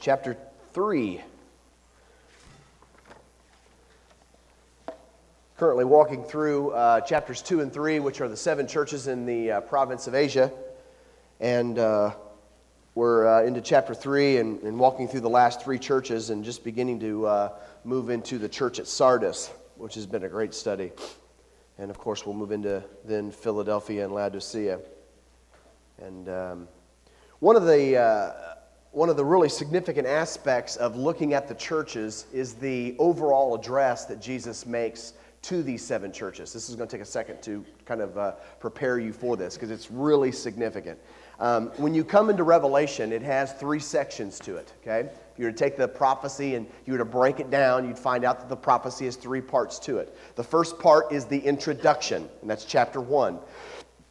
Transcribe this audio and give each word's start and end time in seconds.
Chapter 0.00 0.38
3. 0.72 1.20
Currently 5.58 5.84
walking 5.84 6.24
through 6.24 6.70
uh, 6.70 7.02
chapters 7.02 7.42
2 7.42 7.60
and 7.60 7.70
3, 7.70 8.00
which 8.00 8.22
are 8.22 8.28
the 8.28 8.38
seven 8.38 8.66
churches 8.66 9.06
in 9.06 9.26
the 9.26 9.52
uh, 9.52 9.60
province 9.60 10.06
of 10.06 10.14
Asia. 10.14 10.50
And 11.40 11.78
uh, 11.78 12.14
we're 12.94 13.26
uh, 13.26 13.42
into 13.44 13.60
chapter 13.60 13.92
3 13.92 14.38
and, 14.38 14.62
and, 14.62 14.78
walking 14.78 15.06
through 15.06 15.20
the 15.20 15.28
last 15.28 15.60
three 15.60 15.78
churches 15.78 16.30
and 16.30 16.42
just 16.44 16.64
beginning 16.64 17.00
to 17.00 17.26
uh, 17.26 17.52
move 17.84 18.08
into 18.08 18.38
the 18.38 18.48
church 18.48 18.78
at 18.78 18.86
Sardis, 18.86 19.48
which 19.76 19.94
has 19.96 20.06
been 20.06 20.24
a 20.24 20.28
great 20.28 20.54
study. 20.54 20.90
And 21.76 21.90
of 21.90 21.98
course, 21.98 22.24
we'll 22.24 22.34
move 22.34 22.50
into 22.50 22.82
then 23.04 23.30
Philadelphia 23.30 24.04
and 24.04 24.14
Laodicea. 24.14 24.80
And 26.00 26.28
um, 26.30 26.68
one 27.40 27.56
of 27.56 27.66
the 27.66 27.96
uh, 27.96 28.32
one 28.90 29.08
of 29.08 29.16
the 29.16 29.24
really 29.24 29.48
significant 29.48 30.06
aspects 30.06 30.76
of 30.76 30.96
looking 30.96 31.34
at 31.34 31.46
the 31.46 31.54
churches 31.54 32.26
is 32.32 32.54
the 32.54 32.96
overall 32.98 33.54
address 33.54 34.06
that 34.06 34.20
Jesus 34.20 34.66
makes 34.66 35.12
to 35.42 35.62
these 35.62 35.84
seven 35.84 36.10
churches. 36.10 36.52
This 36.52 36.68
is 36.68 36.74
going 36.74 36.88
to 36.88 36.96
take 36.96 37.02
a 37.02 37.08
second 37.08 37.40
to 37.42 37.64
kind 37.84 38.00
of 38.00 38.18
uh, 38.18 38.32
prepare 38.58 38.98
you 38.98 39.12
for 39.12 39.36
this 39.36 39.54
because 39.54 39.70
it's 39.70 39.90
really 39.90 40.32
significant. 40.32 40.98
Um, 41.38 41.68
when 41.76 41.94
you 41.94 42.02
come 42.02 42.30
into 42.30 42.42
Revelation, 42.42 43.12
it 43.12 43.22
has 43.22 43.52
three 43.52 43.78
sections 43.78 44.40
to 44.40 44.56
it, 44.56 44.72
okay? 44.82 45.08
If 45.08 45.38
you 45.38 45.44
were 45.44 45.52
to 45.52 45.56
take 45.56 45.76
the 45.76 45.86
prophecy 45.86 46.56
and 46.56 46.66
you 46.84 46.92
were 46.92 46.98
to 46.98 47.04
break 47.04 47.38
it 47.38 47.50
down, 47.50 47.86
you'd 47.86 47.98
find 47.98 48.24
out 48.24 48.40
that 48.40 48.48
the 48.48 48.56
prophecy 48.56 49.04
has 49.04 49.14
three 49.14 49.40
parts 49.40 49.78
to 49.80 49.98
it. 49.98 50.18
The 50.34 50.42
first 50.42 50.80
part 50.80 51.12
is 51.12 51.26
the 51.26 51.38
introduction, 51.38 52.28
and 52.40 52.50
that's 52.50 52.64
chapter 52.64 53.00
one. 53.00 53.38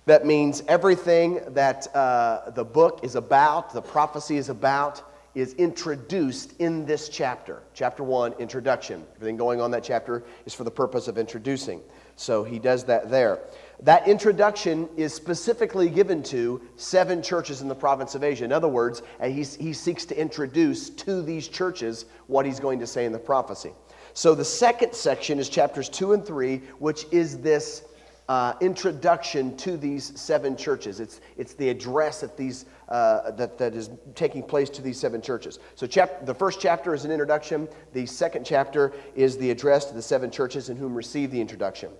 That 0.07 0.25
means 0.25 0.63
everything 0.69 1.41
that 1.49 1.93
uh, 1.93 2.51
the 2.51 2.63
book 2.63 3.01
is 3.03 3.15
about, 3.15 3.73
the 3.73 3.81
prophecy 3.81 4.37
is 4.37 4.47
about, 4.47 5.03
is 5.35 5.53
introduced 5.55 6.53
in 6.59 6.85
this 6.85 7.09
chapter. 7.09 7.61
Chapter 7.73 8.03
1, 8.03 8.35
introduction. 8.39 9.03
Everything 9.17 9.35
going 9.35 9.59
on 9.59 9.69
that 9.71 9.83
chapter 9.83 10.23
is 10.45 10.53
for 10.53 10.63
the 10.63 10.71
purpose 10.71 11.09
of 11.09 11.17
introducing. 11.17 11.81
So 12.15 12.45
he 12.45 12.57
does 12.57 12.85
that 12.85 13.11
there. 13.11 13.39
That 13.81 14.07
introduction 14.07 14.87
is 14.95 15.13
specifically 15.13 15.89
given 15.89 16.23
to 16.23 16.61
seven 16.77 17.21
churches 17.21 17.61
in 17.61 17.67
the 17.67 17.75
province 17.75 18.15
of 18.15 18.23
Asia. 18.23 18.45
In 18.45 18.53
other 18.53 18.69
words, 18.69 19.01
he, 19.21 19.43
he 19.43 19.73
seeks 19.73 20.05
to 20.05 20.17
introduce 20.17 20.89
to 20.89 21.21
these 21.21 21.49
churches 21.49 22.05
what 22.27 22.45
he's 22.45 22.61
going 22.61 22.79
to 22.79 22.87
say 22.87 23.03
in 23.03 23.11
the 23.11 23.19
prophecy. 23.19 23.73
So 24.13 24.33
the 24.35 24.45
second 24.45 24.93
section 24.93 25.37
is 25.37 25.49
chapters 25.49 25.89
2 25.89 26.13
and 26.13 26.25
3, 26.25 26.59
which 26.79 27.05
is 27.11 27.39
this 27.39 27.83
uh, 28.29 28.53
introduction 28.59 29.55
to 29.55 29.77
these 29.77 30.19
seven 30.19 30.57
churches. 30.57 30.99
It's, 30.99 31.21
it's 31.37 31.53
the 31.53 31.69
address 31.69 32.21
that, 32.21 32.35
these, 32.35 32.65
uh, 32.89 33.31
that, 33.31 33.57
that 33.57 33.73
is 33.73 33.89
taking 34.15 34.43
place 34.43 34.69
to 34.71 34.81
these 34.81 34.99
seven 34.99 35.21
churches. 35.21 35.59
So, 35.75 35.87
chap- 35.87 36.25
the 36.25 36.33
first 36.33 36.59
chapter 36.59 36.93
is 36.93 37.05
an 37.05 37.11
introduction, 37.11 37.69
the 37.93 38.05
second 38.05 38.45
chapter 38.45 38.93
is 39.15 39.37
the 39.37 39.49
address 39.49 39.85
to 39.85 39.93
the 39.93 40.01
seven 40.01 40.29
churches 40.29 40.69
in 40.69 40.75
whom 40.75 40.93
receive 40.93 41.31
the 41.31 41.39
introduction. 41.39 41.91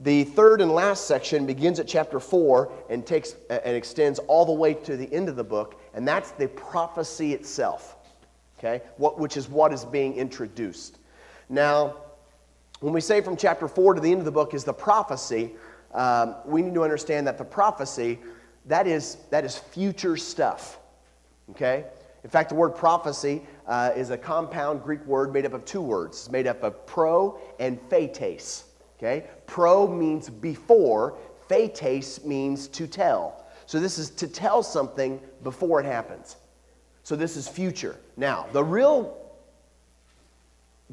The 0.00 0.24
third 0.24 0.60
and 0.60 0.72
last 0.72 1.06
section 1.06 1.46
begins 1.46 1.78
at 1.78 1.86
chapter 1.86 2.20
4 2.20 2.70
and, 2.90 3.06
takes, 3.06 3.36
and 3.48 3.76
extends 3.76 4.18
all 4.20 4.44
the 4.44 4.52
way 4.52 4.74
to 4.74 4.96
the 4.96 5.12
end 5.12 5.28
of 5.28 5.36
the 5.36 5.44
book, 5.44 5.80
and 5.94 6.06
that's 6.06 6.32
the 6.32 6.48
prophecy 6.48 7.32
itself, 7.32 7.96
okay? 8.58 8.82
What, 8.96 9.18
which 9.18 9.36
is 9.36 9.48
what 9.48 9.72
is 9.72 9.84
being 9.84 10.16
introduced. 10.16 10.98
Now, 11.48 11.96
when 12.80 12.92
we 12.92 13.00
say 13.00 13.22
from 13.22 13.36
chapter 13.36 13.68
4 13.68 13.94
to 13.94 14.00
the 14.00 14.10
end 14.10 14.18
of 14.18 14.26
the 14.26 14.32
book 14.32 14.52
is 14.52 14.64
the 14.64 14.72
prophecy, 14.72 15.52
um, 15.92 16.36
we 16.44 16.62
need 16.62 16.74
to 16.74 16.82
understand 16.82 17.26
that 17.26 17.38
the 17.38 17.44
prophecy, 17.44 18.18
that 18.66 18.86
is, 18.86 19.16
that 19.30 19.44
is 19.44 19.58
future 19.58 20.16
stuff. 20.16 20.78
Okay? 21.50 21.84
In 22.24 22.30
fact, 22.30 22.48
the 22.48 22.54
word 22.54 22.70
prophecy 22.70 23.42
uh, 23.66 23.92
is 23.94 24.10
a 24.10 24.18
compound 24.18 24.82
Greek 24.82 25.04
word 25.06 25.32
made 25.32 25.46
up 25.46 25.52
of 25.52 25.64
two 25.64 25.80
words. 25.80 26.18
It's 26.18 26.30
made 26.30 26.46
up 26.46 26.62
of 26.62 26.86
pro 26.86 27.38
and 27.60 27.80
phates. 27.88 28.64
Okay? 28.98 29.26
Pro 29.46 29.86
means 29.86 30.28
before, 30.28 31.16
phates 31.48 32.24
means 32.24 32.68
to 32.68 32.86
tell. 32.86 33.44
So 33.66 33.80
this 33.80 33.98
is 33.98 34.10
to 34.10 34.28
tell 34.28 34.62
something 34.62 35.20
before 35.42 35.80
it 35.80 35.86
happens. 35.86 36.36
So 37.02 37.14
this 37.14 37.36
is 37.36 37.46
future. 37.46 37.96
Now, 38.16 38.46
the 38.52 38.64
real 38.64 39.16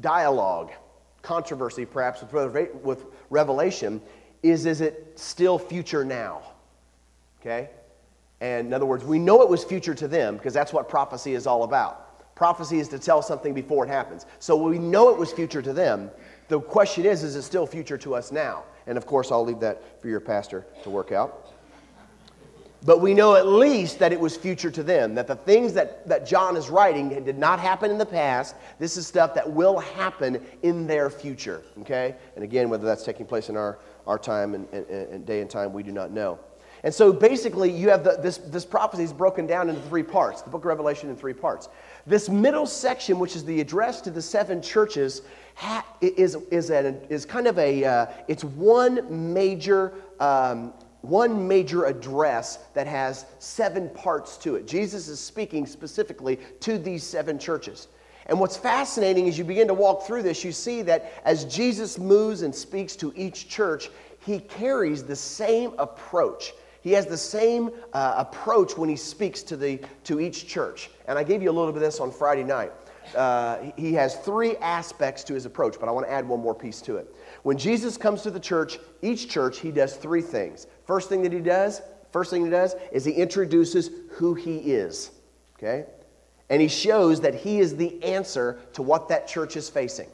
dialogue, 0.00 0.70
controversy 1.22 1.84
perhaps 1.84 2.22
with 2.22 3.06
Revelation 3.30 4.00
is 4.44 4.66
is 4.66 4.80
it 4.80 5.12
still 5.16 5.58
future 5.58 6.04
now? 6.04 6.42
Okay? 7.40 7.70
And 8.40 8.66
in 8.68 8.72
other 8.74 8.86
words, 8.86 9.04
we 9.04 9.18
know 9.18 9.42
it 9.42 9.48
was 9.48 9.64
future 9.64 9.94
to 9.94 10.06
them 10.06 10.36
because 10.36 10.52
that's 10.52 10.72
what 10.72 10.88
prophecy 10.88 11.34
is 11.34 11.46
all 11.46 11.64
about. 11.64 12.34
Prophecy 12.34 12.78
is 12.78 12.88
to 12.88 12.98
tell 12.98 13.22
something 13.22 13.54
before 13.54 13.86
it 13.86 13.88
happens. 13.88 14.26
So 14.40 14.56
we 14.56 14.78
know 14.78 15.08
it 15.08 15.16
was 15.16 15.32
future 15.32 15.62
to 15.62 15.72
them. 15.72 16.10
The 16.48 16.60
question 16.60 17.06
is, 17.06 17.22
is 17.22 17.36
it 17.36 17.42
still 17.42 17.66
future 17.66 17.96
to 17.98 18.14
us 18.14 18.32
now? 18.32 18.64
And 18.86 18.98
of 18.98 19.06
course, 19.06 19.32
I'll 19.32 19.44
leave 19.44 19.60
that 19.60 20.00
for 20.02 20.08
your 20.08 20.20
pastor 20.20 20.66
to 20.82 20.90
work 20.90 21.10
out. 21.10 21.54
But 22.84 23.00
we 23.00 23.14
know 23.14 23.34
at 23.34 23.46
least 23.46 23.98
that 24.00 24.12
it 24.12 24.20
was 24.20 24.36
future 24.36 24.70
to 24.70 24.82
them, 24.82 25.14
that 25.14 25.26
the 25.26 25.36
things 25.36 25.72
that, 25.72 26.06
that 26.06 26.26
John 26.26 26.54
is 26.54 26.68
writing 26.68 27.08
did 27.24 27.38
not 27.38 27.58
happen 27.58 27.90
in 27.90 27.96
the 27.96 28.04
past. 28.04 28.56
This 28.78 28.98
is 28.98 29.06
stuff 29.06 29.32
that 29.34 29.50
will 29.50 29.78
happen 29.78 30.44
in 30.62 30.86
their 30.86 31.08
future, 31.08 31.62
okay? 31.80 32.14
And 32.34 32.44
again, 32.44 32.68
whether 32.68 32.84
that's 32.84 33.04
taking 33.04 33.24
place 33.24 33.48
in 33.48 33.56
our 33.56 33.78
our 34.06 34.18
time 34.18 34.54
and, 34.54 34.68
and, 34.72 34.86
and 34.86 35.26
day 35.26 35.40
and 35.40 35.50
time, 35.50 35.72
we 35.72 35.82
do 35.82 35.92
not 35.92 36.10
know. 36.10 36.38
And 36.84 36.92
so 36.92 37.14
basically, 37.14 37.70
you 37.70 37.88
have 37.88 38.04
the, 38.04 38.18
this, 38.20 38.36
this 38.36 38.66
prophecy 38.66 39.04
is 39.04 39.12
broken 39.12 39.46
down 39.46 39.70
into 39.70 39.80
three 39.82 40.02
parts, 40.02 40.42
the 40.42 40.50
book 40.50 40.62
of 40.62 40.66
Revelation 40.66 41.08
in 41.08 41.16
three 41.16 41.32
parts. 41.32 41.70
This 42.06 42.28
middle 42.28 42.66
section, 42.66 43.18
which 43.18 43.34
is 43.34 43.44
the 43.44 43.58
address 43.58 44.02
to 44.02 44.10
the 44.10 44.20
seven 44.20 44.60
churches, 44.60 45.22
ha, 45.54 45.82
is, 46.02 46.36
is, 46.50 46.68
a, 46.68 47.00
is 47.10 47.24
kind 47.24 47.46
of 47.46 47.58
a, 47.58 47.84
uh, 47.84 48.06
it's 48.28 48.44
one 48.44 49.32
major, 49.32 49.94
um, 50.20 50.74
one 51.00 51.48
major 51.48 51.86
address 51.86 52.58
that 52.74 52.86
has 52.86 53.24
seven 53.38 53.88
parts 53.88 54.36
to 54.38 54.56
it. 54.56 54.66
Jesus 54.66 55.08
is 55.08 55.18
speaking 55.18 55.64
specifically 55.64 56.38
to 56.60 56.76
these 56.76 57.02
seven 57.02 57.38
churches. 57.38 57.88
And 58.26 58.40
what's 58.40 58.56
fascinating 58.56 59.26
is 59.26 59.36
you 59.36 59.44
begin 59.44 59.68
to 59.68 59.74
walk 59.74 60.06
through 60.06 60.22
this, 60.22 60.44
you 60.44 60.52
see 60.52 60.82
that 60.82 61.12
as 61.24 61.44
Jesus 61.44 61.98
moves 61.98 62.42
and 62.42 62.54
speaks 62.54 62.96
to 62.96 63.12
each 63.16 63.48
church, 63.48 63.90
he 64.24 64.40
carries 64.40 65.04
the 65.04 65.16
same 65.16 65.72
approach. 65.78 66.54
He 66.80 66.92
has 66.92 67.06
the 67.06 67.16
same 67.16 67.70
uh, 67.92 68.14
approach 68.16 68.76
when 68.76 68.88
he 68.88 68.96
speaks 68.96 69.42
to, 69.44 69.56
the, 69.56 69.80
to 70.04 70.20
each 70.20 70.46
church. 70.46 70.90
And 71.06 71.18
I 71.18 71.24
gave 71.24 71.42
you 71.42 71.50
a 71.50 71.52
little 71.52 71.72
bit 71.72 71.76
of 71.76 71.82
this 71.82 72.00
on 72.00 72.10
Friday 72.10 72.44
night. 72.44 72.72
Uh, 73.14 73.70
he 73.76 73.92
has 73.94 74.16
three 74.16 74.56
aspects 74.56 75.24
to 75.24 75.34
his 75.34 75.46
approach, 75.46 75.76
but 75.78 75.88
I 75.88 75.92
want 75.92 76.06
to 76.06 76.12
add 76.12 76.26
one 76.26 76.40
more 76.40 76.54
piece 76.54 76.80
to 76.82 76.96
it. 76.96 77.14
When 77.42 77.58
Jesus 77.58 77.96
comes 77.96 78.22
to 78.22 78.30
the 78.30 78.40
church, 78.40 78.78
each 79.02 79.28
church, 79.28 79.60
he 79.60 79.70
does 79.70 79.96
three 79.96 80.22
things. 80.22 80.66
First 80.86 81.08
thing 81.08 81.22
that 81.22 81.32
he 81.32 81.40
does, 81.40 81.82
first 82.12 82.30
thing 82.30 82.44
he 82.44 82.50
does 82.50 82.74
is 82.92 83.04
he 83.04 83.12
introduces 83.12 83.90
who 84.10 84.34
he 84.34 84.56
is. 84.56 85.10
Okay? 85.56 85.86
And 86.50 86.60
he 86.60 86.68
shows 86.68 87.20
that 87.22 87.34
he 87.34 87.58
is 87.58 87.76
the 87.76 88.02
answer 88.02 88.58
to 88.74 88.82
what 88.82 89.08
that 89.08 89.26
church 89.26 89.56
is 89.56 89.68
facing. 89.68 90.08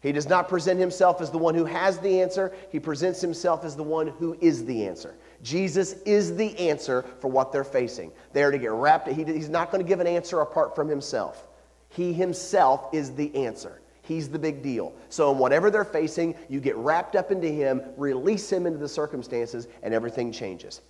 He 0.00 0.12
does 0.12 0.28
not 0.28 0.48
present 0.48 0.78
himself 0.78 1.20
as 1.20 1.30
the 1.30 1.38
one 1.38 1.54
who 1.54 1.64
has 1.64 1.98
the 1.98 2.20
answer, 2.20 2.52
he 2.70 2.78
presents 2.78 3.20
himself 3.20 3.64
as 3.64 3.74
the 3.74 3.82
one 3.82 4.06
who 4.06 4.36
is 4.40 4.64
the 4.64 4.86
answer. 4.86 5.14
Jesus 5.42 5.94
is 6.04 6.36
the 6.36 6.56
answer 6.58 7.04
for 7.20 7.28
what 7.28 7.52
they're 7.52 7.64
facing. 7.64 8.12
They 8.32 8.42
are 8.42 8.50
to 8.50 8.58
get 8.58 8.70
wrapped, 8.70 9.08
he, 9.08 9.24
he's 9.24 9.48
not 9.48 9.70
going 9.70 9.82
to 9.82 9.88
give 9.88 10.00
an 10.00 10.06
answer 10.06 10.40
apart 10.40 10.74
from 10.74 10.88
himself. 10.88 11.46
He 11.88 12.12
himself 12.12 12.88
is 12.92 13.14
the 13.14 13.34
answer. 13.34 13.80
He's 14.02 14.28
the 14.28 14.38
big 14.38 14.62
deal. 14.62 14.94
So, 15.08 15.32
in 15.32 15.38
whatever 15.38 15.70
they're 15.70 15.84
facing, 15.84 16.36
you 16.48 16.60
get 16.60 16.76
wrapped 16.76 17.16
up 17.16 17.32
into 17.32 17.48
him, 17.48 17.82
release 17.96 18.50
him 18.50 18.66
into 18.66 18.78
the 18.78 18.88
circumstances, 18.88 19.66
and 19.82 19.92
everything 19.92 20.30
changes. 20.30 20.82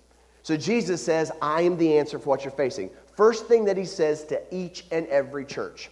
So, 0.43 0.55
Jesus 0.55 1.03
says, 1.03 1.31
I 1.41 1.61
am 1.61 1.77
the 1.77 1.97
answer 1.97 2.19
for 2.19 2.29
what 2.29 2.43
you're 2.43 2.51
facing. 2.51 2.91
First 3.17 3.47
thing 3.47 3.65
that 3.65 3.75
he 3.75 3.85
says 3.85 4.25
to 4.25 4.39
each 4.55 4.85
and 4.91 5.07
every 5.07 5.43
church. 5.43 5.89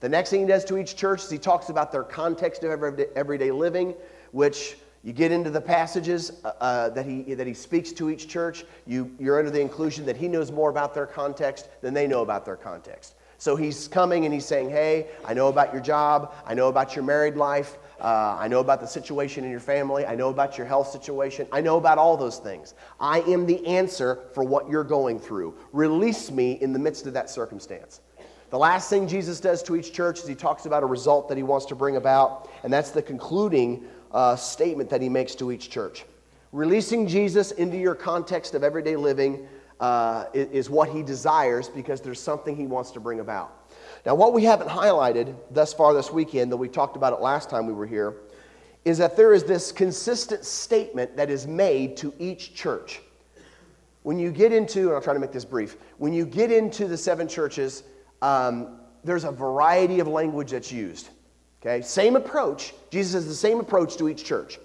The 0.00 0.08
next 0.08 0.30
thing 0.30 0.40
he 0.40 0.46
does 0.48 0.64
to 0.64 0.78
each 0.78 0.96
church 0.96 1.22
is 1.22 1.30
he 1.30 1.38
talks 1.38 1.68
about 1.68 1.92
their 1.92 2.02
context 2.02 2.64
of 2.64 2.72
everyday 3.14 3.52
living, 3.52 3.94
which 4.32 4.76
you 5.04 5.12
get 5.12 5.30
into 5.30 5.48
the 5.48 5.60
passages 5.60 6.40
uh, 6.44 6.48
uh, 6.60 6.88
that, 6.88 7.06
he, 7.06 7.34
that 7.34 7.46
he 7.46 7.54
speaks 7.54 7.92
to 7.92 8.10
each 8.10 8.26
church. 8.26 8.64
You, 8.84 9.14
you're 9.20 9.38
under 9.38 9.52
the 9.52 9.60
inclusion 9.60 10.04
that 10.06 10.16
he 10.16 10.26
knows 10.26 10.50
more 10.50 10.70
about 10.70 10.92
their 10.92 11.06
context 11.06 11.68
than 11.82 11.94
they 11.94 12.08
know 12.08 12.22
about 12.22 12.44
their 12.44 12.56
context. 12.56 13.14
So 13.40 13.56
he's 13.56 13.88
coming 13.88 14.26
and 14.26 14.34
he's 14.34 14.44
saying, 14.44 14.68
Hey, 14.68 15.06
I 15.24 15.32
know 15.32 15.48
about 15.48 15.72
your 15.72 15.80
job. 15.80 16.34
I 16.46 16.52
know 16.52 16.68
about 16.68 16.94
your 16.94 17.02
married 17.02 17.36
life. 17.36 17.78
Uh, 17.98 18.36
I 18.38 18.48
know 18.48 18.60
about 18.60 18.80
the 18.80 18.86
situation 18.86 19.44
in 19.44 19.50
your 19.50 19.60
family. 19.60 20.04
I 20.04 20.14
know 20.14 20.28
about 20.28 20.58
your 20.58 20.66
health 20.66 20.88
situation. 20.88 21.48
I 21.50 21.62
know 21.62 21.78
about 21.78 21.96
all 21.96 22.18
those 22.18 22.38
things. 22.38 22.74
I 23.00 23.20
am 23.22 23.46
the 23.46 23.66
answer 23.66 24.18
for 24.34 24.44
what 24.44 24.68
you're 24.68 24.84
going 24.84 25.18
through. 25.18 25.54
Release 25.72 26.30
me 26.30 26.58
in 26.60 26.74
the 26.74 26.78
midst 26.78 27.06
of 27.06 27.14
that 27.14 27.30
circumstance. 27.30 28.02
The 28.50 28.58
last 28.58 28.90
thing 28.90 29.08
Jesus 29.08 29.40
does 29.40 29.62
to 29.64 29.76
each 29.76 29.94
church 29.94 30.18
is 30.18 30.26
he 30.26 30.34
talks 30.34 30.66
about 30.66 30.82
a 30.82 30.86
result 30.86 31.26
that 31.30 31.38
he 31.38 31.42
wants 31.42 31.64
to 31.66 31.74
bring 31.74 31.96
about, 31.96 32.50
and 32.62 32.70
that's 32.70 32.90
the 32.90 33.00
concluding 33.00 33.84
uh, 34.12 34.36
statement 34.36 34.90
that 34.90 35.00
he 35.00 35.08
makes 35.08 35.34
to 35.36 35.50
each 35.50 35.70
church. 35.70 36.04
Releasing 36.52 37.06
Jesus 37.06 37.52
into 37.52 37.78
your 37.78 37.94
context 37.94 38.54
of 38.54 38.64
everyday 38.64 38.96
living 38.96 39.48
uh, 39.80 40.26
is, 40.34 40.68
what 40.68 40.90
he 40.90 41.02
desires 41.02 41.68
because 41.68 42.00
there's 42.00 42.20
something 42.20 42.54
he 42.54 42.66
wants 42.66 42.90
to 42.92 43.00
bring 43.00 43.20
about. 43.20 43.70
Now, 44.04 44.14
what 44.14 44.32
we 44.32 44.44
haven't 44.44 44.68
highlighted 44.68 45.34
thus 45.50 45.72
far 45.72 45.94
this 45.94 46.10
weekend, 46.10 46.52
though 46.52 46.56
we 46.56 46.68
talked 46.68 46.96
about 46.96 47.12
it 47.12 47.20
last 47.20 47.50
time 47.50 47.66
we 47.66 47.72
were 47.72 47.86
here, 47.86 48.16
is 48.84 48.98
that 48.98 49.16
there 49.16 49.32
is 49.32 49.44
this 49.44 49.72
consistent 49.72 50.44
statement 50.44 51.16
that 51.16 51.30
is 51.30 51.46
made 51.46 51.96
to 51.98 52.12
each 52.18 52.54
church. 52.54 53.00
When 54.02 54.18
you 54.18 54.30
get 54.30 54.52
into, 54.52 54.88
and 54.88 54.92
I'll 54.92 55.02
try 55.02 55.12
to 55.12 55.20
make 55.20 55.32
this 55.32 55.44
brief, 55.44 55.76
when 55.98 56.12
you 56.12 56.24
get 56.24 56.50
into 56.50 56.86
the 56.86 56.96
seven 56.96 57.28
churches, 57.28 57.82
um, 58.22 58.80
there's 59.04 59.24
a 59.24 59.32
variety 59.32 60.00
of 60.00 60.08
language 60.08 60.50
that's 60.52 60.72
used. 60.72 61.10
Okay, 61.60 61.82
same 61.82 62.16
approach. 62.16 62.72
Jesus 62.90 63.12
has 63.12 63.26
the 63.26 63.34
same 63.34 63.60
approach 63.60 63.96
to 63.98 64.08
each 64.08 64.24
church. 64.24 64.58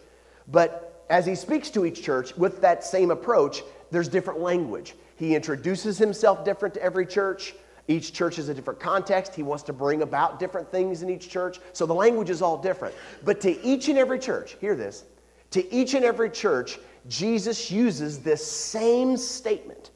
But 0.48 1.06
as 1.10 1.26
he 1.26 1.36
speaks 1.36 1.70
to 1.72 1.86
each 1.86 2.02
church 2.04 2.36
with 2.38 2.62
that 2.62 2.84
same 2.84 3.12
approach, 3.12 3.64
there's 3.92 4.08
different 4.08 4.40
language. 4.40 4.96
He 5.16 5.36
introduces 5.36 5.98
himself 5.98 6.44
different 6.44 6.74
to 6.76 6.82
every 6.82 7.06
church. 7.06 7.56
Each 7.88 8.12
church 8.12 8.40
is 8.40 8.50
a 8.50 8.54
different 8.54 8.80
context. 8.80 9.36
He 9.36 9.44
wants 9.44 9.64
to 9.64 9.74
bring 9.74 10.02
about 10.02 10.40
different 10.40 10.70
things 10.72 11.04
in 11.04 11.10
each 11.10 11.30
church. 11.30 11.60
So 11.74 11.86
the 11.86 11.94
language 11.94 12.30
is 12.30 12.42
all 12.42 12.58
different. 12.58 12.96
But 13.24 13.40
to 13.42 13.62
each 13.64 13.90
and 13.90 13.98
every 13.98 14.20
church, 14.20 14.58
hear 14.60 14.76
this, 14.76 15.06
to 15.52 15.74
each 15.74 15.94
and 15.94 16.04
every 16.04 16.30
church, 16.30 16.80
Jesus 17.08 17.70
uses 17.70 18.20
this 18.20 18.46
same 18.46 19.16
statement. 19.16 19.92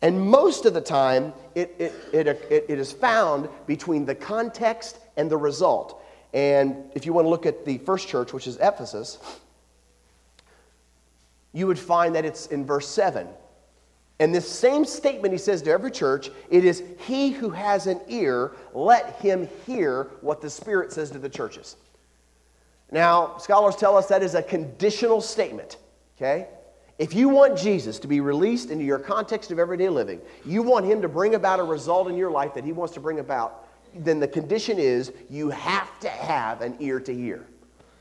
And 0.00 0.20
most 0.20 0.66
of 0.66 0.74
the 0.74 0.80
time, 0.80 1.32
it, 1.54 1.74
it, 1.78 1.92
it, 2.12 2.66
it, 2.68 2.78
is 2.78 2.92
found 2.92 3.48
between 3.66 4.04
the 4.04 4.14
context 4.14 4.98
and 5.16 5.30
the 5.30 5.36
result. 5.36 6.02
And 6.32 6.90
if 6.94 7.06
you 7.06 7.12
want 7.12 7.26
to 7.26 7.28
look 7.28 7.46
at 7.46 7.64
the 7.64 7.78
first 7.78 8.08
church, 8.08 8.32
which 8.32 8.46
is 8.48 8.56
Ephesus, 8.60 9.18
you 11.52 11.66
would 11.66 11.78
find 11.78 12.14
that 12.14 12.24
it's 12.24 12.46
in 12.46 12.64
verse 12.64 12.88
7. 12.88 13.28
And 14.18 14.34
this 14.34 14.48
same 14.48 14.84
statement 14.84 15.32
he 15.32 15.38
says 15.38 15.62
to 15.62 15.70
every 15.70 15.90
church 15.90 16.30
it 16.50 16.64
is, 16.64 16.82
He 17.06 17.30
who 17.30 17.50
has 17.50 17.86
an 17.86 18.00
ear, 18.08 18.52
let 18.72 19.16
him 19.16 19.48
hear 19.66 20.10
what 20.20 20.40
the 20.40 20.50
Spirit 20.50 20.92
says 20.92 21.10
to 21.10 21.18
the 21.18 21.28
churches. 21.28 21.76
Now, 22.90 23.38
scholars 23.38 23.74
tell 23.74 23.96
us 23.96 24.06
that 24.08 24.22
is 24.22 24.34
a 24.34 24.42
conditional 24.42 25.20
statement, 25.20 25.78
okay? 26.16 26.48
If 26.98 27.14
you 27.14 27.30
want 27.30 27.58
Jesus 27.58 27.98
to 28.00 28.06
be 28.06 28.20
released 28.20 28.70
into 28.70 28.84
your 28.84 28.98
context 28.98 29.50
of 29.50 29.58
everyday 29.58 29.88
living, 29.88 30.20
you 30.44 30.62
want 30.62 30.84
him 30.84 31.00
to 31.02 31.08
bring 31.08 31.34
about 31.34 31.58
a 31.58 31.64
result 31.64 32.08
in 32.08 32.16
your 32.16 32.30
life 32.30 32.54
that 32.54 32.64
he 32.64 32.72
wants 32.72 32.92
to 32.94 33.00
bring 33.00 33.18
about, 33.18 33.66
then 33.94 34.20
the 34.20 34.28
condition 34.28 34.78
is 34.78 35.12
you 35.28 35.50
have 35.50 35.98
to 36.00 36.08
have 36.08 36.60
an 36.60 36.76
ear 36.80 37.00
to 37.00 37.14
hear, 37.14 37.46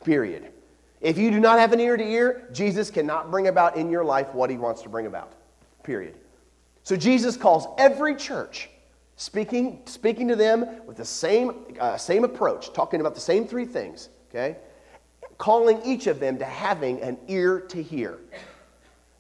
period. 0.04 0.52
If 1.00 1.18
you 1.18 1.32
do 1.32 1.40
not 1.40 1.58
have 1.58 1.74
an 1.74 1.80
ear 1.80 1.98
to 1.98 2.04
ear, 2.04 2.48
Jesus 2.52 2.92
cannot 2.92 3.32
bring 3.32 3.48
about 3.48 3.78
in 3.78 3.90
your 3.90 4.04
life 4.04 4.34
what 4.34 4.50
he 4.50 4.58
wants 4.58 4.82
to 4.84 4.90
bring 4.90 5.08
about, 5.08 5.34
period. 5.84 6.16
So 6.84 6.96
Jesus 6.96 7.38
calls 7.38 7.68
every 7.78 8.16
church, 8.16 8.70
speaking, 9.16 9.82
speaking 9.86 10.28
to 10.28 10.36
them 10.36 10.86
with 10.86 10.98
the 10.98 11.06
same, 11.06 11.76
uh, 11.80 11.98
same 11.98 12.24
approach, 12.24 12.74
talking 12.74 13.02
about 13.02 13.14
the 13.14 13.22
same 13.22 13.46
three 13.46 13.66
things, 13.66 14.10
okay? 14.30 14.58
Calling 15.38 15.82
each 15.86 16.08
of 16.08 16.20
them 16.20 16.38
to 16.40 16.46
having 16.46 17.02
an 17.02 17.18
ear 17.28 17.60
to 17.60 17.82
hear. 17.82 18.18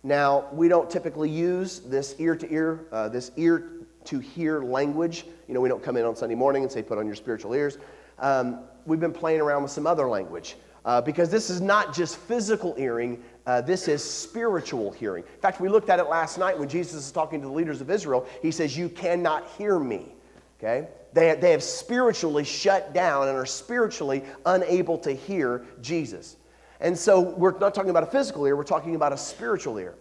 Now, 0.03 0.47
we 0.51 0.67
don't 0.67 0.89
typically 0.89 1.29
use 1.29 1.79
this 1.79 2.15
ear 2.17 2.35
to 2.35 2.51
ear, 2.51 2.87
uh, 2.91 3.09
this 3.09 3.31
ear 3.37 3.69
to 4.05 4.19
hear 4.19 4.63
language. 4.63 5.25
You 5.47 5.53
know, 5.53 5.61
we 5.61 5.69
don't 5.69 5.83
come 5.83 5.97
in 5.97 6.05
on 6.05 6.15
Sunday 6.15 6.35
morning 6.35 6.63
and 6.63 6.71
say, 6.71 6.81
put 6.81 6.97
on 6.97 7.05
your 7.05 7.15
spiritual 7.15 7.53
ears. 7.53 7.77
Um, 8.17 8.61
we've 8.87 8.99
been 8.99 9.13
playing 9.13 9.41
around 9.41 9.61
with 9.61 9.71
some 9.71 9.85
other 9.85 10.09
language 10.09 10.55
uh, 10.85 11.01
because 11.01 11.29
this 11.29 11.49
is 11.49 11.61
not 11.61 11.93
just 11.93 12.17
physical 12.17 12.73
hearing, 12.73 13.21
uh, 13.45 13.61
this 13.61 13.87
is 13.87 14.03
spiritual 14.03 14.91
hearing. 14.91 15.23
In 15.23 15.41
fact, 15.41 15.59
we 15.59 15.67
looked 15.67 15.89
at 15.89 15.99
it 15.99 16.07
last 16.07 16.37
night 16.37 16.57
when 16.57 16.69
Jesus 16.69 17.05
is 17.05 17.11
talking 17.11 17.41
to 17.41 17.47
the 17.47 17.53
leaders 17.53 17.81
of 17.81 17.89
Israel. 17.89 18.27
He 18.41 18.51
says, 18.51 18.77
You 18.77 18.89
cannot 18.89 19.47
hear 19.57 19.79
me. 19.79 20.13
Okay? 20.59 20.87
They, 21.13 21.35
they 21.35 21.51
have 21.51 21.63
spiritually 21.63 22.43
shut 22.43 22.93
down 22.93 23.27
and 23.27 23.37
are 23.37 23.45
spiritually 23.45 24.23
unable 24.45 24.97
to 24.99 25.11
hear 25.11 25.65
Jesus. 25.81 26.37
And 26.79 26.97
so 26.97 27.19
we're 27.19 27.57
not 27.59 27.73
talking 27.73 27.89
about 27.89 28.03
a 28.03 28.07
physical 28.07 28.45
ear, 28.45 28.55
we're 28.55 28.63
talking 28.63 28.95
about 28.95 29.13
a 29.13 29.17
spiritual 29.17 29.77
ear. 29.77 29.95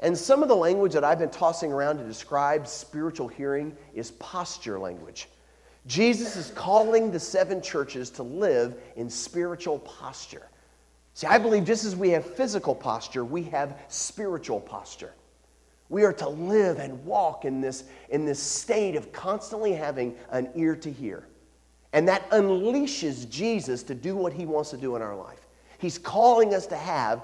And 0.00 0.16
some 0.16 0.42
of 0.42 0.48
the 0.48 0.56
language 0.56 0.92
that 0.92 1.04
I've 1.04 1.18
been 1.18 1.30
tossing 1.30 1.72
around 1.72 1.98
to 1.98 2.04
describe 2.04 2.66
spiritual 2.66 3.28
hearing 3.28 3.76
is 3.94 4.10
posture 4.12 4.78
language. 4.78 5.28
Jesus 5.86 6.36
is 6.36 6.50
calling 6.50 7.10
the 7.10 7.20
seven 7.20 7.60
churches 7.60 8.10
to 8.10 8.22
live 8.22 8.74
in 8.96 9.08
spiritual 9.08 9.78
posture. 9.80 10.48
See, 11.14 11.26
I 11.26 11.38
believe 11.38 11.64
just 11.64 11.84
as 11.84 11.94
we 11.94 12.10
have 12.10 12.26
physical 12.26 12.74
posture, 12.74 13.24
we 13.24 13.44
have 13.44 13.78
spiritual 13.88 14.60
posture. 14.60 15.14
We 15.88 16.04
are 16.04 16.12
to 16.14 16.28
live 16.28 16.78
and 16.78 17.04
walk 17.04 17.44
in 17.44 17.60
this, 17.60 17.84
in 18.10 18.24
this 18.24 18.40
state 18.40 18.96
of 18.96 19.12
constantly 19.12 19.72
having 19.72 20.16
an 20.30 20.50
ear 20.56 20.74
to 20.76 20.90
hear. 20.90 21.26
And 21.92 22.08
that 22.08 22.28
unleashes 22.30 23.30
Jesus 23.30 23.84
to 23.84 23.94
do 23.94 24.16
what 24.16 24.32
he 24.32 24.44
wants 24.44 24.70
to 24.70 24.76
do 24.76 24.96
in 24.96 25.02
our 25.02 25.14
life. 25.14 25.44
He's 25.78 25.98
calling 25.98 26.54
us 26.54 26.66
to 26.68 26.76
have 26.76 27.22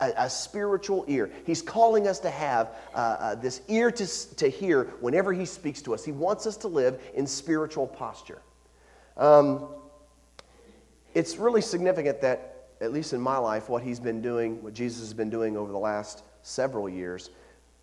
a, 0.00 0.12
a 0.18 0.30
spiritual 0.30 1.04
ear. 1.08 1.30
He's 1.46 1.62
calling 1.62 2.06
us 2.06 2.18
to 2.20 2.30
have 2.30 2.68
uh, 2.94 2.98
uh, 2.98 3.34
this 3.36 3.62
ear 3.68 3.90
to, 3.90 4.36
to 4.36 4.48
hear 4.48 4.84
whenever 5.00 5.32
He 5.32 5.46
speaks 5.46 5.80
to 5.82 5.94
us. 5.94 6.04
He 6.04 6.12
wants 6.12 6.46
us 6.46 6.58
to 6.58 6.68
live 6.68 7.00
in 7.14 7.26
spiritual 7.26 7.86
posture. 7.86 8.42
Um, 9.16 9.68
it's 11.14 11.38
really 11.38 11.62
significant 11.62 12.20
that, 12.20 12.55
at 12.80 12.92
least 12.92 13.12
in 13.12 13.20
my 13.20 13.38
life, 13.38 13.68
what 13.68 13.82
He's 13.82 14.00
been 14.00 14.20
doing, 14.20 14.62
what 14.62 14.74
Jesus 14.74 15.00
has 15.00 15.14
been 15.14 15.30
doing 15.30 15.56
over 15.56 15.72
the 15.72 15.78
last 15.78 16.24
several 16.42 16.88
years, 16.88 17.30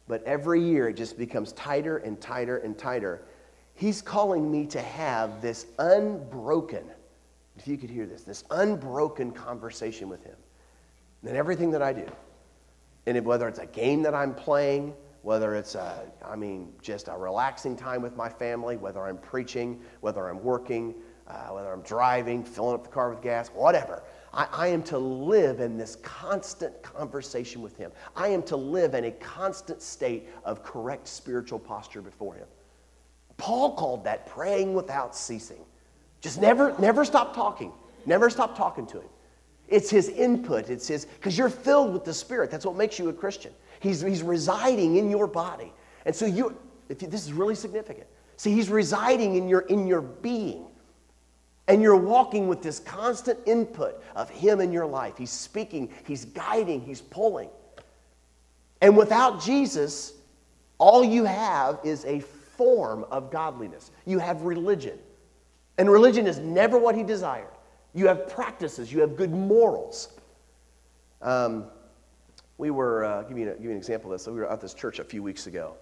but 0.07 0.23
every 0.23 0.61
year 0.61 0.89
it 0.89 0.93
just 0.93 1.17
becomes 1.17 1.53
tighter 1.53 1.97
and 1.97 2.19
tighter 2.19 2.57
and 2.57 2.77
tighter. 2.77 3.23
He's 3.75 4.01
calling 4.01 4.51
me 4.51 4.65
to 4.67 4.81
have 4.81 5.41
this 5.41 5.65
unbroken, 5.79 6.85
if 7.57 7.67
you 7.67 7.77
could 7.77 7.89
hear 7.89 8.05
this, 8.05 8.23
this 8.23 8.43
unbroken 8.51 9.31
conversation 9.31 10.09
with 10.09 10.23
Him. 10.23 10.35
And 11.25 11.37
everything 11.37 11.71
that 11.71 11.81
I 11.81 11.93
do, 11.93 12.05
and 13.05 13.25
whether 13.25 13.47
it's 13.47 13.59
a 13.59 13.65
game 13.65 14.03
that 14.03 14.13
I'm 14.13 14.33
playing, 14.33 14.93
whether 15.23 15.55
it's, 15.55 15.75
a, 15.75 16.03
I 16.23 16.35
mean, 16.35 16.73
just 16.81 17.07
a 17.07 17.17
relaxing 17.17 17.77
time 17.77 18.01
with 18.01 18.17
my 18.17 18.27
family, 18.27 18.75
whether 18.75 19.01
I'm 19.01 19.17
preaching, 19.17 19.81
whether 20.01 20.27
I'm 20.27 20.43
working, 20.43 20.95
uh, 21.27 21.47
whether 21.47 21.71
I'm 21.71 21.81
driving, 21.81 22.43
filling 22.43 22.75
up 22.75 22.83
the 22.83 22.89
car 22.89 23.09
with 23.09 23.21
gas, 23.21 23.47
whatever. 23.49 24.03
I, 24.33 24.47
I, 24.51 24.67
am 24.67 24.81
to 24.83 24.97
live 24.97 25.59
in 25.59 25.77
this 25.77 25.97
constant 25.97 26.81
conversation 26.81 27.61
with 27.61 27.77
Him. 27.77 27.91
I 28.15 28.29
am 28.29 28.41
to 28.43 28.55
live 28.55 28.95
in 28.95 29.05
a 29.05 29.11
constant 29.11 29.81
state 29.81 30.27
of 30.43 30.63
correct 30.63 31.07
spiritual 31.07 31.59
posture 31.59 32.01
before 32.01 32.35
Him. 32.35 32.47
Paul 33.37 33.75
called 33.75 34.03
that 34.05 34.25
praying 34.25 34.73
without 34.73 35.15
ceasing. 35.15 35.65
Just 36.21 36.39
never, 36.39 36.75
never 36.79 37.03
stop 37.03 37.35
talking. 37.35 37.71
Never 38.05 38.29
stop 38.29 38.57
talking 38.57 38.85
to 38.87 38.99
him. 38.99 39.09
It's 39.67 39.89
his 39.89 40.09
input. 40.09 40.69
It's 40.69 40.87
his, 40.87 41.05
because 41.05 41.37
you're 41.37 41.49
filled 41.49 41.93
with 41.93 42.05
the 42.05 42.13
Spirit. 42.13 42.51
That's 42.51 42.65
what 42.65 42.75
makes 42.75 42.99
you 42.99 43.09
a 43.09 43.13
Christian. 43.13 43.53
He's, 43.79 44.01
he's 44.01 44.23
residing 44.23 44.97
in 44.97 45.09
your 45.09 45.27
body. 45.27 45.73
And 46.05 46.15
so 46.15 46.25
you, 46.25 46.57
if 46.89 47.01
you, 47.01 47.07
this 47.07 47.25
is 47.25 47.33
really 47.33 47.55
significant. 47.55 48.07
See, 48.37 48.53
he's 48.53 48.69
residing 48.69 49.35
in 49.35 49.47
your, 49.47 49.61
in 49.61 49.87
your 49.87 50.01
being. 50.01 50.65
And 51.67 51.81
you're 51.81 51.95
walking 51.95 52.47
with 52.47 52.61
this 52.61 52.79
constant 52.79 53.39
input 53.45 54.03
of 54.15 54.29
him 54.29 54.59
in 54.59 54.71
your 54.71 54.85
life. 54.85 55.17
He's 55.17 55.31
speaking, 55.31 55.89
he's 56.05 56.25
guiding, 56.25 56.81
he's 56.81 57.01
pulling. 57.01 57.49
And 58.81 58.97
without 58.97 59.41
Jesus, 59.41 60.13
all 60.77 61.03
you 61.03 61.23
have 61.23 61.79
is 61.83 62.03
a 62.03 62.19
form 62.19 63.05
of 63.09 63.31
godliness. 63.31 63.91
You 64.05 64.19
have 64.19 64.41
religion. 64.41 64.99
And 65.77 65.89
religion 65.89 66.27
is 66.27 66.37
never 66.39 66.77
what 66.77 66.95
he 66.95 67.03
desired. 67.03 67.47
You 67.93 68.07
have 68.07 68.27
practices, 68.27 68.91
you 68.91 68.99
have 69.01 69.15
good 69.15 69.31
morals. 69.31 70.13
Um, 71.21 71.65
we 72.57 72.71
were, 72.71 73.05
uh, 73.05 73.23
give, 73.23 73.37
you 73.37 73.49
a, 73.49 73.53
give 73.53 73.63
you 73.63 73.71
an 73.71 73.77
example 73.77 74.11
of 74.11 74.19
this. 74.19 74.27
We 74.27 74.33
were 74.33 74.51
at 74.51 74.61
this 74.61 74.73
church 74.73 74.99
a 74.99 75.03
few 75.03 75.23
weeks 75.23 75.47
ago. 75.47 75.75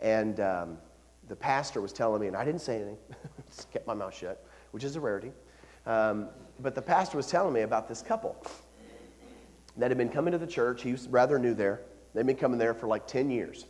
And 0.00 0.40
um, 0.40 0.78
the 1.28 1.36
pastor 1.36 1.80
was 1.80 1.92
telling 1.92 2.20
me, 2.20 2.28
and 2.28 2.36
I 2.36 2.44
didn't 2.44 2.60
say 2.60 2.76
anything, 2.76 2.98
just 3.46 3.70
kept 3.72 3.86
my 3.86 3.94
mouth 3.94 4.16
shut, 4.16 4.44
which 4.70 4.84
is 4.84 4.96
a 4.96 5.00
rarity. 5.00 5.32
Um, 5.86 6.28
but 6.60 6.74
the 6.74 6.82
pastor 6.82 7.16
was 7.16 7.26
telling 7.26 7.52
me 7.52 7.62
about 7.62 7.88
this 7.88 8.02
couple 8.02 8.36
that 9.76 9.90
had 9.90 9.98
been 9.98 10.08
coming 10.08 10.32
to 10.32 10.38
the 10.38 10.46
church. 10.46 10.82
He 10.82 10.92
was 10.92 11.08
rather 11.08 11.38
new 11.38 11.54
there. 11.54 11.82
They'd 12.14 12.26
been 12.26 12.36
coming 12.36 12.58
there 12.58 12.74
for 12.74 12.88
like 12.88 13.06
10 13.06 13.30
years. 13.30 13.64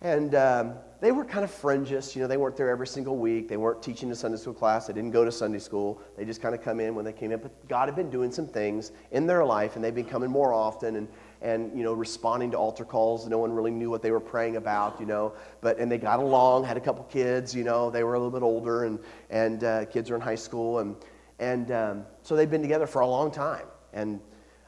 And 0.00 0.34
um, 0.34 0.74
they 1.00 1.10
were 1.10 1.24
kind 1.24 1.44
of 1.44 1.50
fringish. 1.50 2.14
You 2.14 2.22
know, 2.22 2.28
they 2.28 2.36
weren't 2.36 2.56
there 2.56 2.68
every 2.68 2.86
single 2.86 3.16
week. 3.16 3.48
They 3.48 3.56
weren't 3.56 3.82
teaching 3.82 4.10
a 4.10 4.14
Sunday 4.14 4.36
school 4.36 4.52
class. 4.52 4.86
They 4.86 4.92
didn't 4.92 5.10
go 5.10 5.24
to 5.24 5.32
Sunday 5.32 5.58
school. 5.58 6.00
They 6.16 6.24
just 6.24 6.42
kind 6.42 6.54
of 6.54 6.62
come 6.62 6.80
in 6.80 6.94
when 6.94 7.04
they 7.04 7.12
came 7.12 7.32
in. 7.32 7.40
But 7.40 7.68
God 7.68 7.88
had 7.88 7.96
been 7.96 8.10
doing 8.10 8.30
some 8.30 8.46
things 8.46 8.92
in 9.10 9.26
their 9.26 9.44
life, 9.44 9.76
and 9.76 9.84
they'd 9.84 9.94
been 9.94 10.04
coming 10.04 10.30
more 10.30 10.52
often 10.52 10.96
and, 10.96 11.08
and 11.42 11.76
you 11.76 11.84
know, 11.84 11.92
responding 11.92 12.50
to 12.52 12.56
altar 12.56 12.84
calls. 12.84 13.26
No 13.28 13.38
one 13.38 13.52
really 13.52 13.70
knew 13.70 13.90
what 13.90 14.02
they 14.02 14.10
were 14.10 14.20
praying 14.20 14.56
about, 14.56 14.98
you 14.98 15.06
know. 15.06 15.32
But, 15.60 15.78
and 15.78 15.90
they 15.90 15.98
got 15.98 16.18
along, 16.18 16.64
had 16.64 16.76
a 16.76 16.80
couple 16.80 17.04
kids, 17.04 17.54
you 17.54 17.64
know. 17.64 17.90
They 17.90 18.04
were 18.04 18.14
a 18.14 18.18
little 18.18 18.32
bit 18.32 18.42
older, 18.42 18.84
and, 18.84 18.98
and 19.30 19.64
uh, 19.64 19.84
kids 19.86 20.10
are 20.10 20.14
in 20.14 20.20
high 20.20 20.34
school. 20.36 20.78
And, 20.78 20.96
and 21.38 21.70
um, 21.70 22.06
so 22.22 22.36
they've 22.36 22.50
been 22.50 22.62
together 22.62 22.86
for 22.86 23.00
a 23.00 23.06
long 23.06 23.30
time. 23.30 23.66
And 23.92 24.20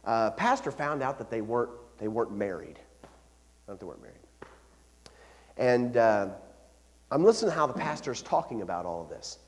uh, 0.05 0.31
pastor 0.33 0.71
found 0.71 1.03
out 1.03 1.19
that 1.19 1.31
they 1.31 1.41
weren't, 1.41 1.71
they 1.99 2.09
weren't 2.09 2.33
married. 2.33 2.79
Not 3.67 3.81
they 3.81 3.87
weren't 3.87 4.03
married. 4.03 4.15
And 5.57 5.97
uh, 5.97 6.29
I'm 7.11 7.25
listening 7.25 7.51
to 7.51 7.57
how 7.57 7.67
the 7.67 7.75
pastor 7.75 8.13
is 8.13 8.23
talking 8.23 8.63
about 8.63 8.87
all 8.87 9.03
of 9.03 9.09
this. 9.09 9.39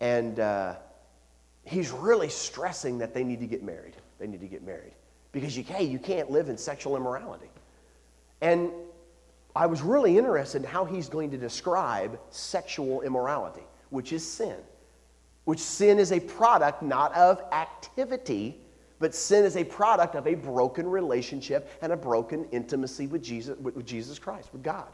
And 0.00 0.40
uh, 0.40 0.76
he's 1.64 1.90
really 1.90 2.28
stressing 2.28 2.98
that 2.98 3.14
they 3.14 3.24
need 3.24 3.40
to 3.40 3.46
get 3.46 3.62
married. 3.62 3.94
They 4.18 4.26
need 4.26 4.40
to 4.40 4.48
get 4.48 4.64
married. 4.64 4.94
Because 5.34 5.56
you, 5.56 5.64
hey, 5.64 5.82
you 5.82 5.98
can't 5.98 6.30
live 6.30 6.48
in 6.48 6.56
sexual 6.56 6.96
immorality. 6.96 7.50
And 8.40 8.70
I 9.56 9.66
was 9.66 9.82
really 9.82 10.16
interested 10.16 10.62
in 10.62 10.68
how 10.68 10.84
he's 10.84 11.08
going 11.08 11.32
to 11.32 11.36
describe 11.36 12.18
sexual 12.30 13.02
immorality, 13.02 13.64
which 13.90 14.12
is 14.12 14.26
sin. 14.26 14.56
Which 15.44 15.58
sin 15.58 15.98
is 15.98 16.12
a 16.12 16.20
product 16.20 16.82
not 16.82 17.12
of 17.14 17.42
activity, 17.52 18.56
but 19.00 19.12
sin 19.12 19.44
is 19.44 19.56
a 19.56 19.64
product 19.64 20.14
of 20.14 20.26
a 20.28 20.36
broken 20.36 20.88
relationship 20.88 21.68
and 21.82 21.92
a 21.92 21.96
broken 21.96 22.46
intimacy 22.52 23.08
with 23.08 23.22
Jesus, 23.22 23.58
with 23.58 23.84
Jesus 23.84 24.20
Christ, 24.20 24.50
with 24.52 24.62
God. 24.62 24.88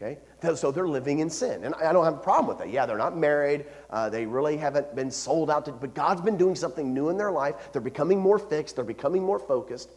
Okay? 0.00 0.18
So 0.54 0.70
they're 0.70 0.88
living 0.88 1.18
in 1.18 1.28
sin. 1.28 1.64
And 1.64 1.74
I 1.74 1.92
don't 1.92 2.04
have 2.04 2.14
a 2.14 2.18
problem 2.18 2.46
with 2.46 2.58
that. 2.58 2.70
Yeah, 2.70 2.86
they're 2.86 2.96
not 2.98 3.16
married. 3.16 3.66
Uh, 3.90 4.08
they 4.08 4.26
really 4.26 4.56
haven't 4.56 4.94
been 4.94 5.10
sold 5.10 5.50
out 5.50 5.64
to, 5.64 5.72
but 5.72 5.94
God's 5.94 6.20
been 6.20 6.36
doing 6.36 6.54
something 6.54 6.94
new 6.94 7.08
in 7.08 7.18
their 7.18 7.32
life. 7.32 7.72
They're 7.72 7.82
becoming 7.82 8.20
more 8.20 8.38
fixed. 8.38 8.76
They're 8.76 8.84
becoming 8.84 9.22
more 9.22 9.40
focused. 9.40 9.90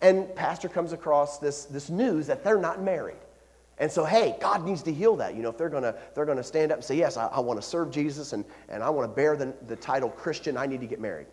And 0.00 0.34
pastor 0.34 0.68
comes 0.68 0.92
across 0.92 1.38
this, 1.38 1.64
this 1.64 1.88
news 1.88 2.26
that 2.26 2.44
they're 2.44 2.60
not 2.60 2.82
married. 2.82 3.16
And 3.78 3.90
so, 3.90 4.04
hey, 4.04 4.36
God 4.40 4.64
needs 4.64 4.82
to 4.82 4.92
heal 4.92 5.16
that. 5.16 5.34
You 5.34 5.42
know, 5.42 5.50
if 5.50 5.56
they're 5.56 5.68
gonna 5.68 5.94
they're 6.14 6.24
gonna 6.24 6.42
stand 6.42 6.72
up 6.72 6.78
and 6.78 6.84
say, 6.84 6.96
yes, 6.96 7.16
I, 7.16 7.26
I 7.28 7.40
want 7.40 7.60
to 7.60 7.66
serve 7.66 7.90
Jesus 7.90 8.32
and, 8.32 8.44
and 8.68 8.82
I 8.82 8.90
want 8.90 9.08
to 9.08 9.14
bear 9.14 9.36
the, 9.36 9.54
the 9.66 9.76
title 9.76 10.10
Christian, 10.10 10.56
I 10.56 10.66
need 10.66 10.80
to 10.80 10.86
get 10.86 11.00
married. 11.00 11.26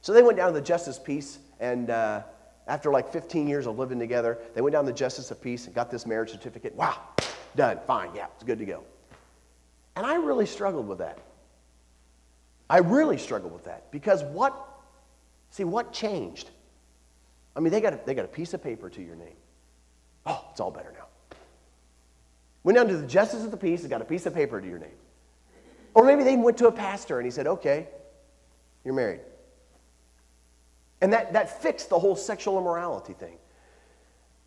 So 0.00 0.12
they 0.12 0.22
went 0.22 0.36
down 0.36 0.52
to 0.52 0.54
the 0.54 0.64
justice 0.64 0.98
peace 0.98 1.40
and 1.58 1.90
uh, 1.90 2.22
after 2.68 2.92
like 2.92 3.10
15 3.10 3.48
years 3.48 3.66
of 3.66 3.78
living 3.78 3.98
together, 3.98 4.38
they 4.54 4.60
went 4.60 4.72
down 4.74 4.84
to 4.84 4.92
the 4.92 4.96
justice 4.96 5.30
of 5.30 5.40
peace 5.40 5.66
and 5.66 5.74
got 5.74 5.90
this 5.90 6.06
marriage 6.06 6.30
certificate. 6.30 6.74
Wow, 6.74 6.98
done, 7.56 7.80
fine, 7.86 8.10
yeah, 8.14 8.26
it's 8.34 8.44
good 8.44 8.58
to 8.58 8.66
go. 8.66 8.84
And 9.96 10.06
I 10.06 10.16
really 10.16 10.46
struggled 10.46 10.86
with 10.86 10.98
that. 10.98 11.18
I 12.70 12.78
really 12.78 13.16
struggled 13.16 13.52
with 13.52 13.64
that 13.64 13.90
because 13.90 14.22
what, 14.22 14.54
see, 15.50 15.64
what 15.64 15.92
changed? 15.92 16.50
I 17.56 17.60
mean, 17.60 17.72
they 17.72 17.80
got 17.80 17.94
a, 17.94 18.00
they 18.04 18.14
got 18.14 18.26
a 18.26 18.28
piece 18.28 18.52
of 18.52 18.62
paper 18.62 18.90
to 18.90 19.02
your 19.02 19.16
name. 19.16 19.36
Oh, 20.26 20.44
it's 20.50 20.60
all 20.60 20.70
better 20.70 20.92
now. 20.92 21.06
Went 22.64 22.76
down 22.76 22.88
to 22.88 22.96
the 22.98 23.06
justice 23.06 23.44
of 23.44 23.50
the 23.50 23.56
peace 23.56 23.80
and 23.80 23.90
got 23.90 24.02
a 24.02 24.04
piece 24.04 24.26
of 24.26 24.34
paper 24.34 24.60
to 24.60 24.68
your 24.68 24.78
name. 24.78 24.90
Or 25.94 26.04
maybe 26.04 26.22
they 26.22 26.36
went 26.36 26.58
to 26.58 26.66
a 26.66 26.72
pastor 26.72 27.18
and 27.18 27.24
he 27.24 27.30
said, 27.30 27.46
okay, 27.46 27.88
you're 28.84 28.94
married. 28.94 29.20
And 31.00 31.12
that, 31.12 31.32
that 31.32 31.62
fixed 31.62 31.90
the 31.90 31.98
whole 31.98 32.16
sexual 32.16 32.58
immorality 32.58 33.12
thing. 33.12 33.36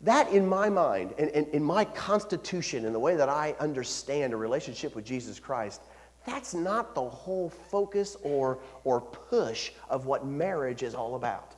That, 0.02 0.30
in 0.30 0.46
my 0.46 0.68
mind, 0.68 1.14
and, 1.16 1.30
and 1.30 1.46
in 1.48 1.62
my 1.62 1.84
constitution, 1.84 2.84
in 2.84 2.92
the 2.92 2.98
way 2.98 3.16
that 3.16 3.28
I 3.28 3.54
understand 3.60 4.32
a 4.32 4.36
relationship 4.36 4.96
with 4.96 5.04
Jesus 5.04 5.38
Christ, 5.38 5.80
that's 6.26 6.54
not 6.54 6.94
the 6.94 7.02
whole 7.02 7.48
focus 7.48 8.16
or, 8.22 8.58
or 8.84 9.00
push 9.00 9.70
of 9.88 10.06
what 10.06 10.26
marriage 10.26 10.82
is 10.82 10.94
all 10.94 11.14
about. 11.14 11.54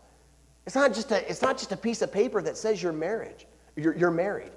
It's 0.67 0.75
not 0.75 0.95
just 0.95 1.11
a, 1.11 1.29
it's 1.29 1.43
not 1.43 1.59
just 1.59 1.73
a 1.73 1.77
piece 1.77 2.03
of 2.03 2.13
paper 2.13 2.41
that 2.43 2.57
says 2.57 2.83
you're 2.83 2.93
marriage. 2.93 3.47
You're, 3.77 3.97
you're 3.97 4.11
married. 4.11 4.53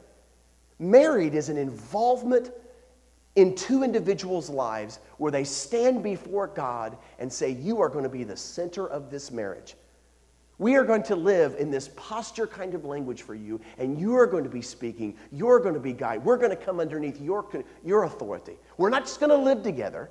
Married 0.79 1.33
is 1.33 1.49
an 1.49 1.57
involvement 1.57 2.51
in 3.35 3.55
two 3.55 3.83
individuals' 3.83 4.49
lives 4.49 4.99
where 5.17 5.31
they 5.31 5.43
stand 5.43 6.03
before 6.03 6.47
God 6.47 6.97
and 7.19 7.31
say, 7.31 7.51
You 7.51 7.81
are 7.81 7.89
going 7.89 8.03
to 8.03 8.09
be 8.09 8.23
the 8.23 8.37
center 8.37 8.87
of 8.87 9.09
this 9.09 9.31
marriage. 9.31 9.75
We 10.59 10.75
are 10.75 10.83
going 10.83 11.03
to 11.03 11.15
live 11.15 11.55
in 11.59 11.69
this 11.69 11.89
posture 11.95 12.47
kind 12.47 12.73
of 12.73 12.83
language 12.83 13.21
for 13.21 13.35
you, 13.35 13.61
and 13.77 13.99
you 13.99 14.15
are 14.15 14.25
going 14.25 14.43
to 14.43 14.49
be 14.49 14.61
speaking. 14.61 15.15
You're 15.31 15.59
going 15.59 15.75
to 15.75 15.79
be 15.79 15.93
guide. 15.93 16.23
We're 16.25 16.37
going 16.37 16.49
to 16.49 16.55
come 16.55 16.79
underneath 16.79 17.21
your, 17.21 17.45
your 17.85 18.03
authority. 18.03 18.57
We're 18.77 18.89
not 18.89 19.03
just 19.03 19.19
going 19.19 19.29
to 19.29 19.37
live 19.37 19.61
together. 19.61 20.09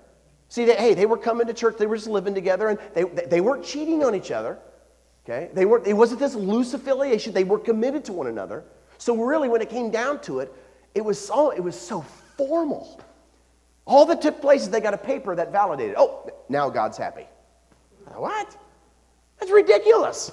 See, 0.48 0.64
they, 0.64 0.76
hey, 0.76 0.94
they 0.94 1.06
were 1.06 1.18
coming 1.18 1.48
to 1.48 1.54
church, 1.54 1.76
they 1.78 1.86
were 1.86 1.96
just 1.96 2.08
living 2.08 2.34
together, 2.34 2.68
and 2.68 2.78
they, 2.94 3.02
they 3.02 3.40
weren't 3.40 3.64
cheating 3.64 4.04
on 4.04 4.14
each 4.14 4.30
other. 4.30 4.58
Okay? 5.24 5.50
They 5.52 5.66
weren't, 5.66 5.86
it 5.88 5.94
wasn't 5.94 6.20
this 6.20 6.36
loose 6.36 6.72
affiliation, 6.74 7.32
they 7.32 7.42
were 7.42 7.58
committed 7.58 8.04
to 8.04 8.12
one 8.12 8.28
another. 8.28 8.64
So, 8.98 9.16
really, 9.16 9.48
when 9.48 9.60
it 9.60 9.68
came 9.68 9.90
down 9.90 10.20
to 10.22 10.38
it, 10.38 10.52
it 10.94 11.04
was 11.04 11.18
so, 11.24 11.50
it 11.50 11.60
was 11.60 11.78
so 11.78 12.02
formal. 12.36 13.00
All 13.84 14.06
that 14.06 14.22
took 14.22 14.40
place 14.40 14.62
is 14.62 14.70
they 14.70 14.80
got 14.80 14.94
a 14.94 14.98
paper 14.98 15.34
that 15.34 15.50
validated, 15.50 15.96
oh, 15.98 16.30
now 16.48 16.70
God's 16.70 16.96
happy. 16.96 17.26
What? 18.14 18.56
That's 19.38 19.52
ridiculous. 19.52 20.32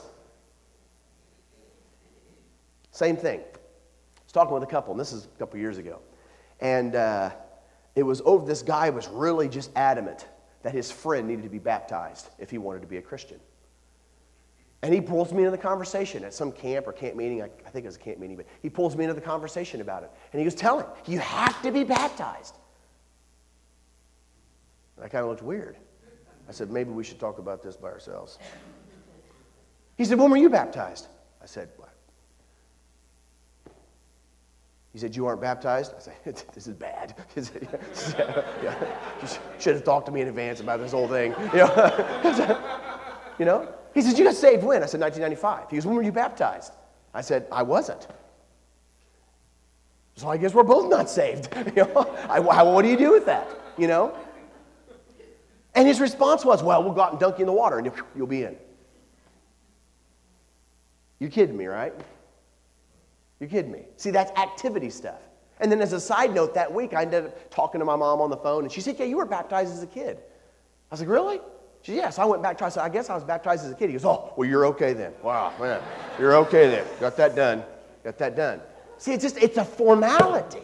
Same 2.92 3.18
thing. 3.18 3.40
I 3.40 4.20
was 4.24 4.32
talking 4.32 4.54
with 4.54 4.64
a 4.64 4.68
couple, 4.68 4.92
and 4.92 5.00
this 5.00 5.12
is 5.12 5.26
a 5.26 5.40
couple 5.40 5.60
years 5.60 5.78
ago. 5.78 6.00
And 6.60 6.96
uh, 6.96 7.32
it 7.96 8.04
was 8.04 8.22
over, 8.24 8.46
this 8.46 8.62
guy 8.62 8.90
was 8.90 9.08
really 9.08 9.50
just 9.50 9.72
adamant 9.76 10.28
that 10.62 10.74
his 10.74 10.92
friend 10.92 11.28
needed 11.28 11.44
to 11.44 11.50
be 11.50 11.60
baptized 11.60 12.30
if 12.40 12.50
he 12.50 12.58
wanted 12.58 12.82
to 12.82 12.88
be 12.88 12.98
a 12.98 13.02
Christian. 13.02 13.40
And 14.82 14.94
he 14.94 15.00
pulls 15.00 15.32
me 15.32 15.40
into 15.40 15.52
the 15.52 15.58
conversation 15.58 16.24
at 16.26 16.34
some 16.34 16.52
camp 16.52 16.88
or 16.88 16.92
camp 16.92 17.16
meeting. 17.16 17.42
I, 17.42 17.46
I 17.66 17.70
think 17.70 17.86
it 17.86 17.88
was 17.88 17.96
a 17.96 18.00
camp 18.00 18.20
meeting, 18.20 18.36
but 18.36 18.46
he 18.62 18.70
pulls 18.70 18.98
me 18.98 19.06
into 19.06 19.14
the 19.14 19.22
conversation 19.22 19.82
about 19.82 20.04
it. 20.04 20.12
And 20.32 20.40
he 20.40 20.44
goes, 20.44 20.56
Tell 20.56 20.80
him, 20.80 20.88
you 21.06 21.20
have 21.20 21.62
to 21.62 21.72
be 21.72 21.84
baptized. 21.84 22.56
And 24.98 25.06
I 25.06 25.08
kind 25.08 25.24
of 25.24 25.30
looked 25.30 25.42
weird. 25.42 25.78
I 26.50 26.52
said, 26.52 26.70
Maybe 26.70 26.92
we 26.92 27.04
should 27.04 27.20
talk 27.20 27.40
about 27.40 27.64
this 27.64 27.78
by 27.78 27.88
ourselves. 27.88 28.40
He 29.98 30.06
said, 30.06 30.20
When 30.20 30.32
were 30.32 30.38
you 30.38 30.50
baptized? 30.50 31.08
I 31.42 31.46
said, 31.46 31.70
What? 31.78 31.90
He 34.94 35.00
said, 35.00 35.16
You 35.16 35.26
aren't 35.26 35.42
baptized? 35.42 35.94
I 35.96 36.00
said, 36.00 36.44
This 36.54 36.68
is 36.68 36.76
bad. 36.76 37.16
Said. 37.36 38.46
You 39.22 39.28
should 39.60 39.76
have 39.76 39.84
talked 39.84 40.06
to 40.08 40.12
me 40.12 40.22
in 40.22 40.28
advance 40.28 40.60
about 40.60 40.80
this 40.80 40.92
whole 40.92 41.08
thing. 41.08 41.34
You 43.40 43.46
know? 43.46 43.68
He 43.94 44.02
said, 44.02 44.18
You 44.18 44.26
got 44.26 44.36
saved 44.36 44.64
when? 44.64 44.84
I 44.84 44.86
said, 44.86 45.02
1995. 45.02 45.70
He 45.70 45.78
goes, 45.78 45.86
When 45.86 45.96
were 45.96 46.04
you 46.04 46.12
baptized? 46.12 46.74
I 47.14 47.22
said, 47.22 47.48
I 47.52 47.64
wasn't. 47.64 48.08
So 50.16 50.30
I 50.30 50.38
guess 50.38 50.54
we're 50.54 50.64
both 50.64 50.90
not 50.90 51.10
saved. 51.10 51.50
I, 52.30 52.40
what 52.40 52.82
do 52.84 52.88
you 52.88 52.98
do 52.98 53.12
with 53.12 53.26
that? 53.26 53.48
You 53.78 53.88
know? 53.88 54.16
And 55.76 55.88
his 55.88 56.00
response 56.00 56.46
was, 56.46 56.64
Well, 56.64 56.84
we'll 56.84 56.94
go 56.94 57.02
out 57.02 57.12
and 57.12 57.20
dunk 57.20 57.40
you 57.40 57.44
in 57.44 57.48
the 57.48 57.54
water 57.54 57.80
and 57.80 57.92
you'll 58.16 58.28
be 58.28 58.44
in. 58.44 58.56
You're 61.24 61.32
kidding 61.32 61.56
me, 61.56 61.68
right? 61.68 61.94
You're 63.40 63.48
kidding 63.48 63.72
me. 63.72 63.84
See, 63.96 64.12
that's 64.12 64.38
activity 64.38 64.90
stuff. 64.90 65.22
And 65.62 65.72
then, 65.72 65.80
as 65.80 65.94
a 65.94 66.00
side 66.02 66.36
note, 66.36 66.54
that 66.56 66.70
week 66.70 66.94
I 66.94 67.04
ended 67.04 67.28
up 67.28 67.50
talking 67.50 67.80
to 67.80 67.86
my 67.86 67.96
mom 67.96 68.20
on 68.20 68.30
the 68.30 68.36
phone, 68.36 68.64
and 68.64 68.72
she 68.72 68.82
said, 68.82 68.98
Yeah, 69.00 69.06
you 69.06 69.16
were 69.16 69.26
baptized 69.26 69.72
as 69.72 69.82
a 69.82 69.88
kid. 69.88 70.18
I 70.18 70.22
was 70.92 71.00
like, 71.00 71.08
Really? 71.08 71.40
She 71.82 71.94
said, 71.94 71.98
Yeah. 72.00 72.10
So 72.10 72.24
I 72.24 72.26
went 72.26 72.44
back, 72.44 72.62
I 72.62 72.68
said, 72.68 72.84
I 72.84 72.90
guess 72.90 73.10
I 73.10 73.16
was 73.16 73.24
baptized 73.24 73.64
as 73.64 73.72
a 73.72 73.74
kid. 73.74 73.88
He 73.88 73.94
goes, 73.94 74.04
Oh, 74.04 74.34
well, 74.36 74.50
you're 74.50 74.66
okay 74.66 74.92
then. 74.92 75.14
Wow, 75.24 75.54
man. 75.62 75.82
You're 76.20 76.36
okay 76.36 76.68
then. 76.70 76.86
Got 77.00 77.16
that 77.16 77.38
done. 77.38 77.64
Got 78.04 78.18
that 78.18 78.36
done. 78.36 78.60
See, 78.98 79.14
it's 79.14 79.24
just, 79.24 79.38
it's 79.38 79.56
a 79.56 79.64
formality. 79.64 80.60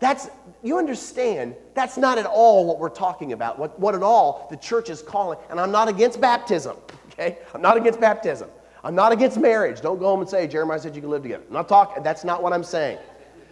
That's, 0.00 0.28
you 0.62 0.76
understand, 0.76 1.54
that's 1.72 1.96
not 1.96 2.18
at 2.18 2.26
all 2.26 2.66
what 2.66 2.78
we're 2.78 2.90
talking 2.90 3.32
about, 3.32 3.58
what, 3.58 3.80
what 3.80 3.94
at 3.94 4.02
all 4.02 4.48
the 4.50 4.58
church 4.58 4.90
is 4.90 5.00
calling. 5.00 5.38
And 5.48 5.58
I'm 5.58 5.72
not 5.72 5.88
against 5.88 6.20
baptism, 6.20 6.76
okay? 7.12 7.38
I'm 7.54 7.62
not 7.62 7.78
against 7.78 8.02
baptism. 8.02 8.50
I'm 8.84 8.94
not 8.94 9.12
against 9.12 9.38
marriage. 9.38 9.80
Don't 9.80 9.98
go 9.98 10.04
home 10.04 10.20
and 10.20 10.28
say, 10.28 10.46
Jeremiah 10.46 10.78
said 10.78 10.94
you 10.94 11.00
can 11.00 11.10
live 11.10 11.22
together. 11.22 11.42
I'm 11.48 11.54
not 11.54 11.68
talking, 11.68 12.02
that's 12.02 12.22
not 12.22 12.42
what 12.42 12.52
I'm 12.52 12.62
saying. 12.62 12.98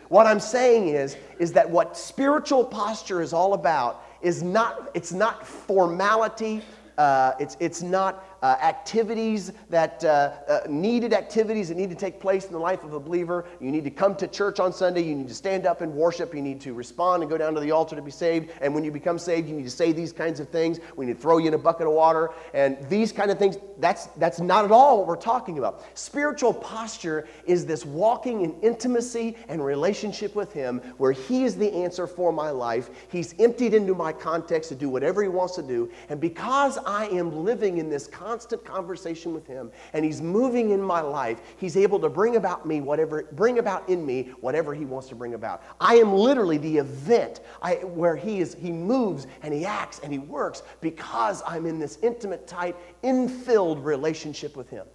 What 0.09 0.27
I'm 0.27 0.41
saying 0.41 0.89
is, 0.89 1.17
is 1.39 1.53
that 1.55 1.69
what 1.69 1.97
spiritual 1.97 2.65
posture 2.65 3.23
is 3.23 3.33
all 3.33 3.55
about 3.55 4.05
is 4.21 4.43
not, 4.43 4.91
it's 4.93 5.11
not 5.11 5.47
formality, 5.47 6.61
uh, 6.99 7.33
it's, 7.41 7.57
it's 7.61 7.81
not 7.81 8.23
uh, 8.43 8.57
activities 8.61 9.53
that 9.71 10.03
uh, 10.05 10.33
uh, 10.49 10.61
needed 10.69 11.13
activities 11.13 11.69
that 11.69 11.77
need 11.77 11.91
to 11.91 11.97
take 11.97 12.19
place 12.19 12.47
in 12.47 12.53
the 12.53 12.59
life 12.59 12.83
of 12.83 12.93
a 12.93 13.01
believer. 13.01 13.47
You 13.61 13.71
need 13.71 13.85
to 13.85 13.91
come 13.91 14.17
to 14.17 14.27
church 14.27 14.59
on 14.59 14.73
Sunday. 14.73 15.03
You 15.03 15.15
need 15.15 15.29
to 15.29 15.35
stand 15.35 15.65
up 15.65 15.81
and 15.81 15.95
worship. 15.95 16.35
You 16.35 16.43
need 16.43 16.61
to 16.63 16.75
respond 16.75 17.23
and 17.23 17.31
go 17.31 17.39
down 17.39 17.55
to 17.55 17.61
the 17.61 17.71
altar 17.71 17.95
to 17.95 18.03
be 18.03 18.11
saved. 18.11 18.51
And 18.61 18.75
when 18.75 18.83
you 18.83 18.91
become 18.91 19.19
saved, 19.19 19.49
you 19.49 19.55
need 19.55 19.63
to 19.65 19.71
say 19.71 19.93
these 19.93 20.13
kinds 20.13 20.41
of 20.41 20.49
things. 20.49 20.81
We 20.97 21.07
need 21.07 21.15
to 21.15 21.21
throw 21.21 21.39
you 21.39 21.49
in 21.49 21.55
a 21.55 21.59
bucket 21.59 21.87
of 21.87 21.93
water. 21.93 22.31
And 22.53 22.77
these 22.89 23.13
kind 23.13 23.31
of 23.31 23.39
things, 23.39 23.59
that's, 23.79 24.07
that's 24.17 24.41
not 24.41 24.65
at 24.65 24.73
all 24.73 24.99
what 24.99 25.07
we're 25.07 25.17
talking 25.17 25.59
about. 25.59 25.85
Spiritual 25.97 26.53
posture 26.53 27.29
is 27.47 27.65
this 27.65 27.87
walking 27.87 28.43
in 28.43 28.61
intimacy 28.61 29.37
and 29.49 29.65
relationship 29.65 30.35
with 30.35 30.53
Him 30.53 30.81
where 30.99 31.13
He 31.13 31.45
is 31.45 31.57
the 31.57 31.73
answer 31.73 32.09
for 32.09 32.33
my 32.33 32.51
life. 32.51 32.91
He's 33.09 33.37
emptied 33.39 33.73
into 33.73 33.95
my 33.95 34.13
context 34.13 34.69
to 34.71 34.75
do 34.75 34.89
whatever 34.89 35.23
He 35.23 35.29
wants 35.29 35.55
to 35.55 35.63
do. 35.63 35.91
And 36.09 36.21
because 36.21 36.77
I 36.79 37.07
am 37.07 37.45
living 37.45 37.79
in 37.79 37.89
this 37.89 38.09
context, 38.09 38.32
constant 38.33 38.65
conversation 38.65 39.35
with 39.35 39.47
him 39.47 39.71
and 39.93 40.07
he's 40.07 40.23
moving 40.23 40.71
in 40.71 40.81
my 40.81 41.03
life, 41.03 41.39
he's 41.59 41.77
able 41.77 42.01
to 42.01 42.09
bring 42.09 42.37
about 42.37 42.65
me 42.65 42.81
whatever 42.81 43.25
bring 43.33 43.59
about 43.59 43.87
in 43.91 44.07
me 44.07 44.33
whatever 44.41 44.73
he 44.73 44.87
wants 44.87 45.07
to 45.07 45.15
bring 45.15 45.35
about. 45.35 45.63
I 45.79 45.97
am 45.97 46.15
literally 46.15 46.57
the 46.57 46.79
event 46.79 47.41
I, 47.61 47.75
where 47.75 48.17
he 48.17 48.41
is 48.41 48.55
he 48.55 48.73
moves 48.73 49.27
and 49.43 49.53
he 49.53 49.67
acts 49.67 49.99
and 49.99 50.11
he 50.11 50.19
works 50.19 50.63
because 50.81 51.43
I'm 51.47 51.67
in 51.67 51.79
this 51.79 51.99
intimate, 52.03 52.47
tight, 52.47 52.75
infilled 53.05 53.85
relationship 53.85 54.57
with 54.57 54.71
him. 54.71 54.87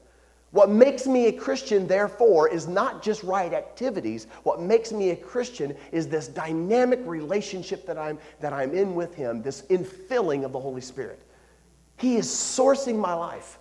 What 0.50 0.72
makes 0.72 1.06
me 1.06 1.27
a 1.27 1.32
Christian, 1.32 1.86
therefore, 1.86 2.50
is 2.50 2.67
not 2.67 3.03
just 3.03 3.22
right 3.22 3.53
activities. 3.53 4.25
What 4.44 4.60
makes 4.60 4.91
me 4.91 5.12
a 5.12 5.15
Christian 5.15 5.75
is 5.91 6.08
this 6.08 6.27
dynamic 6.27 7.01
relationship 7.06 7.86
that 7.86 8.00
I'm, 8.00 8.17
that 8.39 8.53
I'm 8.53 8.74
in 8.74 8.96
with 8.96 9.13
Him, 9.13 9.44
this 9.44 9.63
infilling 9.63 10.46
of 10.46 10.53
the 10.53 10.60
Holy 10.60 10.82
Spirit. 10.82 11.20
He 11.97 12.15
is 12.15 12.27
sourcing 12.27 12.97
my 12.97 13.13
life. 13.13 13.59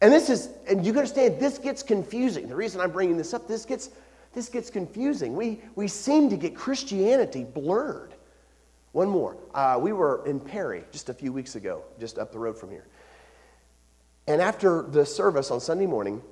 And 0.00 0.12
this 0.12 0.30
is, 0.30 0.50
and 0.68 0.84
you 0.84 0.92
understand, 0.92 1.40
this 1.40 1.58
gets 1.58 1.82
confusing. 1.82 2.48
The 2.48 2.54
reason 2.54 2.80
I'm 2.80 2.90
bringing 2.90 3.16
this 3.16 3.34
up, 3.34 3.48
this 3.48 3.64
gets, 3.64 3.90
this 4.32 4.48
gets 4.48 4.70
confusing. 4.70 5.34
We, 5.34 5.60
we 5.74 5.88
seem 5.88 6.30
to 6.30 6.36
get 6.36 6.54
Christianity 6.54 7.44
blurred. 7.44 8.14
One 8.92 9.08
more. 9.08 9.36
Uh, 9.54 9.78
we 9.80 9.92
were 9.92 10.24
in 10.26 10.40
Perry 10.40 10.84
just 10.92 11.08
a 11.08 11.14
few 11.14 11.32
weeks 11.32 11.56
ago, 11.56 11.82
just 11.98 12.18
up 12.18 12.32
the 12.32 12.38
road 12.38 12.58
from 12.58 12.70
here. 12.70 12.86
And 14.26 14.40
after 14.40 14.82
the 14.82 15.04
service 15.06 15.50
on 15.50 15.60
Sunday 15.60 15.86
morning, 15.86 16.22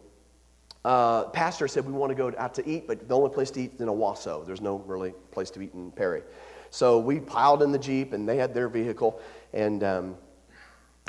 uh, 0.85 1.25
pastor 1.25 1.67
said 1.67 1.85
we 1.85 1.93
want 1.93 2.11
to 2.11 2.15
go 2.15 2.33
out 2.39 2.55
to 2.55 2.69
eat, 2.69 2.87
but 2.87 3.09
the 3.09 3.17
only 3.17 3.31
place 3.31 3.51
to 3.53 3.61
eat 3.61 3.75
is 3.75 3.81
in 3.81 3.89
Owasso. 3.89 4.47
There's 4.47 4.61
no 4.61 4.77
really 4.87 5.13
place 5.33 5.51
to 5.51 5.63
eat 5.63 5.75
in 5.75 5.91
Perry. 5.91 6.23
So 6.71 6.99
we 6.99 7.21
piled 7.21 7.63
in 7.63 7.73
the 7.73 7.79
Jeep, 7.79 8.13
and 8.13 8.29
they 8.29 8.37
had 8.37 8.55
their 8.55 8.69
vehicle, 8.69 9.21
and 9.53 9.83
um, 9.83 10.17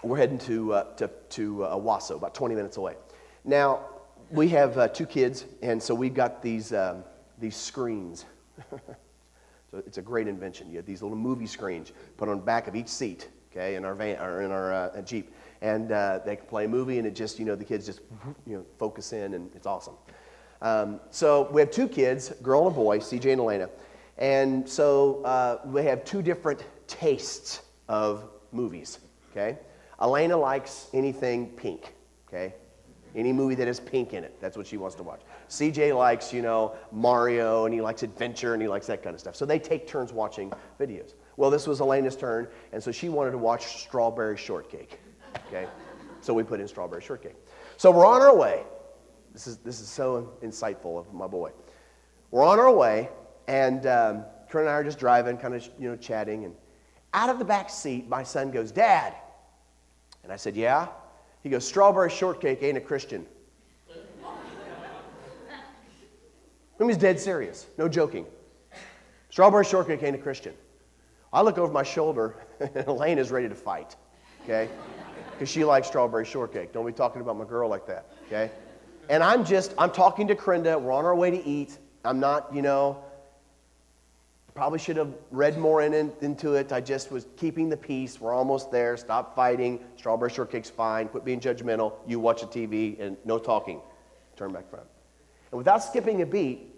we're 0.03 0.17
heading 0.17 0.37
to, 0.39 0.73
uh, 0.73 0.83
to, 0.95 1.09
to 1.29 1.63
uh, 1.63 1.75
Owasso, 1.75 2.15
about 2.15 2.35
20 2.35 2.55
minutes 2.55 2.77
away. 2.77 2.95
Now, 3.43 3.81
we 4.31 4.49
have 4.49 4.77
uh, 4.77 4.87
two 4.87 5.05
kids, 5.05 5.45
and 5.61 5.81
so 5.81 5.95
we've 5.95 6.13
got 6.13 6.41
these, 6.41 6.73
um, 6.73 7.03
these 7.39 7.55
screens. 7.55 8.25
so 8.71 9.77
it's 9.85 9.97
a 9.97 10.01
great 10.01 10.27
invention. 10.27 10.69
You 10.69 10.77
have 10.77 10.85
these 10.85 11.01
little 11.01 11.17
movie 11.17 11.47
screens 11.47 11.91
put 12.17 12.29
on 12.29 12.37
the 12.37 12.43
back 12.43 12.67
of 12.67 12.75
each 12.75 12.89
seat, 12.89 13.29
okay, 13.51 13.75
in 13.75 13.85
our, 13.85 13.95
van, 13.95 14.19
or 14.19 14.41
in 14.41 14.51
our 14.51 14.73
uh, 14.73 15.01
Jeep 15.01 15.33
and 15.61 15.91
uh, 15.91 16.19
they 16.25 16.35
can 16.35 16.45
play 16.45 16.65
a 16.65 16.67
movie, 16.67 16.97
and 16.97 17.07
it 17.07 17.15
just, 17.15 17.39
you 17.39 17.45
know, 17.45 17.55
the 17.55 17.65
kids 17.65 17.85
just, 17.85 18.01
you 18.45 18.57
know, 18.57 18.65
focus 18.77 19.13
in, 19.13 19.33
and 19.33 19.49
it's 19.55 19.67
awesome. 19.67 19.95
Um, 20.61 20.99
so 21.11 21.49
we 21.51 21.61
have 21.61 21.71
two 21.71 21.87
kids, 21.87 22.29
girl 22.41 22.67
and 22.67 22.75
boy, 22.75 22.99
CJ 22.99 23.31
and 23.33 23.41
Elena. 23.41 23.69
And 24.17 24.67
so 24.67 25.23
uh, 25.23 25.59
we 25.65 25.83
have 25.83 26.03
two 26.03 26.21
different 26.21 26.63
tastes 26.87 27.61
of 27.87 28.29
movies, 28.51 28.99
okay? 29.31 29.57
Elena 30.01 30.37
likes 30.37 30.87
anything 30.93 31.47
pink, 31.49 31.93
okay? 32.27 32.53
Any 33.15 33.33
movie 33.33 33.55
that 33.55 33.67
has 33.67 33.79
pink 33.79 34.13
in 34.13 34.23
it, 34.23 34.39
that's 34.39 34.55
what 34.57 34.67
she 34.67 34.77
wants 34.77 34.95
to 34.97 35.03
watch. 35.03 35.21
CJ 35.49 35.97
likes, 35.97 36.31
you 36.31 36.41
know, 36.41 36.75
Mario, 36.91 37.65
and 37.65 37.73
he 37.73 37.81
likes 37.81 38.03
adventure, 38.03 38.53
and 38.53 38.61
he 38.61 38.67
likes 38.67 38.85
that 38.87 39.01
kind 39.01 39.13
of 39.13 39.19
stuff. 39.19 39.35
So 39.35 39.45
they 39.45 39.57
take 39.57 39.87
turns 39.87 40.13
watching 40.13 40.53
videos. 40.79 41.13
Well, 41.35 41.49
this 41.49 41.65
was 41.65 41.81
Elena's 41.81 42.15
turn, 42.15 42.47
and 42.73 42.83
so 42.83 42.91
she 42.91 43.09
wanted 43.09 43.31
to 43.31 43.37
watch 43.37 43.81
Strawberry 43.81 44.37
Shortcake. 44.37 44.99
Okay? 45.47 45.67
So 46.21 46.33
we 46.33 46.43
put 46.43 46.59
in 46.59 46.67
strawberry 46.67 47.01
shortcake. 47.01 47.35
So 47.77 47.91
we're 47.91 48.05
on 48.05 48.21
our 48.21 48.35
way. 48.35 48.63
This 49.33 49.47
is, 49.47 49.57
this 49.57 49.79
is 49.79 49.87
so 49.87 50.33
insightful 50.43 50.99
of 50.99 51.13
my 51.13 51.27
boy. 51.27 51.51
We're 52.31 52.43
on 52.43 52.59
our 52.59 52.71
way, 52.71 53.09
and 53.47 53.85
um, 53.85 54.25
Karen 54.51 54.67
and 54.67 54.69
I 54.69 54.73
are 54.73 54.83
just 54.83 54.99
driving, 54.99 55.37
kind 55.37 55.53
of, 55.53 55.67
you 55.79 55.89
know, 55.89 55.95
chatting. 55.95 56.45
And 56.45 56.55
out 57.13 57.29
of 57.29 57.39
the 57.39 57.45
back 57.45 57.69
seat, 57.69 58.09
my 58.09 58.23
son 58.23 58.51
goes, 58.51 58.71
Dad. 58.71 59.13
And 60.27 60.33
I 60.33 60.35
said, 60.35 60.57
Yeah? 60.57 60.89
He 61.41 61.49
goes, 61.49 61.65
Strawberry 61.65 62.09
shortcake 62.09 62.61
ain't 62.61 62.77
a 62.77 62.81
Christian. 62.81 63.25
I 63.89 63.93
mean, 66.83 66.89
he's 66.89 66.97
dead 66.97 67.17
serious. 67.17 67.65
No 67.77 67.87
joking. 67.87 68.25
Strawberry 69.29 69.63
shortcake 69.63 70.03
ain't 70.03 70.17
a 70.17 70.19
Christian. 70.19 70.53
I 71.31 71.41
look 71.41 71.57
over 71.57 71.71
my 71.71 71.83
shoulder, 71.83 72.35
and 72.59 72.87
Elaine 72.87 73.17
is 73.17 73.31
ready 73.31 73.47
to 73.47 73.55
fight. 73.55 73.95
Okay? 74.43 74.67
because 75.37 75.49
she 75.49 75.63
likes 75.63 75.87
strawberry 75.87 76.25
shortcake. 76.25 76.73
Don't 76.73 76.85
be 76.85 76.91
talking 76.91 77.21
about 77.21 77.37
my 77.37 77.45
girl 77.45 77.69
like 77.69 77.85
that, 77.85 78.07
okay? 78.25 78.51
And 79.07 79.23
I'm 79.23 79.45
just, 79.45 79.73
I'm 79.77 79.91
talking 79.91 80.27
to 80.27 80.35
Krenda. 80.35 80.81
We're 80.81 80.91
on 80.91 81.05
our 81.05 81.15
way 81.15 81.31
to 81.31 81.41
eat. 81.45 81.77
I'm 82.03 82.19
not, 82.19 82.53
you 82.53 82.63
know, 82.63 83.01
probably 84.57 84.79
should 84.79 84.97
have 84.97 85.13
read 85.29 85.55
more 85.55 85.83
in, 85.83 85.93
in, 85.93 86.11
into 86.21 86.55
it. 86.55 86.71
I 86.71 86.81
just 86.81 87.11
was 87.11 87.27
keeping 87.37 87.69
the 87.69 87.77
peace. 87.77 88.19
We're 88.19 88.33
almost 88.33 88.71
there. 88.71 88.97
Stop 88.97 89.35
fighting. 89.35 89.85
Strawberry 89.97 90.31
shortcake's 90.31 90.67
fine. 90.67 91.09
Quit 91.09 91.23
being 91.23 91.39
judgmental. 91.39 91.93
You 92.07 92.19
watch 92.19 92.41
the 92.41 92.47
TV 92.47 92.99
and 92.99 93.17
no 93.23 93.37
talking. 93.37 93.79
Turn 94.35 94.51
back 94.51 94.67
front. 94.67 94.87
And 95.51 95.59
without 95.59 95.83
skipping 95.83 96.23
a 96.23 96.25
beat, 96.25 96.73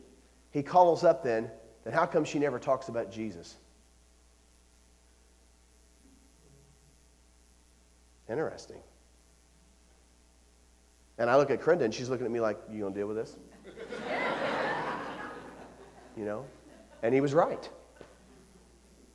he 0.51 0.61
calls 0.61 1.05
up 1.05 1.23
then, 1.23 1.49
then 1.85 1.93
how 1.93 2.05
come 2.05 2.25
she 2.25 2.37
never 2.37 2.59
talks 2.59 2.89
about 2.89 3.13
Jesus? 3.13 3.55
Interesting. 8.29 8.81
And 11.17 11.29
I 11.29 11.37
look 11.37 11.49
at 11.49 11.61
Krenda 11.61 11.85
and 11.85 11.93
she's 11.93 12.09
looking 12.09 12.25
at 12.25 12.31
me 12.31 12.41
like, 12.41 12.57
You 12.69 12.83
gonna 12.83 12.93
deal 12.93 13.07
with 13.07 13.15
this? 13.15 13.37
you 16.17 16.25
know? 16.25 16.43
And 17.01 17.13
he 17.13 17.21
was 17.21 17.33
right. 17.33 17.69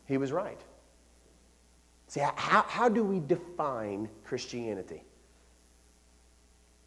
He 0.06 0.16
was 0.16 0.32
right. 0.32 0.60
See, 2.08 2.20
how, 2.20 2.62
how 2.68 2.88
do 2.88 3.02
we 3.02 3.20
define 3.20 4.08
Christianity? 4.24 5.02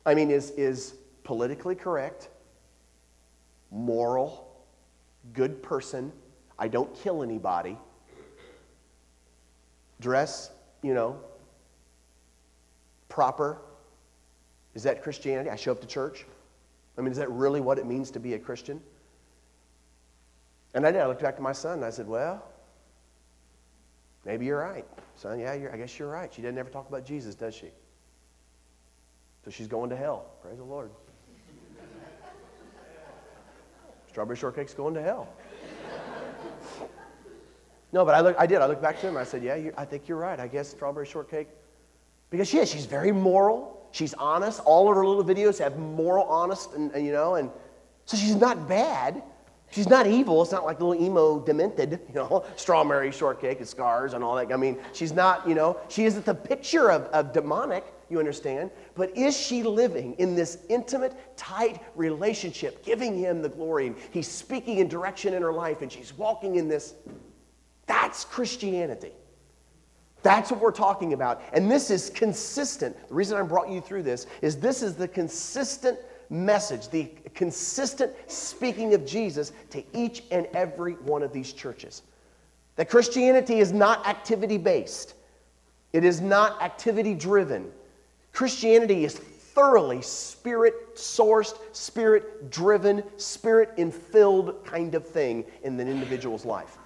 I 0.05 0.13
mean, 0.13 0.31
is, 0.31 0.51
is 0.51 0.95
politically 1.23 1.75
correct, 1.75 2.29
moral, 3.71 4.47
good 5.33 5.61
person, 5.61 6.11
I 6.57 6.67
don't 6.67 6.93
kill 6.95 7.23
anybody, 7.23 7.77
dress, 9.99 10.51
you 10.81 10.93
know, 10.93 11.19
proper? 13.09 13.57
Is 14.75 14.83
that 14.83 15.03
Christianity? 15.03 15.49
I 15.49 15.55
show 15.55 15.71
up 15.71 15.81
to 15.81 15.87
church? 15.87 16.25
I 16.97 17.01
mean, 17.01 17.11
is 17.11 17.17
that 17.17 17.29
really 17.31 17.61
what 17.61 17.77
it 17.77 17.85
means 17.85 18.11
to 18.11 18.19
be 18.19 18.35
a 18.35 18.39
Christian? 18.39 18.81
And 20.77 20.85
I 20.85 20.91
did. 20.91 21.01
I 21.01 21.07
looked 21.07 21.23
back 21.23 21.35
to 21.37 21.41
my 21.41 21.53
son 21.53 21.79
and 21.79 21.85
I 21.85 21.89
said, 21.89 22.07
Well, 22.07 22.45
maybe 24.25 24.45
you're 24.45 24.59
right. 24.59 24.85
Son, 25.15 25.39
yeah, 25.39 25.53
I 25.73 25.75
guess 25.75 25.97
you're 25.97 26.07
right. 26.07 26.31
She 26.31 26.43
doesn't 26.43 26.55
ever 26.55 26.69
talk 26.69 26.87
about 26.87 27.03
Jesus, 27.03 27.33
does 27.33 27.55
she? 27.55 27.71
So 29.43 29.49
she's 29.49 29.67
going 29.67 29.89
to 29.89 29.95
hell. 29.95 30.27
Praise 30.39 30.57
the 30.57 30.63
Lord. 30.63 30.91
Strawberry 34.09 34.37
shortcake's 34.37 34.75
going 34.75 34.93
to 34.93 35.01
hell. 35.01 35.27
no, 37.91 38.05
but 38.05 38.13
I, 38.13 38.19
look, 38.19 38.35
I 38.37 38.45
did. 38.45 38.61
I 38.61 38.67
looked 38.67 38.83
back 38.83 39.01
to 39.01 39.07
him. 39.07 39.17
I 39.17 39.23
said, 39.23 39.41
Yeah, 39.41 39.71
I 39.79 39.83
think 39.83 40.07
you're 40.07 40.19
right. 40.19 40.39
I 40.39 40.47
guess 40.47 40.69
strawberry 40.69 41.07
shortcake 41.07 41.47
because 42.29 42.47
she 42.47 42.59
is. 42.59 42.69
She's 42.69 42.85
very 42.85 43.11
moral. 43.11 43.89
She's 43.89 44.13
honest. 44.13 44.59
All 44.59 44.87
of 44.87 44.95
her 44.95 45.03
little 45.03 45.25
videos 45.25 45.57
have 45.57 45.79
moral, 45.79 46.25
honest, 46.25 46.73
and, 46.73 46.91
and, 46.91 47.03
you 47.03 47.13
know, 47.13 47.33
and 47.33 47.49
so 48.05 48.15
she's 48.15 48.35
not 48.35 48.67
bad. 48.69 49.23
She's 49.69 49.89
not 49.89 50.07
evil. 50.07 50.41
It's 50.41 50.51
not 50.51 50.65
like 50.65 50.79
little 50.79 50.95
emo 50.95 51.39
demented, 51.39 51.99
you 52.07 52.15
know, 52.15 52.45
strawberry 52.55 53.11
shortcake 53.11 53.59
and 53.59 53.67
scars 53.67 54.13
and 54.13 54.23
all 54.23 54.35
that. 54.35 54.51
I 54.51 54.57
mean, 54.57 54.77
she's 54.93 55.11
not, 55.11 55.47
you 55.47 55.55
know, 55.55 55.79
she 55.89 56.05
isn't 56.05 56.25
the 56.25 56.35
picture 56.35 56.89
of, 56.89 57.03
of 57.05 57.33
demonic, 57.33 57.83
you 58.09 58.19
understand? 58.19 58.71
But 58.95 59.15
is 59.17 59.35
she 59.35 59.63
living 59.63 60.13
in 60.13 60.35
this 60.35 60.59
intimate, 60.69 61.37
tight 61.37 61.81
relationship, 61.95 62.83
giving 62.85 63.17
him 63.17 63.41
the 63.41 63.49
glory? 63.49 63.87
And 63.87 63.95
he's 64.11 64.29
speaking 64.29 64.77
in 64.77 64.87
direction 64.87 65.33
in 65.33 65.41
her 65.41 65.53
life, 65.53 65.81
and 65.81 65.91
she's 65.91 66.17
walking 66.17 66.55
in 66.55 66.69
this. 66.69 66.93
That's 67.85 68.23
Christianity. 68.23 69.11
That's 70.23 70.51
what 70.51 70.59
we're 70.59 70.71
talking 70.71 71.13
about. 71.13 71.41
And 71.53 71.69
this 71.69 71.89
is 71.89 72.09
consistent. 72.09 72.97
The 73.07 73.13
reason 73.13 73.37
I 73.37 73.43
brought 73.43 73.69
you 73.69 73.81
through 73.81 74.03
this 74.03 74.27
is 74.41 74.57
this 74.57 74.81
is 74.81 74.95
the 74.95 75.07
consistent 75.07 75.99
message, 76.29 76.89
the 76.89 77.09
consistent 77.33 78.13
speaking 78.29 78.93
of 78.93 79.05
Jesus 79.05 79.51
to 79.69 79.83
each 79.93 80.23
and 80.31 80.47
every 80.53 80.93
one 80.93 81.23
of 81.23 81.31
these 81.31 81.53
churches. 81.53 82.01
That 82.75 82.89
Christianity 82.89 83.59
is 83.59 83.71
not 83.71 84.05
activity 84.07 84.57
based, 84.57 85.13
it 85.93 86.03
is 86.03 86.21
not 86.21 86.61
activity 86.61 87.13
driven. 87.13 87.71
Christianity 88.33 89.03
is 89.03 89.17
thoroughly 89.17 90.03
spirit 90.03 90.95
sourced, 90.95 91.57
spirit 91.71 92.51
driven, 92.51 93.03
spirit 93.17 93.75
infilled 93.77 94.63
kind 94.63 94.93
of 94.93 95.07
thing 95.07 95.43
in 95.63 95.79
an 95.79 95.87
individual's 95.87 96.45
life. 96.45 96.77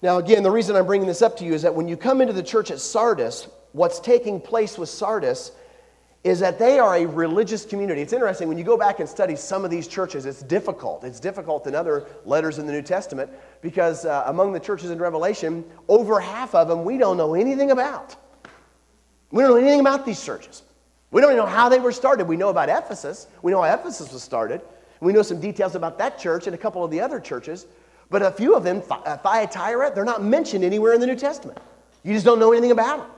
Now, 0.00 0.18
again, 0.18 0.42
the 0.42 0.50
reason 0.50 0.76
I'm 0.76 0.86
bringing 0.86 1.06
this 1.06 1.20
up 1.20 1.36
to 1.38 1.44
you 1.44 1.52
is 1.52 1.62
that 1.62 1.74
when 1.74 1.86
you 1.86 1.98
come 1.98 2.22
into 2.22 2.32
the 2.32 2.42
church 2.42 2.70
at 2.70 2.80
Sardis, 2.80 3.48
what's 3.72 4.00
taking 4.00 4.40
place 4.40 4.78
with 4.78 4.88
Sardis 4.88 5.52
is 6.24 6.40
that 6.40 6.58
they 6.58 6.78
are 6.78 6.96
a 6.96 7.06
religious 7.06 7.66
community. 7.66 8.00
It's 8.00 8.14
interesting, 8.14 8.48
when 8.48 8.56
you 8.56 8.64
go 8.64 8.78
back 8.78 8.98
and 8.98 9.06
study 9.08 9.36
some 9.36 9.62
of 9.62 9.70
these 9.70 9.86
churches, 9.86 10.24
it's 10.24 10.42
difficult. 10.42 11.04
It's 11.04 11.20
difficult 11.20 11.66
in 11.66 11.74
other 11.74 12.06
letters 12.24 12.58
in 12.58 12.66
the 12.66 12.72
New 12.72 12.82
Testament 12.82 13.30
because 13.60 14.06
uh, 14.06 14.24
among 14.26 14.54
the 14.54 14.60
churches 14.60 14.90
in 14.90 14.98
Revelation, 14.98 15.64
over 15.86 16.18
half 16.18 16.54
of 16.54 16.66
them 16.66 16.82
we 16.82 16.96
don't 16.96 17.18
know 17.18 17.34
anything 17.34 17.70
about. 17.70 18.16
We 19.30 19.42
don't 19.42 19.50
know 19.50 19.58
anything 19.58 19.80
about 19.80 20.06
these 20.06 20.24
churches. 20.24 20.62
We 21.10 21.20
don't 21.20 21.30
even 21.30 21.44
know 21.44 21.50
how 21.50 21.68
they 21.68 21.78
were 21.78 21.92
started. 21.92 22.26
We 22.26 22.38
know 22.38 22.48
about 22.48 22.70
Ephesus. 22.70 23.26
We 23.42 23.52
know 23.52 23.62
how 23.62 23.74
Ephesus 23.74 24.10
was 24.10 24.22
started. 24.22 24.62
We 25.00 25.12
know 25.12 25.22
some 25.22 25.40
details 25.40 25.74
about 25.74 25.98
that 25.98 26.18
church 26.18 26.46
and 26.46 26.54
a 26.54 26.58
couple 26.58 26.82
of 26.82 26.90
the 26.90 27.00
other 27.00 27.20
churches. 27.20 27.66
But 28.08 28.22
a 28.22 28.30
few 28.30 28.54
of 28.54 28.64
them, 28.64 28.82
uh, 28.90 29.18
Thyatira, 29.18 29.94
they're 29.94 30.04
not 30.04 30.22
mentioned 30.22 30.64
anywhere 30.64 30.94
in 30.94 31.00
the 31.00 31.06
New 31.06 31.16
Testament. 31.16 31.58
You 32.02 32.14
just 32.14 32.24
don't 32.24 32.38
know 32.38 32.52
anything 32.52 32.70
about 32.70 32.98
them. 32.98 33.10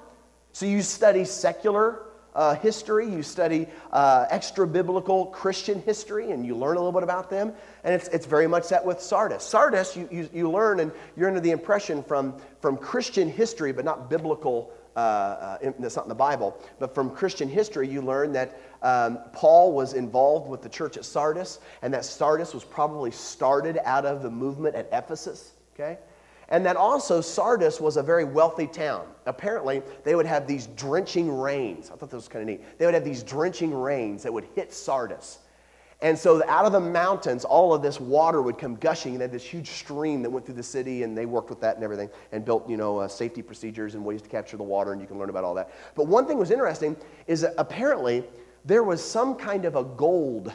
So 0.52 0.66
you 0.66 0.82
study 0.82 1.24
secular 1.24 2.00
uh, 2.36 2.54
history, 2.54 3.08
you 3.08 3.22
study 3.22 3.66
uh, 3.92 4.26
extra 4.30 4.66
biblical 4.66 5.26
Christian 5.26 5.80
history, 5.82 6.30
and 6.30 6.46
you 6.46 6.54
learn 6.54 6.76
a 6.76 6.80
little 6.80 6.92
bit 6.92 7.02
about 7.02 7.30
them. 7.30 7.52
And 7.82 7.94
it's, 7.94 8.08
it's 8.08 8.26
very 8.26 8.46
much 8.46 8.68
that 8.68 8.84
with 8.84 9.00
Sardis. 9.00 9.42
Sardis, 9.42 9.96
you, 9.96 10.08
you, 10.12 10.28
you 10.32 10.50
learn 10.50 10.80
and 10.80 10.92
you're 11.16 11.28
under 11.28 11.40
the 11.40 11.50
impression 11.50 12.02
from, 12.02 12.34
from 12.60 12.76
Christian 12.76 13.28
history, 13.28 13.72
but 13.72 13.84
not 13.84 14.10
biblical. 14.10 14.70
Uh, 14.94 15.58
uh, 15.60 15.72
that's 15.78 15.96
not 15.96 16.06
in 16.06 16.08
the 16.08 16.14
Bible, 16.14 16.58
but 16.78 16.94
from 16.94 17.10
Christian 17.10 17.50
history, 17.50 17.86
you 17.86 18.00
learn 18.00 18.32
that 18.32 18.58
um, 18.80 19.18
Paul 19.34 19.72
was 19.72 19.92
involved 19.92 20.48
with 20.48 20.62
the 20.62 20.70
church 20.70 20.96
at 20.96 21.04
Sardis, 21.04 21.58
and 21.82 21.92
that 21.92 22.06
Sardis 22.06 22.54
was 22.54 22.64
probably 22.64 23.10
started 23.10 23.78
out 23.84 24.06
of 24.06 24.22
the 24.22 24.30
movement 24.30 24.74
at 24.74 24.88
Ephesus. 24.92 25.52
Okay, 25.74 25.98
and 26.48 26.64
that 26.64 26.76
also 26.76 27.20
Sardis 27.20 27.80
was 27.80 27.96
a 27.96 28.02
very 28.02 28.24
wealthy 28.24 28.66
town. 28.66 29.06
Apparently, 29.26 29.82
they 30.04 30.14
would 30.14 30.26
have 30.26 30.46
these 30.46 30.68
drenching 30.68 31.36
rains. 31.36 31.90
I 31.90 31.96
thought 31.96 32.10
that 32.10 32.16
was 32.16 32.28
kind 32.28 32.42
of 32.42 32.46
neat. 32.46 32.78
They 32.78 32.86
would 32.86 32.94
have 32.94 33.04
these 33.04 33.22
drenching 33.22 33.74
rains 33.74 34.22
that 34.22 34.32
would 34.32 34.46
hit 34.54 34.72
Sardis. 34.72 35.38
And 36.02 36.18
so 36.18 36.42
out 36.46 36.66
of 36.66 36.72
the 36.72 36.80
mountains, 36.80 37.44
all 37.44 37.72
of 37.72 37.80
this 37.80 37.98
water 37.98 38.42
would 38.42 38.58
come 38.58 38.76
gushing, 38.76 39.12
and 39.12 39.20
they 39.20 39.24
had 39.24 39.32
this 39.32 39.42
huge 39.42 39.70
stream 39.70 40.22
that 40.22 40.30
went 40.30 40.44
through 40.44 40.56
the 40.56 40.62
city, 40.62 41.02
and 41.04 41.16
they 41.16 41.24
worked 41.24 41.48
with 41.48 41.60
that 41.62 41.76
and 41.76 41.84
everything, 41.84 42.10
and 42.32 42.44
built, 42.44 42.68
you 42.68 42.76
know, 42.76 42.98
uh, 42.98 43.08
safety 43.08 43.40
procedures 43.40 43.94
and 43.94 44.04
ways 44.04 44.20
to 44.20 44.28
capture 44.28 44.58
the 44.58 44.62
water, 44.62 44.92
and 44.92 45.00
you 45.00 45.06
can 45.06 45.18
learn 45.18 45.30
about 45.30 45.42
all 45.42 45.54
that. 45.54 45.70
But 45.94 46.06
one 46.06 46.26
thing 46.26 46.36
was 46.36 46.50
interesting 46.50 46.96
is 47.26 47.40
that 47.40 47.54
apparently 47.56 48.24
there 48.66 48.82
was 48.82 49.02
some 49.02 49.36
kind 49.36 49.64
of 49.64 49.74
a 49.74 49.84
gold 49.84 50.52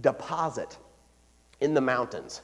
deposit 0.00 0.76
in 1.60 1.72
the 1.72 1.80
mountains. 1.80 2.42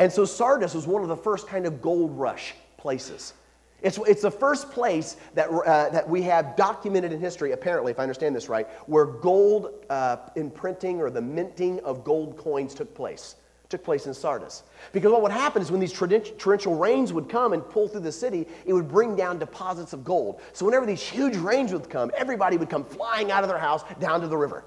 And 0.00 0.10
so 0.10 0.24
Sardis 0.24 0.74
was 0.74 0.86
one 0.86 1.02
of 1.02 1.08
the 1.08 1.16
first 1.16 1.46
kind 1.46 1.66
of 1.66 1.82
gold 1.82 2.18
rush 2.18 2.54
places. 2.78 3.34
It's, 3.82 3.98
it's 4.06 4.22
the 4.22 4.30
first 4.30 4.70
place 4.70 5.18
that, 5.34 5.50
uh, 5.50 5.90
that 5.90 6.08
we 6.08 6.22
have 6.22 6.56
documented 6.56 7.12
in 7.12 7.20
history, 7.20 7.52
apparently, 7.52 7.92
if 7.92 7.98
I 7.98 8.02
understand 8.02 8.34
this 8.34 8.48
right, 8.48 8.66
where 8.86 9.04
gold 9.04 9.84
uh, 9.90 10.16
imprinting 10.36 11.02
or 11.02 11.10
the 11.10 11.20
minting 11.20 11.80
of 11.80 12.02
gold 12.02 12.38
coins 12.38 12.72
took 12.72 12.94
place. 12.94 13.36
Took 13.68 13.84
place 13.84 14.06
in 14.06 14.14
Sardis. 14.14 14.62
Because 14.92 15.12
what 15.12 15.20
would 15.20 15.32
happen 15.32 15.60
is 15.60 15.70
when 15.70 15.80
these 15.80 15.92
torrential 15.92 16.76
rains 16.76 17.12
would 17.12 17.28
come 17.28 17.52
and 17.52 17.62
pull 17.68 17.86
through 17.86 18.00
the 18.00 18.10
city, 18.10 18.46
it 18.64 18.72
would 18.72 18.88
bring 18.88 19.16
down 19.16 19.38
deposits 19.38 19.92
of 19.92 20.02
gold. 20.02 20.40
So 20.54 20.64
whenever 20.64 20.86
these 20.86 21.02
huge 21.02 21.36
rains 21.36 21.74
would 21.74 21.90
come, 21.90 22.10
everybody 22.16 22.56
would 22.56 22.70
come 22.70 22.84
flying 22.84 23.30
out 23.30 23.44
of 23.44 23.50
their 23.50 23.58
house 23.58 23.84
down 24.00 24.22
to 24.22 24.28
the 24.28 24.36
river 24.36 24.64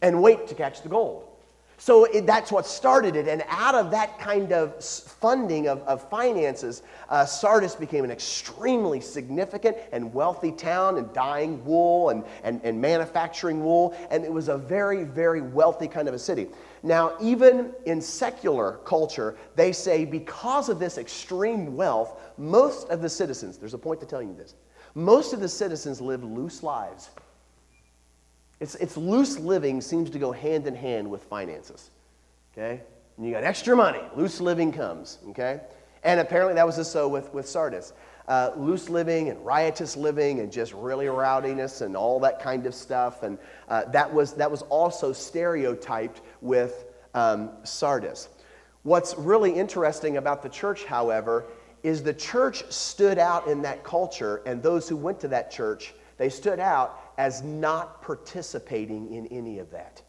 and 0.00 0.22
wait 0.22 0.46
to 0.48 0.54
catch 0.54 0.82
the 0.82 0.88
gold. 0.88 1.27
So 1.80 2.04
it, 2.06 2.26
that's 2.26 2.50
what 2.50 2.66
started 2.66 3.14
it. 3.14 3.28
And 3.28 3.44
out 3.48 3.76
of 3.76 3.92
that 3.92 4.18
kind 4.18 4.52
of 4.52 4.84
funding 4.84 5.68
of, 5.68 5.80
of 5.82 6.08
finances, 6.10 6.82
uh, 7.08 7.24
Sardis 7.24 7.76
became 7.76 8.04
an 8.04 8.10
extremely 8.10 9.00
significant 9.00 9.76
and 9.92 10.12
wealthy 10.12 10.50
town 10.50 10.98
and 10.98 11.12
dyeing 11.12 11.64
wool 11.64 12.10
and, 12.10 12.24
and, 12.42 12.60
and 12.64 12.80
manufacturing 12.80 13.62
wool. 13.62 13.96
And 14.10 14.24
it 14.24 14.32
was 14.32 14.48
a 14.48 14.58
very, 14.58 15.04
very 15.04 15.40
wealthy 15.40 15.86
kind 15.86 16.08
of 16.08 16.14
a 16.14 16.18
city. 16.18 16.48
Now, 16.82 17.16
even 17.20 17.72
in 17.86 18.00
secular 18.00 18.80
culture, 18.84 19.36
they 19.54 19.70
say 19.70 20.04
because 20.04 20.68
of 20.68 20.80
this 20.80 20.98
extreme 20.98 21.76
wealth, 21.76 22.20
most 22.38 22.88
of 22.88 23.02
the 23.02 23.08
citizens, 23.08 23.56
there's 23.56 23.74
a 23.74 23.78
point 23.78 24.00
to 24.00 24.06
telling 24.06 24.28
you 24.28 24.36
this, 24.36 24.56
most 24.96 25.32
of 25.32 25.38
the 25.38 25.48
citizens 25.48 26.00
live 26.00 26.24
loose 26.24 26.64
lives. 26.64 27.10
It's, 28.60 28.74
it's 28.76 28.96
loose 28.96 29.38
living 29.38 29.80
seems 29.80 30.10
to 30.10 30.18
go 30.18 30.32
hand 30.32 30.66
in 30.66 30.74
hand 30.74 31.10
with 31.10 31.22
finances. 31.24 31.90
Okay? 32.52 32.80
And 33.16 33.26
you 33.26 33.32
got 33.32 33.44
extra 33.44 33.76
money, 33.76 34.00
loose 34.16 34.40
living 34.40 34.72
comes. 34.72 35.18
Okay? 35.30 35.60
And 36.02 36.20
apparently 36.20 36.54
that 36.54 36.66
was 36.66 36.90
so 36.90 37.08
with, 37.08 37.32
with 37.32 37.48
Sardis. 37.48 37.92
Uh, 38.26 38.50
loose 38.56 38.90
living 38.90 39.30
and 39.30 39.44
riotous 39.44 39.96
living 39.96 40.40
and 40.40 40.52
just 40.52 40.74
really 40.74 41.06
rowdiness 41.06 41.80
and 41.80 41.96
all 41.96 42.20
that 42.20 42.42
kind 42.42 42.66
of 42.66 42.74
stuff. 42.74 43.22
And 43.22 43.38
uh, 43.68 43.86
that, 43.86 44.12
was, 44.12 44.34
that 44.34 44.50
was 44.50 44.62
also 44.62 45.12
stereotyped 45.12 46.20
with 46.42 46.84
um, 47.14 47.50
Sardis. 47.64 48.28
What's 48.82 49.16
really 49.16 49.52
interesting 49.52 50.18
about 50.18 50.42
the 50.42 50.48
church, 50.48 50.84
however, 50.84 51.46
is 51.82 52.02
the 52.02 52.12
church 52.12 52.70
stood 52.70 53.18
out 53.18 53.46
in 53.46 53.62
that 53.62 53.84
culture, 53.84 54.42
and 54.46 54.62
those 54.62 54.88
who 54.88 54.96
went 54.96 55.20
to 55.20 55.28
that 55.28 55.50
church, 55.50 55.94
they 56.16 56.28
stood 56.28 56.60
out 56.60 57.07
as 57.18 57.42
not 57.42 58.00
participating 58.00 59.12
in 59.12 59.26
any 59.26 59.58
of 59.58 59.70
that. 59.72 60.00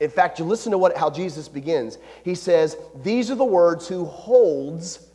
In 0.00 0.10
fact, 0.10 0.38
you 0.38 0.44
listen 0.44 0.72
to 0.72 0.78
what, 0.78 0.96
how 0.96 1.08
Jesus 1.08 1.48
begins. 1.48 1.98
He 2.24 2.34
says, 2.34 2.76
These 3.02 3.30
are 3.30 3.36
the 3.36 3.44
words 3.44 3.86
who 3.86 4.04
holds 4.04 5.06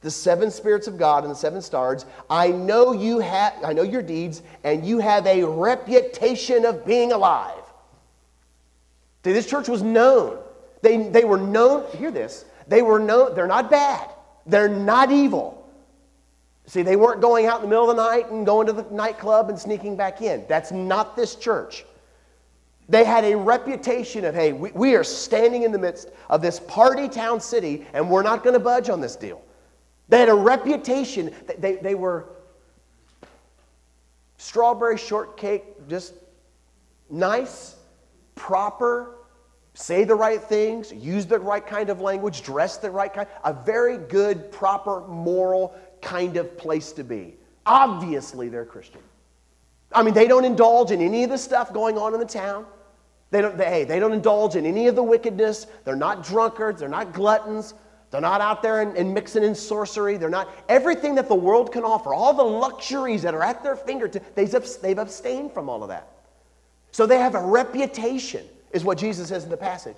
the 0.00 0.10
seven 0.10 0.50
spirits 0.50 0.86
of 0.86 0.96
God 0.96 1.24
and 1.24 1.30
the 1.30 1.36
seven 1.36 1.60
stars. 1.60 2.06
I 2.30 2.48
know 2.48 2.92
you 2.92 3.18
have 3.18 3.54
I 3.64 3.72
know 3.72 3.82
your 3.82 4.02
deeds, 4.02 4.42
and 4.64 4.86
you 4.86 4.98
have 5.00 5.26
a 5.26 5.44
reputation 5.44 6.64
of 6.64 6.86
being 6.86 7.12
alive. 7.12 7.62
See, 9.24 9.32
this 9.32 9.48
church 9.48 9.68
was 9.68 9.82
known. 9.82 10.38
They, 10.80 11.08
they 11.08 11.24
were 11.24 11.36
known, 11.36 11.84
hear 11.96 12.10
this, 12.10 12.44
they 12.68 12.82
were 12.82 13.00
known, 13.00 13.34
they're 13.34 13.48
not 13.48 13.70
bad, 13.70 14.08
they're 14.46 14.68
not 14.68 15.10
evil. 15.10 15.57
See, 16.68 16.82
they 16.82 16.96
weren't 16.96 17.22
going 17.22 17.46
out 17.46 17.56
in 17.56 17.62
the 17.62 17.68
middle 17.68 17.90
of 17.90 17.96
the 17.96 18.02
night 18.02 18.30
and 18.30 18.44
going 18.44 18.66
to 18.66 18.74
the 18.74 18.84
nightclub 18.90 19.48
and 19.48 19.58
sneaking 19.58 19.96
back 19.96 20.20
in. 20.20 20.44
That's 20.48 20.70
not 20.70 21.16
this 21.16 21.34
church. 21.34 21.86
They 22.90 23.04
had 23.04 23.24
a 23.24 23.34
reputation 23.34 24.26
of, 24.26 24.34
hey, 24.34 24.52
we, 24.52 24.70
we 24.72 24.94
are 24.94 25.02
standing 25.02 25.62
in 25.62 25.72
the 25.72 25.78
midst 25.78 26.10
of 26.28 26.42
this 26.42 26.60
party 26.60 27.08
town 27.08 27.40
city 27.40 27.86
and 27.94 28.10
we're 28.10 28.22
not 28.22 28.44
going 28.44 28.52
to 28.52 28.60
budge 28.60 28.90
on 28.90 29.00
this 29.00 29.16
deal. 29.16 29.40
They 30.10 30.18
had 30.18 30.28
a 30.28 30.34
reputation 30.34 31.34
that 31.46 31.62
they, 31.62 31.76
they 31.76 31.94
were 31.94 32.28
strawberry 34.36 34.98
shortcake, 34.98 35.88
just 35.88 36.12
nice, 37.08 37.76
proper, 38.34 39.16
say 39.72 40.04
the 40.04 40.14
right 40.14 40.42
things, 40.42 40.92
use 40.92 41.24
the 41.24 41.38
right 41.38 41.66
kind 41.66 41.88
of 41.88 42.02
language, 42.02 42.42
dress 42.42 42.76
the 42.76 42.90
right 42.90 43.12
kind, 43.12 43.26
a 43.44 43.54
very 43.54 43.96
good, 43.96 44.52
proper, 44.52 45.06
moral 45.06 45.74
kind 46.00 46.36
of 46.36 46.56
place 46.56 46.92
to 46.92 47.04
be. 47.04 47.34
Obviously, 47.66 48.48
they're 48.48 48.64
Christian. 48.64 49.00
I 49.92 50.02
mean, 50.02 50.14
they 50.14 50.28
don't 50.28 50.44
indulge 50.44 50.90
in 50.90 51.00
any 51.00 51.24
of 51.24 51.30
the 51.30 51.38
stuff 51.38 51.72
going 51.72 51.96
on 51.98 52.14
in 52.14 52.20
the 52.20 52.26
town. 52.26 52.66
They 53.30 53.42
don't, 53.42 53.56
they, 53.56 53.64
hey, 53.64 53.84
they 53.84 53.98
don't 53.98 54.12
indulge 54.12 54.56
in 54.56 54.64
any 54.64 54.86
of 54.86 54.94
the 54.94 55.02
wickedness. 55.02 55.66
They're 55.84 55.96
not 55.96 56.24
drunkards. 56.24 56.80
They're 56.80 56.88
not 56.88 57.12
gluttons. 57.12 57.74
They're 58.10 58.22
not 58.22 58.40
out 58.40 58.62
there 58.62 58.80
and, 58.80 58.96
and, 58.96 59.12
mixing 59.12 59.44
in 59.44 59.54
sorcery. 59.54 60.16
They're 60.16 60.30
not 60.30 60.48
everything 60.68 61.14
that 61.16 61.28
the 61.28 61.34
world 61.34 61.72
can 61.72 61.84
offer, 61.84 62.14
all 62.14 62.32
the 62.32 62.42
luxuries 62.42 63.20
that 63.22 63.34
are 63.34 63.42
at 63.42 63.62
their 63.62 63.76
fingertips, 63.76 64.24
they've, 64.34 64.80
they've 64.80 64.98
abstained 64.98 65.52
from 65.52 65.68
all 65.68 65.82
of 65.82 65.90
that. 65.90 66.08
So 66.90 67.04
they 67.04 67.18
have 67.18 67.34
a 67.34 67.44
reputation, 67.44 68.46
is 68.72 68.82
what 68.82 68.96
Jesus 68.96 69.28
says 69.28 69.44
in 69.44 69.50
the 69.50 69.58
passage. 69.58 69.96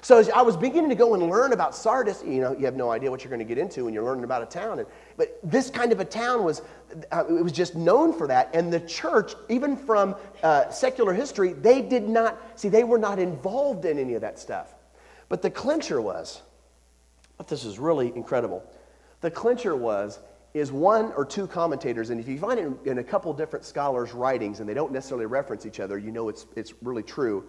So 0.00 0.18
as 0.18 0.28
I 0.30 0.42
was 0.42 0.56
beginning 0.56 0.90
to 0.90 0.96
go 0.96 1.14
and 1.14 1.30
learn 1.30 1.52
about 1.52 1.76
Sardis, 1.76 2.24
you 2.26 2.40
know, 2.40 2.52
you 2.52 2.64
have 2.64 2.74
no 2.74 2.90
idea 2.90 3.08
what 3.08 3.22
you're 3.22 3.30
going 3.30 3.38
to 3.38 3.44
get 3.44 3.58
into 3.58 3.84
when 3.84 3.94
you're 3.94 4.02
learning 4.02 4.24
about 4.24 4.42
a 4.42 4.46
town. 4.46 4.80
And, 4.80 4.88
but 5.16 5.38
this 5.42 5.70
kind 5.70 5.92
of 5.92 6.00
a 6.00 6.04
town 6.04 6.44
was, 6.44 6.62
uh, 7.10 7.24
it 7.28 7.42
was 7.42 7.52
just 7.52 7.74
known 7.74 8.12
for 8.12 8.26
that. 8.26 8.54
And 8.54 8.72
the 8.72 8.80
church, 8.80 9.34
even 9.48 9.76
from 9.76 10.16
uh, 10.42 10.70
secular 10.70 11.12
history, 11.12 11.52
they 11.52 11.82
did 11.82 12.08
not, 12.08 12.40
see, 12.58 12.68
they 12.68 12.84
were 12.84 12.98
not 12.98 13.18
involved 13.18 13.84
in 13.84 13.98
any 13.98 14.14
of 14.14 14.20
that 14.20 14.38
stuff. 14.38 14.74
But 15.28 15.42
the 15.42 15.50
clincher 15.50 16.00
was, 16.00 16.42
but 17.38 17.48
this 17.48 17.64
is 17.64 17.78
really 17.78 18.14
incredible. 18.14 18.62
The 19.20 19.30
clincher 19.30 19.76
was, 19.76 20.18
is 20.54 20.70
one 20.70 21.12
or 21.12 21.24
two 21.24 21.46
commentators, 21.46 22.10
and 22.10 22.20
if 22.20 22.28
you 22.28 22.38
find 22.38 22.58
it 22.58 22.66
in, 22.66 22.78
in 22.84 22.98
a 22.98 23.04
couple 23.04 23.32
different 23.32 23.64
scholars' 23.64 24.12
writings 24.12 24.60
and 24.60 24.68
they 24.68 24.74
don't 24.74 24.92
necessarily 24.92 25.26
reference 25.26 25.64
each 25.64 25.80
other, 25.80 25.98
you 25.98 26.10
know 26.10 26.28
it's, 26.28 26.46
it's 26.56 26.74
really 26.82 27.02
true 27.02 27.44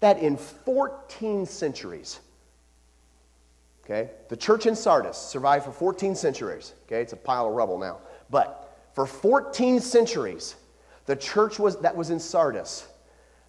that 0.00 0.18
in 0.18 0.36
14 0.36 1.46
centuries, 1.46 2.20
okay, 3.86 4.10
the 4.28 4.36
church 4.36 4.66
in 4.66 4.74
Sardis 4.74 5.16
survived 5.16 5.64
for 5.64 5.72
14 5.72 6.14
centuries. 6.14 6.74
Okay, 6.86 7.00
it's 7.00 7.12
a 7.12 7.16
pile 7.16 7.46
of 7.46 7.54
rubble 7.54 7.78
now. 7.78 7.98
But 8.28 8.90
for 8.94 9.06
14 9.06 9.80
centuries, 9.80 10.56
the 11.06 11.16
church 11.16 11.58
was, 11.58 11.76
that 11.78 11.96
was 11.96 12.10
in 12.10 12.18
Sardis, 12.18 12.88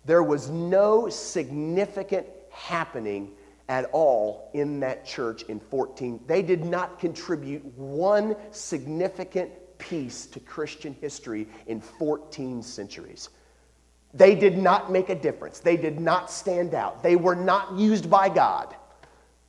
there 0.06 0.24
was 0.24 0.50
no 0.50 1.10
significant 1.10 2.28
happening 2.52 3.32
at 3.68 3.86
all 3.92 4.50
in 4.54 4.80
that 4.80 5.06
church 5.06 5.44
in 5.44 5.60
14. 5.60 6.22
They 6.28 6.42
did 6.42 6.64
not 6.64 7.00
contribute 7.00 7.66
one 7.76 8.36
significant 8.52 9.52
piece 9.78 10.26
to 10.28 10.40
Christian 10.40 10.96
history 11.02 11.48
in 11.66 11.82
14 11.82 12.62
centuries. 12.64 13.30
They 14.14 14.36
did 14.36 14.58
not 14.58 14.92
make 14.92 15.10
a 15.10 15.16
difference. 15.16 15.60
They 15.60 15.78
did 15.78 16.00
not 16.00 16.32
stand 16.32 16.74
out. 16.74 17.04
They 17.04 17.16
were 17.16 17.36
not 17.36 17.78
used 17.78 18.10
by 18.10 18.30
God. 18.30 18.76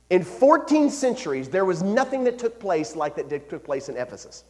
In 0.09 0.23
14 0.23 0.89
centuries, 0.89 1.49
there 1.49 1.65
was 1.65 1.83
nothing 1.83 2.23
that 2.23 2.39
took 2.39 2.59
place 2.59 2.95
like 2.95 3.15
that 3.15 3.29
did, 3.29 3.49
took 3.49 3.63
place 3.63 3.89
in 3.89 3.97
Ephesus. 3.97 4.43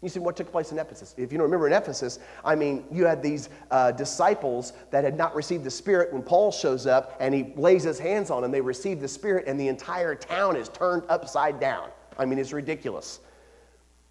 You 0.00 0.08
see, 0.08 0.18
what 0.18 0.36
took 0.36 0.50
place 0.50 0.72
in 0.72 0.78
Ephesus? 0.78 1.14
If 1.16 1.30
you 1.30 1.38
don't 1.38 1.44
remember 1.44 1.68
in 1.68 1.72
Ephesus, 1.72 2.18
I 2.44 2.56
mean, 2.56 2.84
you 2.90 3.06
had 3.06 3.22
these 3.22 3.50
uh, 3.70 3.92
disciples 3.92 4.72
that 4.90 5.04
had 5.04 5.16
not 5.16 5.34
received 5.36 5.62
the 5.62 5.70
Spirit 5.70 6.12
when 6.12 6.22
Paul 6.22 6.50
shows 6.50 6.86
up 6.88 7.16
and 7.20 7.32
he 7.32 7.52
lays 7.56 7.84
his 7.84 8.00
hands 8.00 8.30
on 8.30 8.42
them. 8.42 8.50
They 8.50 8.60
receive 8.60 9.00
the 9.00 9.06
Spirit, 9.06 9.46
and 9.46 9.60
the 9.60 9.68
entire 9.68 10.16
town 10.16 10.56
is 10.56 10.68
turned 10.70 11.04
upside 11.08 11.60
down. 11.60 11.90
I 12.18 12.24
mean, 12.24 12.38
it's 12.40 12.52
ridiculous. 12.52 13.20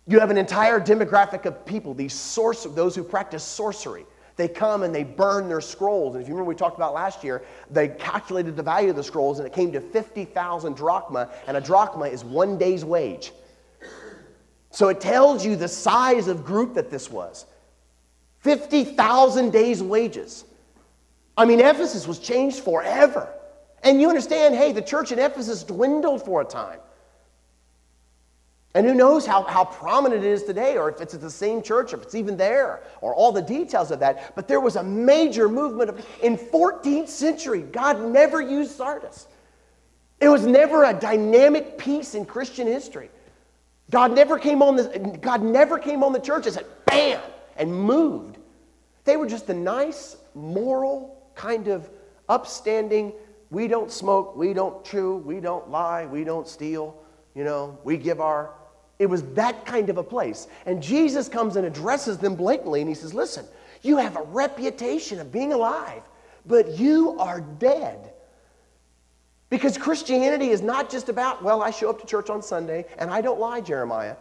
You 0.07 0.19
have 0.19 0.31
an 0.31 0.37
entire 0.37 0.79
demographic 0.79 1.45
of 1.45 1.65
people, 1.65 1.93
these 1.93 2.13
source, 2.13 2.63
those 2.63 2.95
who 2.95 3.03
practice 3.03 3.43
sorcery 3.43 4.05
They 4.41 4.47
come 4.47 4.81
and 4.81 4.93
they 4.95 5.03
burn 5.03 5.47
their 5.47 5.61
scrolls. 5.61 6.15
And 6.15 6.23
if 6.23 6.27
you 6.27 6.33
remember, 6.33 6.49
we 6.49 6.55
talked 6.55 6.75
about 6.75 6.95
last 6.95 7.23
year, 7.23 7.43
they 7.69 7.89
calculated 7.89 8.55
the 8.55 8.63
value 8.63 8.89
of 8.89 8.95
the 8.95 9.03
scrolls 9.03 9.37
and 9.37 9.45
it 9.45 9.53
came 9.53 9.71
to 9.71 9.79
50,000 9.79 10.75
drachma, 10.75 11.29
and 11.45 11.55
a 11.55 11.61
drachma 11.61 12.05
is 12.05 12.25
one 12.25 12.57
day's 12.57 12.83
wage. 12.83 13.33
So 14.71 14.87
it 14.87 14.99
tells 14.99 15.45
you 15.45 15.55
the 15.55 15.67
size 15.67 16.27
of 16.27 16.43
group 16.43 16.73
that 16.73 16.89
this 16.89 17.11
was 17.11 17.45
50,000 18.39 19.51
days' 19.51 19.83
wages. 19.83 20.43
I 21.37 21.45
mean, 21.45 21.59
Ephesus 21.59 22.07
was 22.07 22.17
changed 22.17 22.61
forever. 22.61 23.31
And 23.83 24.01
you 24.01 24.09
understand, 24.09 24.55
hey, 24.55 24.71
the 24.71 24.81
church 24.81 25.11
in 25.11 25.19
Ephesus 25.19 25.61
dwindled 25.61 26.25
for 26.25 26.41
a 26.41 26.45
time. 26.45 26.79
And 28.73 28.85
who 28.85 28.93
knows 28.93 29.25
how, 29.25 29.43
how 29.43 29.65
prominent 29.65 30.23
it 30.23 30.27
is 30.27 30.43
today, 30.43 30.77
or 30.77 30.89
if 30.89 31.01
it's 31.01 31.13
at 31.13 31.19
the 31.19 31.29
same 31.29 31.61
church, 31.61 31.91
or 31.91 31.97
if 31.97 32.03
it's 32.03 32.15
even 32.15 32.37
there, 32.37 32.81
or 33.01 33.13
all 33.13 33.33
the 33.33 33.41
details 33.41 33.91
of 33.91 33.99
that. 33.99 34.33
But 34.33 34.47
there 34.47 34.61
was 34.61 34.77
a 34.77 34.83
major 34.83 35.49
movement 35.49 35.89
of, 35.89 36.05
in 36.23 36.37
14th 36.37 37.09
century. 37.09 37.61
God 37.61 38.01
never 38.01 38.41
used 38.41 38.71
Sardis. 38.71 39.27
It 40.21 40.29
was 40.29 40.45
never 40.45 40.85
a 40.85 40.93
dynamic 40.93 41.77
piece 41.77 42.15
in 42.15 42.25
Christian 42.25 42.65
history. 42.67 43.09
God 43.89 44.13
never 44.15 44.39
came 44.39 44.61
on 44.61 44.77
the, 44.77 45.17
God 45.21 45.43
never 45.43 45.77
came 45.77 46.01
on 46.01 46.13
the 46.13 46.19
church 46.19 46.45
and 46.45 46.55
said, 46.55 46.65
bam, 46.85 47.21
and 47.57 47.73
moved. 47.73 48.37
They 49.03 49.17
were 49.17 49.27
just 49.27 49.49
a 49.49 49.53
nice, 49.53 50.15
moral, 50.33 51.29
kind 51.35 51.67
of 51.67 51.89
upstanding, 52.29 53.11
we 53.49 53.67
don't 53.67 53.91
smoke, 53.91 54.37
we 54.37 54.53
don't 54.53 54.85
chew, 54.85 55.17
we 55.17 55.41
don't 55.41 55.69
lie, 55.69 56.05
we 56.05 56.23
don't 56.23 56.47
steal, 56.47 56.95
you 57.35 57.43
know, 57.43 57.77
we 57.83 57.97
give 57.97 58.21
our 58.21 58.51
it 59.01 59.09
was 59.09 59.23
that 59.33 59.65
kind 59.65 59.89
of 59.89 59.97
a 59.97 60.03
place. 60.03 60.47
And 60.67 60.81
Jesus 60.81 61.27
comes 61.27 61.55
and 61.55 61.65
addresses 61.65 62.19
them 62.19 62.35
blatantly 62.35 62.81
and 62.81 62.87
he 62.87 62.93
says, 62.93 63.15
Listen, 63.15 63.47
you 63.81 63.97
have 63.97 64.15
a 64.15 64.21
reputation 64.21 65.19
of 65.19 65.31
being 65.31 65.53
alive, 65.53 66.03
but 66.45 66.77
you 66.77 67.17
are 67.17 67.41
dead. 67.41 68.13
Because 69.49 69.75
Christianity 69.75 70.49
is 70.49 70.61
not 70.61 70.87
just 70.87 71.09
about, 71.09 71.43
well, 71.43 71.63
I 71.63 71.71
show 71.71 71.89
up 71.89 71.99
to 72.01 72.05
church 72.05 72.29
on 72.29 72.43
Sunday 72.43 72.85
and 72.99 73.09
I 73.09 73.21
don't 73.21 73.39
lie, 73.39 73.59
Jeremiah. 73.59 74.17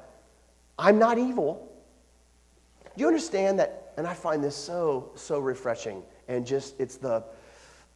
I'm 0.79 0.99
not 0.99 1.19
evil. 1.19 1.71
Do 2.97 3.03
you 3.03 3.07
understand 3.07 3.59
that? 3.59 3.93
And 3.99 4.07
I 4.07 4.15
find 4.15 4.43
this 4.43 4.57
so, 4.57 5.11
so 5.15 5.41
refreshing 5.41 6.03
and 6.27 6.47
just, 6.47 6.81
it's 6.81 6.97
the 6.97 7.23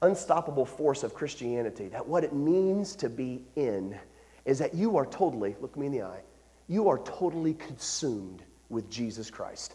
unstoppable 0.03 0.67
force 0.67 1.03
of 1.03 1.15
Christianity 1.15 1.89
that 1.89 2.07
what 2.07 2.25
it 2.25 2.35
means 2.35 2.95
to 2.97 3.09
be 3.09 3.41
in 3.57 3.99
is 4.45 4.59
that 4.59 4.75
you 4.75 4.99
are 4.99 5.07
totally, 5.07 5.57
look 5.63 5.79
me 5.79 5.87
in 5.87 5.93
the 5.93 6.03
eye, 6.03 6.21
you 6.69 6.89
are 6.89 6.99
totally 6.99 7.55
consumed 7.55 8.43
with 8.69 8.91
Jesus 8.91 9.31
Christ. 9.31 9.75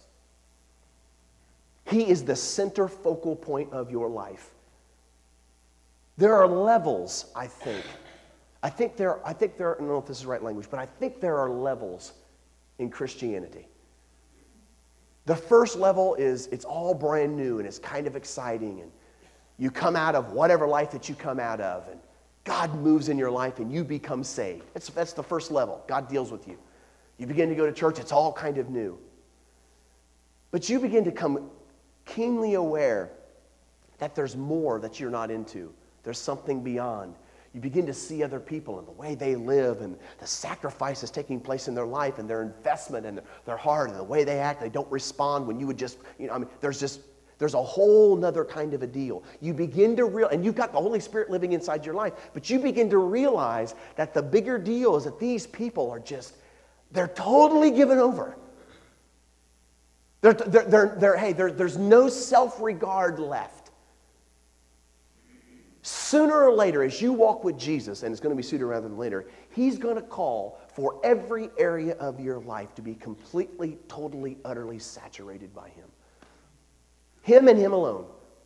He 1.86 2.10
is 2.10 2.24
the 2.24 2.36
center 2.36 2.88
focal 2.88 3.36
point 3.36 3.72
of 3.74 3.90
your 3.90 4.10
life. 4.10 4.52
There 6.18 6.36
are 6.36 6.48
levels, 6.48 7.32
I 7.36 7.48
think. 7.48 7.86
I 8.62 8.70
think 8.70 8.98
there, 8.98 9.26
I 9.26 9.34
think 9.34 9.58
there, 9.58 9.76
I 9.76 9.80
don't 9.80 9.88
know 9.88 9.98
if 9.98 10.06
this 10.06 10.18
is 10.18 10.24
the 10.24 10.30
right 10.30 10.44
language, 10.44 10.68
but 10.70 10.80
I 10.80 10.86
think 10.86 11.22
there 11.22 11.38
are 11.38 11.50
levels 11.50 12.14
in 12.78 12.90
Christianity. 12.90 13.68
The 15.26 15.36
first 15.36 15.78
level 15.78 16.16
is 16.16 16.48
it's 16.48 16.66
all 16.66 16.94
brand 16.94 17.38
new 17.38 17.60
and 17.60 17.68
it's 17.68 17.80
kind 17.80 18.08
of 18.08 18.16
exciting, 18.16 18.82
and 18.82 18.92
you 19.58 19.72
come 19.72 19.96
out 19.96 20.16
of 20.16 20.32
whatever 20.32 20.68
life 20.68 20.92
that 20.92 21.08
you 21.08 21.16
come 21.16 21.40
out 21.40 21.62
of, 21.62 21.88
and 21.88 22.00
God 22.44 22.74
moves 22.76 23.10
in 23.10 23.18
your 23.18 23.32
life 23.32 23.60
and 23.60 23.72
you 23.72 23.84
become 23.84 24.24
saved. 24.24 24.64
That's, 24.74 24.90
that's 24.90 25.14
the 25.14 25.24
first 25.24 25.52
level. 25.52 25.84
God 25.88 26.10
deals 26.10 26.32
with 26.32 26.48
you. 26.48 26.58
You 27.20 27.28
begin 27.28 27.50
to 27.50 27.56
go 27.56 27.66
to 27.66 27.72
church, 27.72 28.00
it's 28.00 28.14
all 28.14 28.34
kind 28.34 28.58
of 28.58 28.70
new. 28.70 28.98
But 30.52 30.70
you 30.70 30.80
begin 30.80 31.04
to 31.04 31.12
come 31.12 31.52
keenly 32.06 32.56
aware 32.56 33.12
that 34.00 34.16
there's 34.16 34.36
more 34.36 34.80
that 34.80 35.00
you're 35.00 35.12
not 35.12 35.30
into, 35.30 35.72
there's 36.04 36.18
something 36.18 36.64
beyond. 36.64 37.16
You 37.54 37.60
begin 37.60 37.86
to 37.88 37.94
see 37.94 38.24
other 38.24 38.40
people 38.40 38.78
and 38.78 38.88
the 38.88 38.92
way 38.92 39.16
they 39.16 39.36
live 39.36 39.82
and 39.82 39.98
the 40.20 40.28
sacrifices 40.28 41.10
taking 41.10 41.40
place 41.40 41.68
in 41.68 41.74
their 41.74 41.86
life 41.86 42.20
and 42.20 42.30
their 42.30 42.44
investment 42.44 43.06
and 43.06 43.22
their 43.46 43.58
heart 43.58 43.90
and 43.90 44.00
the 44.00 44.04
way 44.04 44.24
they 44.24 44.40
act. 44.40 44.62
They 44.62 44.70
don't 44.70 44.90
respond 44.92 45.48
when 45.48 45.60
you 45.60 45.66
would 45.66 45.78
just, 45.78 45.98
you 46.20 46.28
know, 46.28 46.34
I 46.34 46.38
mean, 46.38 46.48
there's 46.62 46.80
just, 46.80 47.02
there's 47.40 47.56
a 47.56 47.64
whole 47.64 48.16
nother 48.16 48.46
kind 48.46 48.76
of 48.76 48.84
a 48.84 48.88
deal. 48.88 49.24
You 49.42 49.54
begin 49.54 49.96
to 49.96 50.06
real, 50.06 50.28
and 50.28 50.46
you've 50.46 50.56
got 50.56 50.72
the 50.72 50.80
Holy 50.80 51.00
Spirit 51.00 51.32
living 51.32 51.54
inside 51.54 51.86
your 51.86 51.96
life, 51.96 52.14
but 52.34 52.50
you 52.52 52.60
begin 52.60 52.90
to 52.92 53.00
realize 53.00 53.74
that 53.96 54.14
the 54.14 54.22
bigger 54.22 54.60
deal 54.60 54.96
is 54.96 55.06
that 55.06 55.20
these 55.20 55.48
people 55.48 55.90
are 55.90 56.00
just 56.00 56.36
they're 56.92 57.08
totally 57.08 57.72
given 57.72 58.00
over. 58.00 58.36
They're, 60.22 60.34
they're, 60.34 60.66
they're, 60.66 60.96
they're 61.00 61.18
hey, 61.18 61.34
there's 61.34 61.78
no 61.78 62.10
self 62.10 62.60
regard 62.62 63.20
left. 63.20 63.72
Sooner 65.82 66.44
or 66.44 66.54
later, 66.54 66.84
as 66.84 67.02
you 67.02 67.14
walk 67.14 67.44
with 67.44 67.58
Jesus, 67.58 68.04
and 68.04 68.12
it's 68.12 68.20
going 68.20 68.36
to 68.36 68.38
be 68.38 68.44
sooner 68.44 68.68
rather 68.68 68.88
than 68.88 68.98
later, 68.98 69.28
He's 69.52 69.78
going 69.78 69.96
to 69.96 70.02
call 70.02 70.60
for 70.74 71.00
every 71.04 71.50
area 71.58 71.94
of 71.94 72.20
your 72.20 72.40
life 72.40 72.76
to 72.76 72.82
be 72.82 72.96
completely, 72.96 73.78
totally, 73.88 74.38
utterly 74.44 74.78
saturated 74.78 75.54
by 75.54 75.70
Him. 75.70 75.88
Him 77.22 77.48
and 77.48 77.58
Him 77.58 77.72
alone. 77.72 78.06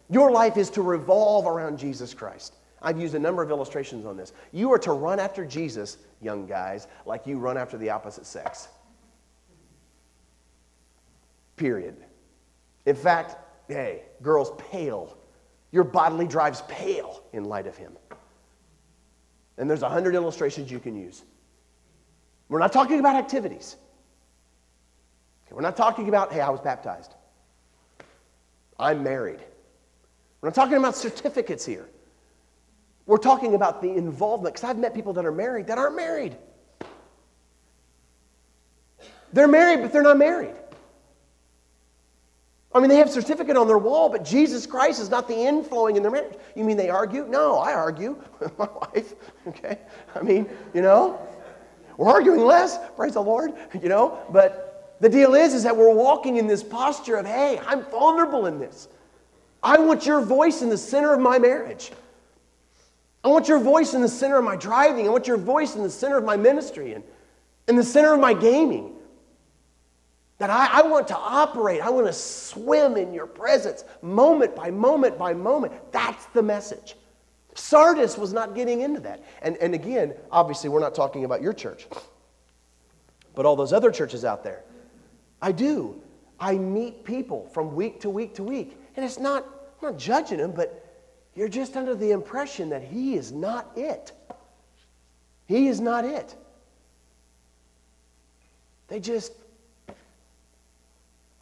Your 0.09 0.31
life 0.31 0.57
is 0.57 0.69
to 0.71 0.81
revolve 0.81 1.47
around 1.47 1.79
Jesus 1.79 2.13
Christ. 2.13 2.55
I've 2.83 2.99
used 2.99 3.15
a 3.15 3.19
number 3.19 3.41
of 3.41 3.49
illustrations 3.49 4.05
on 4.05 4.17
this. 4.17 4.33
You 4.51 4.71
are 4.73 4.79
to 4.79 4.91
run 4.91 5.19
after 5.19 5.45
Jesus, 5.45 5.97
young 6.21 6.45
guys, 6.45 6.87
like 7.05 7.25
you 7.25 7.39
run 7.39 7.57
after 7.57 7.77
the 7.77 7.89
opposite 7.89 8.25
sex. 8.25 8.67
Period. 11.55 11.95
In 12.85 12.95
fact, 12.95 13.37
hey, 13.69 14.03
girls, 14.21 14.51
pale. 14.57 15.17
Your 15.71 15.85
bodily 15.85 16.27
drives 16.27 16.61
pale 16.67 17.23
in 17.31 17.45
light 17.45 17.67
of 17.67 17.77
him. 17.77 17.93
And 19.57 19.69
there's 19.69 19.81
a 19.81 19.89
hundred 19.89 20.13
illustrations 20.15 20.69
you 20.69 20.79
can 20.79 20.95
use. 20.95 21.23
We're 22.49 22.59
not 22.59 22.73
talking 22.73 22.99
about 22.99 23.15
activities. 23.15 23.77
We're 25.49 25.61
not 25.61 25.77
talking 25.77 26.09
about, 26.09 26.33
hey, 26.33 26.41
I 26.41 26.49
was 26.49 26.59
baptized. 26.59 27.13
I'm 28.79 29.03
married. 29.03 29.39
We're 30.41 30.49
not 30.49 30.55
talking 30.55 30.77
about 30.77 30.95
certificates 30.95 31.63
here. 31.65 31.87
We're 33.05 33.17
talking 33.17 33.55
about 33.55 33.81
the 33.81 33.91
involvement, 33.91 34.55
because 34.55 34.69
I've 34.69 34.77
met 34.77 34.93
people 34.93 35.13
that 35.13 35.25
are 35.25 35.31
married 35.31 35.67
that 35.67 35.77
aren't 35.77 35.95
married. 35.95 36.37
They're 39.33 39.47
married, 39.47 39.81
but 39.81 39.91
they're 39.91 40.03
not 40.03 40.17
married. 40.17 40.55
I 42.75 42.79
mean, 42.79 42.89
they 42.89 42.97
have 42.97 43.07
a 43.07 43.11
certificate 43.11 43.55
on 43.55 43.67
their 43.67 43.77
wall, 43.77 44.09
but 44.09 44.25
Jesus 44.25 44.65
Christ 44.65 44.99
is 44.99 45.09
not 45.09 45.27
the 45.27 45.33
inflowing 45.33 45.95
in 45.95 46.01
their 46.01 46.11
marriage. 46.11 46.35
You 46.55 46.63
mean 46.63 46.77
they 46.77 46.89
argue? 46.89 47.27
No, 47.27 47.57
I 47.57 47.73
argue 47.73 48.21
with 48.39 48.57
my 48.59 48.67
wife. 48.67 49.13
Okay? 49.47 49.77
I 50.15 50.21
mean, 50.21 50.49
you 50.73 50.81
know, 50.81 51.19
we're 51.97 52.09
arguing 52.09 52.41
less, 52.41 52.79
praise 52.95 53.13
the 53.13 53.21
Lord, 53.21 53.51
you 53.79 53.89
know, 53.89 54.19
but 54.31 54.97
the 55.01 55.09
deal 55.09 55.35
is, 55.35 55.53
is 55.53 55.63
that 55.63 55.75
we're 55.75 55.93
walking 55.93 56.37
in 56.37 56.47
this 56.47 56.63
posture 56.63 57.17
of, 57.17 57.25
hey, 57.25 57.59
I'm 57.67 57.83
vulnerable 57.85 58.47
in 58.47 58.57
this. 58.57 58.87
I 59.61 59.77
want 59.77 60.05
your 60.05 60.21
voice 60.21 60.61
in 60.61 60.69
the 60.69 60.77
center 60.77 61.13
of 61.13 61.19
my 61.19 61.37
marriage. 61.37 61.91
I 63.23 63.29
want 63.29 63.47
your 63.47 63.59
voice 63.59 63.93
in 63.93 64.01
the 64.01 64.09
center 64.09 64.37
of 64.37 64.43
my 64.43 64.55
driving. 64.55 65.07
I 65.07 65.09
want 65.09 65.27
your 65.27 65.37
voice 65.37 65.75
in 65.75 65.83
the 65.83 65.89
center 65.89 66.17
of 66.17 66.23
my 66.23 66.35
ministry 66.35 66.93
and 66.93 67.03
in 67.67 67.75
the 67.75 67.83
center 67.83 68.13
of 68.13 68.19
my 68.19 68.33
gaming. 68.33 68.95
That 70.39 70.49
I, 70.49 70.79
I 70.79 70.81
want 70.81 71.07
to 71.09 71.15
operate, 71.15 71.79
I 71.81 71.89
want 71.89 72.07
to 72.07 72.13
swim 72.13 72.97
in 72.97 73.13
your 73.13 73.27
presence 73.27 73.85
moment 74.01 74.55
by 74.55 74.71
moment 74.71 75.17
by 75.17 75.33
moment. 75.33 75.73
That's 75.91 76.25
the 76.27 76.43
message. 76.43 76.95
Sardis 77.55 78.17
was 78.17 78.33
not 78.33 78.55
getting 78.55 78.81
into 78.81 78.99
that. 79.01 79.23
And, 79.41 79.55
and 79.57 79.73
again, 79.73 80.15
obviously, 80.31 80.69
we're 80.69 80.79
not 80.79 80.95
talking 80.95 81.23
about 81.23 81.41
your 81.41 81.53
church, 81.53 81.87
but 83.35 83.45
all 83.45 83.55
those 83.55 83.71
other 83.71 83.91
churches 83.91 84.25
out 84.25 84.43
there. 84.43 84.63
I 85.41 85.51
do. 85.51 86.01
I 86.39 86.55
meet 86.55 87.05
people 87.05 87.47
from 87.53 87.75
week 87.75 88.01
to 88.01 88.09
week 88.09 88.35
to 88.35 88.43
week. 88.43 88.77
And 88.95 89.05
it's 89.05 89.19
not, 89.19 89.45
I'm 89.81 89.91
not 89.91 89.97
judging 89.97 90.39
them, 90.39 90.51
but 90.51 90.82
you're 91.35 91.49
just 91.49 91.75
under 91.75 91.95
the 91.95 92.11
impression 92.11 92.69
that 92.69 92.83
He 92.83 93.15
is 93.15 93.31
not 93.31 93.71
it. 93.75 94.11
He 95.47 95.67
is 95.67 95.79
not 95.79 96.05
it. 96.05 96.35
They 98.87 98.99
just, 98.99 99.33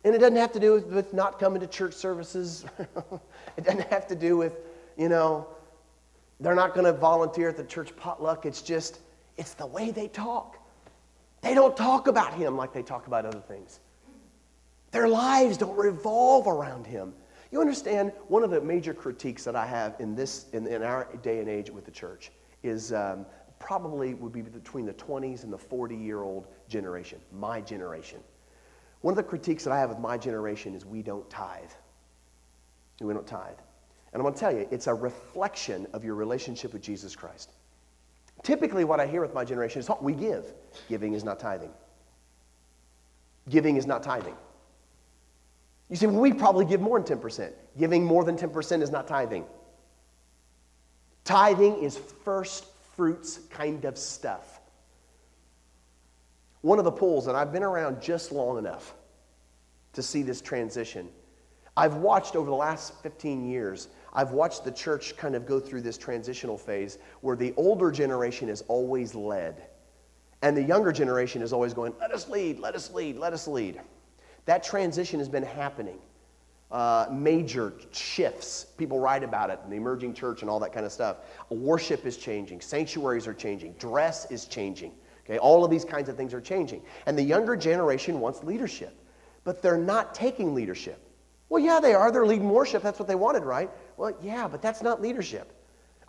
and 0.04 0.16
it 0.16 0.20
doesn't 0.20 0.38
have 0.38 0.54
to 0.54 0.60
do 0.60 0.74
with, 0.74 0.86
with 0.86 1.14
not 1.14 1.40
coming 1.40 1.60
to 1.60 1.68
church 1.68 1.94
services. 1.94 2.66
it 3.58 3.64
doesn't 3.64 3.88
have 3.90 4.08
to 4.08 4.16
do 4.16 4.38
with, 4.38 4.58
you 4.98 5.10
know, 5.10 5.48
they're 6.40 6.56
not 6.56 6.74
going 6.74 6.86
to 6.86 6.94
volunteer 6.94 7.50
at 7.50 7.58
the 7.58 7.64
church 7.64 7.96
potluck. 7.96 8.46
It's 8.46 8.62
just, 8.62 9.00
it's 9.38 9.54
the 9.54 9.66
way 9.66 9.92
they 9.92 10.08
talk. 10.08 10.58
They 11.42 11.54
don't 11.54 11.76
talk 11.76 12.08
about 12.08 12.34
Him 12.34 12.58
like 12.58 12.74
they 12.74 12.84
talk 12.84 13.08
about 13.08 13.26
other 13.26 13.40
things. 13.40 13.80
Their 14.92 15.08
lives 15.08 15.58
don't 15.58 15.78
revolve 15.78 16.48
around 16.48 16.86
Him. 16.88 17.14
You 17.52 17.60
understand, 17.60 18.14
one 18.30 18.44
of 18.44 18.50
the 18.50 18.62
major 18.62 18.94
critiques 18.94 19.44
that 19.44 19.56
I 19.56 19.66
have 19.66 19.96
in, 20.00 20.16
this, 20.16 20.46
in, 20.54 20.66
in 20.68 20.84
our 20.84 21.08
day 21.22 21.40
and 21.40 21.50
age 21.50 21.70
with 21.70 21.84
the 21.84 21.92
church 21.92 22.32
is 22.64 22.94
um, 22.94 23.26
probably 23.60 24.14
would 24.14 24.32
be 24.32 24.42
between 24.42 24.86
the 24.86 24.94
20s 24.94 25.44
and 25.44 25.52
the 25.52 25.58
40 25.58 25.96
year 25.96 26.22
old 26.24 26.48
generation, 26.70 27.20
my 27.32 27.60
generation. 27.60 28.20
One 29.02 29.12
of 29.12 29.18
the 29.18 29.24
critiques 29.24 29.64
that 29.66 29.74
I 29.74 29.80
have 29.80 29.92
of 29.92 30.00
my 30.00 30.18
generation 30.18 30.76
is 30.76 30.86
we 30.86 31.02
don't 31.02 31.30
tithe. 31.30 31.72
We 33.02 33.14
don't 33.14 33.28
tithe. 33.28 33.58
And 34.14 34.22
I'm 34.22 34.24
going 34.24 34.34
to 34.34 34.40
tell 34.40 34.54
you, 34.54 34.68
it's 34.72 34.88
a 34.88 34.94
reflection 34.94 35.88
of 35.94 36.04
your 36.04 36.16
relationship 36.16 36.74
with 36.74 36.82
Jesus 36.82 37.16
Christ. 37.16 37.52
Typically, 38.44 38.84
what 38.84 39.00
I 39.00 39.08
hear 39.08 39.22
with 39.22 39.34
my 39.34 39.46
generation 39.46 39.80
is, 39.80 39.90
we 40.02 40.14
give. 40.14 40.54
Giving 40.90 41.14
is 41.14 41.24
not 41.24 41.40
tithing. 41.40 41.72
Giving 43.50 43.76
is 43.76 43.86
not 43.86 44.04
tithing. 44.04 44.36
You 45.92 45.98
say, 45.98 46.08
well, 46.08 46.22
we 46.22 46.32
probably 46.32 46.64
give 46.64 46.80
more 46.80 47.00
than 47.02 47.20
10%. 47.20 47.52
Giving 47.78 48.06
more 48.06 48.24
than 48.24 48.38
10% 48.38 48.82
is 48.82 48.92
not 48.92 49.08
tithing. 49.10 49.44
Tithing 51.26 51.84
is 51.84 51.98
first 52.24 52.66
fruits 52.96 53.42
kind 53.50 53.84
of 53.84 53.98
stuff. 53.98 54.62
One 56.62 56.80
of 56.80 56.86
the 56.86 56.92
pools, 56.92 57.28
and 57.28 57.36
I've 57.36 57.52
been 57.52 57.64
around 57.64 58.02
just 58.02 58.32
long 58.32 58.58
enough 58.58 58.94
to 59.92 60.02
see 60.02 60.24
this 60.24 60.40
transition. 60.40 61.10
I've 61.76 61.96
watched 61.96 62.38
over 62.38 62.50
the 62.50 62.56
last 62.56 62.94
15 63.04 63.50
years, 63.50 63.90
I've 64.14 64.32
watched 64.32 64.64
the 64.64 64.72
church 64.72 65.18
kind 65.18 65.36
of 65.36 65.46
go 65.46 65.60
through 65.60 65.82
this 65.82 65.98
transitional 65.98 66.58
phase 66.58 67.00
where 67.20 67.36
the 67.36 67.54
older 67.58 67.92
generation 67.92 68.48
is 68.48 68.62
always 68.70 69.14
led. 69.14 69.68
And 70.42 70.56
the 70.56 70.64
younger 70.64 70.94
generation 70.94 71.42
is 71.42 71.52
always 71.52 71.74
going, 71.74 71.94
let 72.00 72.12
us 72.12 72.30
lead, 72.30 72.60
let 72.60 72.76
us 72.76 72.92
lead, 72.92 73.18
let 73.18 73.34
us 73.34 73.46
lead. 73.46 73.82
That 74.46 74.64
transition 74.64 75.20
has 75.20 75.30
been 75.30 75.44
happening. 75.44 76.00
Uh, 76.72 77.06
major 77.12 77.74
shifts. 77.92 78.66
People 78.78 79.00
write 79.00 79.24
about 79.24 79.50
it 79.50 79.60
in 79.66 79.70
the 79.70 79.76
emerging 79.76 80.14
church 80.14 80.42
and 80.42 80.50
all 80.50 80.60
that 80.60 80.72
kind 80.72 80.86
of 80.86 80.92
stuff. 80.92 81.18
Worship 81.50 82.06
is 82.06 82.16
changing, 82.16 82.62
sanctuaries 82.62 83.28
are 83.28 83.34
changing, 83.34 83.74
dress 83.74 84.30
is 84.32 84.46
changing. 84.46 84.94
Okay, 85.26 85.38
all 85.38 85.66
of 85.66 85.70
these 85.70 85.84
kinds 85.84 86.08
of 86.08 86.16
things 86.16 86.34
are 86.34 86.42
changing. 86.42 86.82
And 87.06 87.18
the 87.18 87.24
younger 87.24 87.56
generation 87.58 88.22
wants 88.22 88.44
leadership, 88.44 88.98
but 89.44 89.62
they're 89.62 89.78
not 89.78 90.16
taking 90.16 90.56
leadership. 90.56 91.06
Well, 91.50 91.62
yeah, 91.62 91.82
they 91.82 91.94
are. 91.94 92.10
They're 92.10 92.26
leading 92.26 92.50
worship. 92.50 92.82
That's 92.82 93.00
what 93.00 93.10
they 93.10 93.16
wanted, 93.16 93.44
right? 93.44 93.70
Well, 93.98 94.14
yeah, 94.22 94.48
but 94.48 94.62
that's 94.62 94.82
not 94.82 95.02
leadership. 95.02 95.54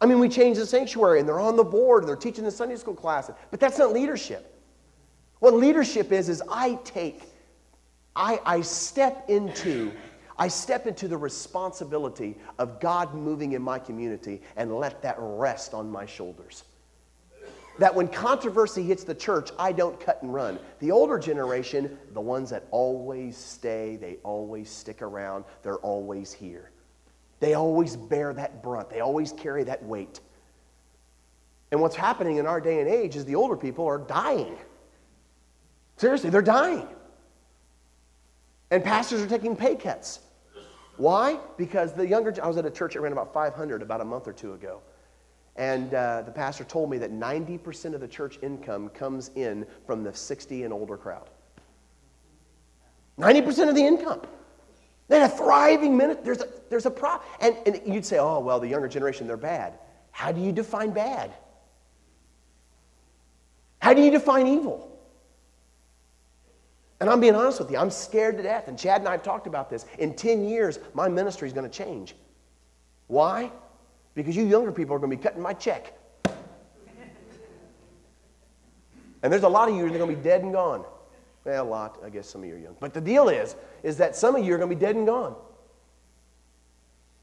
I 0.00 0.06
mean, 0.06 0.20
we 0.20 0.28
changed 0.28 0.60
the 0.60 0.66
sanctuary 0.66 1.18
and 1.18 1.28
they're 1.28 1.40
on 1.40 1.56
the 1.56 1.64
board, 1.64 2.04
and 2.04 2.08
they're 2.08 2.16
teaching 2.16 2.44
the 2.44 2.50
Sunday 2.50 2.76
school 2.76 2.94
class, 2.94 3.30
but 3.50 3.58
that's 3.58 3.78
not 3.78 3.92
leadership. 3.92 4.60
What 5.40 5.54
leadership 5.54 6.12
is, 6.12 6.28
is 6.28 6.40
I 6.48 6.78
take, 6.84 7.24
I, 8.14 8.40
I 8.44 8.60
step 8.60 9.28
into, 9.28 9.92
I 10.38 10.48
step 10.48 10.86
into 10.86 11.08
the 11.08 11.16
responsibility 11.16 12.36
of 12.58 12.80
God 12.80 13.14
moving 13.14 13.52
in 13.52 13.62
my 13.62 13.78
community 13.78 14.42
and 14.56 14.76
let 14.76 15.02
that 15.02 15.16
rest 15.18 15.74
on 15.74 15.90
my 15.90 16.06
shoulders. 16.06 16.64
That 17.78 17.94
when 17.94 18.08
controversy 18.08 18.82
hits 18.82 19.02
the 19.04 19.14
church, 19.14 19.50
I 19.58 19.72
don't 19.72 19.98
cut 19.98 20.22
and 20.22 20.32
run. 20.32 20.58
The 20.80 20.90
older 20.90 21.18
generation, 21.18 21.98
the 22.12 22.20
ones 22.20 22.50
that 22.50 22.64
always 22.70 23.36
stay, 23.36 23.96
they 23.96 24.18
always 24.22 24.68
stick 24.68 25.00
around, 25.00 25.44
they're 25.62 25.76
always 25.76 26.32
here. 26.32 26.70
They 27.40 27.54
always 27.54 27.96
bear 27.96 28.34
that 28.34 28.62
brunt, 28.62 28.90
they 28.90 29.00
always 29.00 29.32
carry 29.32 29.64
that 29.64 29.82
weight. 29.82 30.20
And 31.70 31.80
what's 31.80 31.96
happening 31.96 32.36
in 32.36 32.46
our 32.46 32.60
day 32.60 32.80
and 32.80 32.88
age 32.88 33.16
is 33.16 33.24
the 33.24 33.34
older 33.34 33.56
people 33.56 33.86
are 33.86 33.98
dying. 33.98 34.58
Seriously, 35.96 36.28
they're 36.28 36.42
dying. 36.42 36.86
And 38.72 38.82
pastors 38.82 39.20
are 39.20 39.28
taking 39.28 39.54
pay 39.54 39.76
cuts. 39.76 40.20
Why? 40.96 41.38
Because 41.58 41.92
the 41.92 42.08
younger, 42.08 42.34
I 42.42 42.48
was 42.48 42.56
at 42.56 42.64
a 42.64 42.70
church 42.70 42.94
that 42.94 43.02
ran 43.02 43.12
about 43.12 43.34
500 43.34 43.82
about 43.82 44.00
a 44.00 44.04
month 44.04 44.26
or 44.26 44.32
two 44.32 44.54
ago. 44.54 44.80
And 45.56 45.92
uh, 45.92 46.22
the 46.22 46.32
pastor 46.32 46.64
told 46.64 46.88
me 46.88 46.96
that 46.96 47.12
90% 47.12 47.92
of 47.92 48.00
the 48.00 48.08
church 48.08 48.38
income 48.40 48.88
comes 48.88 49.30
in 49.34 49.66
from 49.86 50.02
the 50.02 50.14
60 50.14 50.62
and 50.64 50.72
older 50.72 50.96
crowd. 50.96 51.28
90% 53.18 53.68
of 53.68 53.74
the 53.74 53.84
income. 53.84 54.22
They 55.08 55.20
had 55.20 55.30
a 55.30 55.34
thriving 55.34 55.94
minute. 55.94 56.24
There's 56.24 56.40
a, 56.40 56.48
there's 56.70 56.86
a 56.86 56.90
problem. 56.90 57.28
And, 57.40 57.56
and 57.66 57.94
you'd 57.94 58.06
say, 58.06 58.18
oh, 58.18 58.38
well, 58.38 58.58
the 58.58 58.68
younger 58.68 58.88
generation, 58.88 59.26
they're 59.26 59.36
bad. 59.36 59.74
How 60.12 60.32
do 60.32 60.40
you 60.40 60.50
define 60.50 60.92
bad? 60.92 61.30
How 63.80 63.92
do 63.92 64.00
you 64.00 64.10
define 64.10 64.46
evil? 64.46 64.91
And 67.02 67.10
I'm 67.10 67.18
being 67.18 67.34
honest 67.34 67.58
with 67.58 67.68
you, 67.68 67.78
I'm 67.78 67.90
scared 67.90 68.36
to 68.36 68.44
death. 68.44 68.68
And 68.68 68.78
Chad 68.78 69.00
and 69.00 69.08
I 69.08 69.10
have 69.10 69.24
talked 69.24 69.48
about 69.48 69.68
this. 69.68 69.86
In 69.98 70.14
10 70.14 70.44
years, 70.48 70.78
my 70.94 71.08
ministry 71.08 71.48
is 71.48 71.52
going 71.52 71.68
to 71.68 71.76
change. 71.76 72.14
Why? 73.08 73.50
Because 74.14 74.36
you 74.36 74.44
younger 74.44 74.70
people 74.70 74.94
are 74.94 75.00
going 75.00 75.10
to 75.10 75.16
be 75.16 75.20
cutting 75.20 75.42
my 75.42 75.52
check. 75.52 75.98
And 79.24 79.32
there's 79.32 79.42
a 79.42 79.48
lot 79.48 79.68
of 79.68 79.74
you 79.74 79.82
that 79.82 79.92
are 79.96 79.98
going 79.98 80.10
to 80.10 80.16
be 80.16 80.22
dead 80.22 80.44
and 80.44 80.52
gone. 80.52 80.84
Well, 81.44 81.64
a 81.64 81.66
lot. 81.66 81.98
I 82.04 82.08
guess 82.08 82.28
some 82.28 82.44
of 82.44 82.48
you 82.48 82.54
are 82.54 82.58
young. 82.58 82.76
But 82.78 82.94
the 82.94 83.00
deal 83.00 83.28
is, 83.28 83.56
is 83.82 83.96
that 83.96 84.14
some 84.14 84.36
of 84.36 84.46
you 84.46 84.54
are 84.54 84.58
going 84.58 84.70
to 84.70 84.76
be 84.76 84.80
dead 84.80 84.94
and 84.94 85.04
gone. 85.04 85.34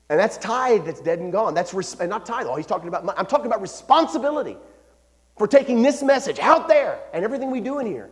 And 0.09 0.19
that's 0.19 0.35
tithe 0.35 0.85
that's 0.85 0.99
dead 0.99 1.19
and 1.19 1.31
gone. 1.31 1.53
That's 1.53 1.73
res- 1.73 1.97
not 2.01 2.25
tithe. 2.25 2.47
Oh, 2.49 2.57
he's 2.57 2.65
talking 2.65 2.89
about. 2.89 3.17
I'm 3.17 3.25
talking 3.25 3.45
about 3.45 3.61
responsibility 3.61 4.57
for 5.37 5.47
taking 5.47 5.81
this 5.81 6.03
message 6.03 6.37
out 6.39 6.67
there 6.67 6.99
and 7.13 7.23
everything 7.23 7.49
we 7.49 7.61
do 7.61 7.79
in 7.79 7.87
here. 7.87 8.09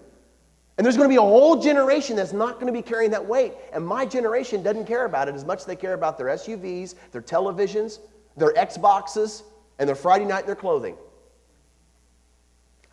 And 0.78 0.86
there's 0.86 0.96
going 0.96 1.10
to 1.10 1.14
be 1.14 1.18
a 1.18 1.22
whole 1.22 1.60
generation 1.60 2.16
that's 2.16 2.34
not 2.34 2.56
going 2.56 2.68
to 2.68 2.74
be 2.74 2.84
carrying 2.84 3.10
that 3.12 3.26
weight. 3.26 3.54
And 3.74 3.86
my 3.86 4.06
generation 4.06 4.62
doesn't 4.62 4.86
care 4.86 5.06
about 5.06 5.28
it 5.28 5.34
as 5.34 5.44
much 5.44 5.60
as 5.60 5.66
they 5.66 5.76
care 5.76 5.94
about 5.94 6.18
their 6.18 6.28
SUVs, 6.28 6.94
their 7.12 7.22
televisions, 7.22 8.00
their 8.36 8.54
Xboxes, 8.54 9.42
and 9.80 9.88
their 9.88 9.96
Friday 9.96 10.26
night 10.26 10.40
and 10.40 10.48
their 10.48 10.56
clothing. 10.56 10.96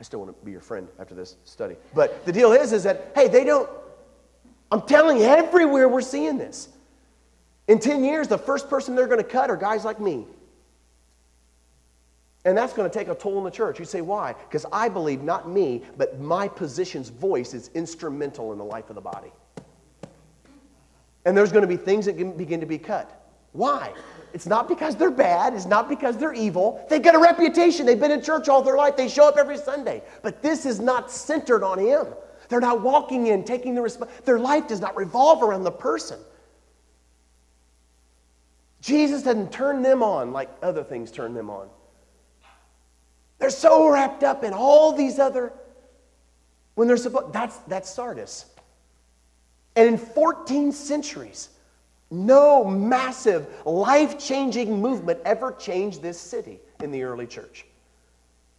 I 0.01 0.03
still 0.03 0.21
want 0.21 0.39
to 0.39 0.45
be 0.45 0.51
your 0.51 0.61
friend 0.61 0.89
after 0.99 1.15
this 1.15 1.37
study. 1.45 1.77
But 1.95 2.25
the 2.25 2.33
deal 2.33 2.53
is, 2.53 2.73
is 2.73 2.83
that, 2.85 3.13
hey, 3.15 3.29
they 3.29 3.45
don't, 3.45 3.69
I'm 4.73 4.83
telling 4.83 5.19
you, 5.19 5.25
everywhere 5.25 5.89
we're 5.89 6.01
seeing 6.01 6.39
this. 6.39 6.69
In 7.69 7.79
10 7.79 8.03
years, 8.03 8.29
the 8.29 8.39
first 8.39 8.69
person 8.69 8.95
they're 8.95 9.07
going 9.07 9.23
to 9.23 9.25
cut 9.29 9.51
are 9.51 9.57
guys 9.57 9.85
like 9.85 10.01
me. 10.01 10.27
And 12.45 12.57
that's 12.57 12.75
going 12.75 12.91
to 12.91 12.99
take 12.99 13.09
a 13.09 13.15
toll 13.15 13.39
on 13.39 13.45
the 13.45 13.51
church. 13.51 13.79
You 13.79 13.87
say, 13.87 14.03
why? 14.03 14.35
Because 14.35 14.67
I 14.71 14.89
believe 14.89 15.23
not 15.23 15.49
me, 15.49 15.83
but 15.97 16.21
my 16.21 16.47
position's 16.47 17.09
voice 17.09 17.55
is 17.55 17.71
instrumental 17.75 18.53
in 18.53 18.59
the 18.59 18.65
life 18.65 18.91
of 18.91 18.97
the 18.97 19.01
body. 19.01 19.33
And 21.25 21.35
there's 21.35 21.53
going 21.53 21.63
to 21.63 21.69
be 21.69 21.79
things 21.79 22.05
that 22.05 22.37
begin 22.37 22.61
to 22.61 22.67
be 22.67 22.77
cut. 22.77 23.23
Why? 23.53 23.95
It's 24.35 24.47
not 24.47 24.69
because 24.69 24.97
they're 24.97 25.11
bad. 25.11 25.55
It's 25.55 25.65
not 25.65 25.89
because 25.89 26.19
they're 26.19 26.35
evil. 26.35 26.85
They've 26.91 27.01
got 27.03 27.15
a 27.15 27.19
reputation. 27.19 27.87
They've 27.87 27.99
been 27.99 28.11
in 28.11 28.21
church 28.21 28.49
all 28.49 28.61
their 28.63 28.77
life. 28.77 28.97
They 28.97 29.09
show 29.09 29.29
up 29.29 29.37
every 29.39 29.57
Sunday. 29.57 30.03
But 30.23 30.43
this 30.43 30.67
is 30.67 30.81
not 30.81 31.11
centered 31.11 31.63
on 31.63 31.79
Him. 31.79 32.09
They're 32.49 32.61
not 32.61 32.83
walking 32.83 33.29
in, 33.29 33.45
taking 33.45 33.75
the 33.75 33.81
response. 33.81 34.11
Their 34.25 34.39
life 34.39 34.69
does 34.69 34.81
not 34.81 34.97
revolve 34.97 35.43
around 35.43 35.63
the 35.63 35.71
person. 35.71 36.19
Jesus 38.81 39.23
doesn't 39.23 39.51
turn 39.51 39.81
them 39.81 40.03
on 40.03 40.33
like 40.33 40.51
other 40.63 40.85
things 40.85 41.11
turn 41.11 41.33
them 41.33 41.49
on. 41.49 41.69
They're 43.45 43.51
so 43.51 43.91
wrapped 43.91 44.25
up 44.25 44.43
in 44.43 44.55
all 44.55 44.93
these 44.93 45.19
other, 45.19 45.53
when 46.77 46.89
they're 46.89 46.97
supposed, 46.97 47.31
that's, 47.35 47.59
that's 47.69 47.91
Sardis. 47.91 48.47
And 49.77 49.87
in 49.87 49.99
14 49.99 50.73
centuries, 50.73 51.51
no 52.11 52.65
massive, 52.65 53.47
life 53.67 54.19
changing 54.19 54.81
movement 54.81 55.21
ever 55.27 55.53
changed 55.53 56.01
this 56.01 56.19
city 56.19 56.59
in 56.83 56.91
the 56.91 57.03
early 57.03 57.27
church. 57.27 57.67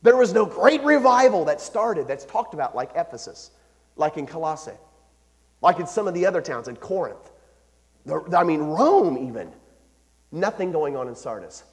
There 0.03 0.17
was 0.17 0.35
no 0.35 0.45
great 0.45 0.83
revival 0.83 1.45
that 1.45 1.61
started 1.61 2.07
that's 2.07 2.25
talked 2.25 2.53
about 2.53 2.75
like 2.75 2.91
Ephesus, 2.95 3.49
like 3.95 4.17
in 4.17 4.27
Colossae, 4.27 4.77
like 5.63 5.79
in 5.79 5.87
some 5.87 6.07
of 6.07 6.13
the 6.13 6.27
other 6.27 6.43
towns, 6.43 6.67
in 6.67 6.75
Corinth. 6.75 7.31
I 8.37 8.43
mean, 8.43 8.59
Rome, 8.59 9.17
even. 9.17 9.51
Nothing 10.31 10.71
going 10.71 10.95
on 10.95 11.07
in 11.07 11.15
Sardis. 11.15 11.63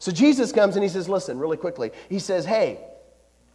So 0.00 0.10
Jesus 0.10 0.50
comes 0.50 0.76
and 0.76 0.82
he 0.82 0.88
says, 0.88 1.08
Listen, 1.08 1.38
really 1.38 1.58
quickly. 1.58 1.92
He 2.08 2.18
says, 2.18 2.44
Hey, 2.44 2.80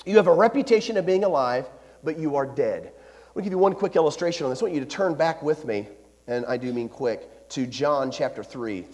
you 0.05 0.15
have 0.15 0.27
a 0.27 0.33
reputation 0.33 0.95
of 0.95 1.05
being 1.05 1.23
alive, 1.23 1.65
but 2.03 2.17
you 2.17 2.35
are 2.37 2.45
dead. 2.45 2.91
Let 3.33 3.35
me 3.35 3.43
give 3.43 3.51
you 3.51 3.57
one 3.57 3.73
quick 3.73 3.95
illustration 3.95 4.45
on 4.45 4.51
this. 4.51 4.61
I 4.61 4.65
want 4.65 4.75
you 4.75 4.79
to 4.79 4.85
turn 4.85 5.15
back 5.15 5.43
with 5.43 5.65
me, 5.65 5.87
and 6.27 6.45
I 6.45 6.55
do 6.55 6.71
mean 6.71 6.87
quick 6.87 7.49
to 7.49 7.65
John 7.65 8.11
chapter 8.11 8.43
3. 8.43 8.85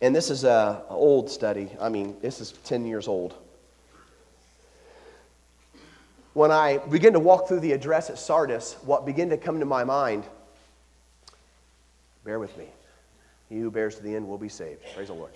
And 0.00 0.14
this 0.14 0.30
is 0.30 0.44
an 0.44 0.78
old 0.88 1.28
study. 1.30 1.70
I 1.80 1.88
mean, 1.88 2.16
this 2.22 2.40
is 2.40 2.52
10 2.64 2.86
years 2.86 3.08
old. 3.08 3.34
When 6.34 6.50
I 6.50 6.78
begin 6.78 7.12
to 7.12 7.20
walk 7.20 7.46
through 7.46 7.60
the 7.60 7.72
address 7.72 8.08
at 8.08 8.18
Sardis, 8.18 8.74
what 8.84 9.04
began 9.04 9.28
to 9.30 9.36
come 9.36 9.58
to 9.60 9.66
my 9.66 9.84
mind, 9.84 10.24
bear 12.24 12.38
with 12.38 12.56
me. 12.56 12.66
He 13.48 13.58
who 13.58 13.70
bears 13.70 13.96
to 13.96 14.02
the 14.02 14.14
end 14.14 14.26
will 14.26 14.38
be 14.38 14.48
saved. 14.48 14.80
Praise 14.94 15.08
the 15.08 15.14
Lord. 15.14 15.32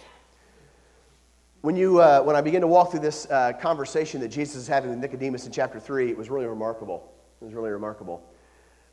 When, 1.67 1.75
you, 1.75 1.99
uh, 1.99 2.23
when 2.23 2.37
I 2.37 2.43
begin 2.43 2.61
to 2.61 2.69
walk 2.69 2.93
through 2.93 3.01
this 3.01 3.29
uh, 3.29 3.53
conversation 3.55 4.21
that 4.21 4.29
Jesus 4.29 4.55
is 4.55 4.69
having 4.69 4.89
with 4.89 5.01
Nicodemus 5.01 5.47
in 5.47 5.51
chapter 5.51 5.81
3, 5.81 6.09
it 6.09 6.17
was 6.17 6.31
really 6.31 6.47
remarkable. 6.47 7.13
It 7.43 7.45
was 7.45 7.55
really 7.55 7.71
remarkable 7.71 8.23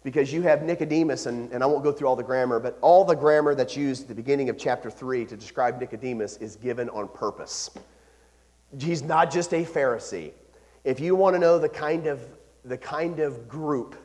because 0.03 0.33
you 0.33 0.41
have 0.41 0.63
Nicodemus, 0.63 1.27
and, 1.27 1.51
and 1.51 1.61
I 1.61 1.67
won't 1.67 1.83
go 1.83 1.91
through 1.91 2.07
all 2.07 2.15
the 2.15 2.23
grammar, 2.23 2.59
but 2.59 2.79
all 2.81 3.05
the 3.05 3.13
grammar 3.13 3.53
that's 3.53 3.77
used 3.77 4.01
at 4.01 4.07
the 4.07 4.15
beginning 4.15 4.49
of 4.49 4.57
chapter 4.57 4.89
3 4.89 5.23
to 5.25 5.37
describe 5.37 5.79
Nicodemus 5.79 6.37
is 6.37 6.55
given 6.55 6.89
on 6.89 7.09
purpose. 7.09 7.69
He's 8.79 9.03
not 9.03 9.31
just 9.31 9.53
a 9.53 9.63
Pharisee. 9.63 10.31
If 10.83 10.99
you 10.99 11.13
want 11.13 11.35
to 11.35 11.39
know 11.39 11.59
the 11.59 11.69
kind 11.69 12.07
of, 12.07 12.21
the 12.65 12.79
kind 12.79 13.19
of 13.19 13.47
group 13.47 13.95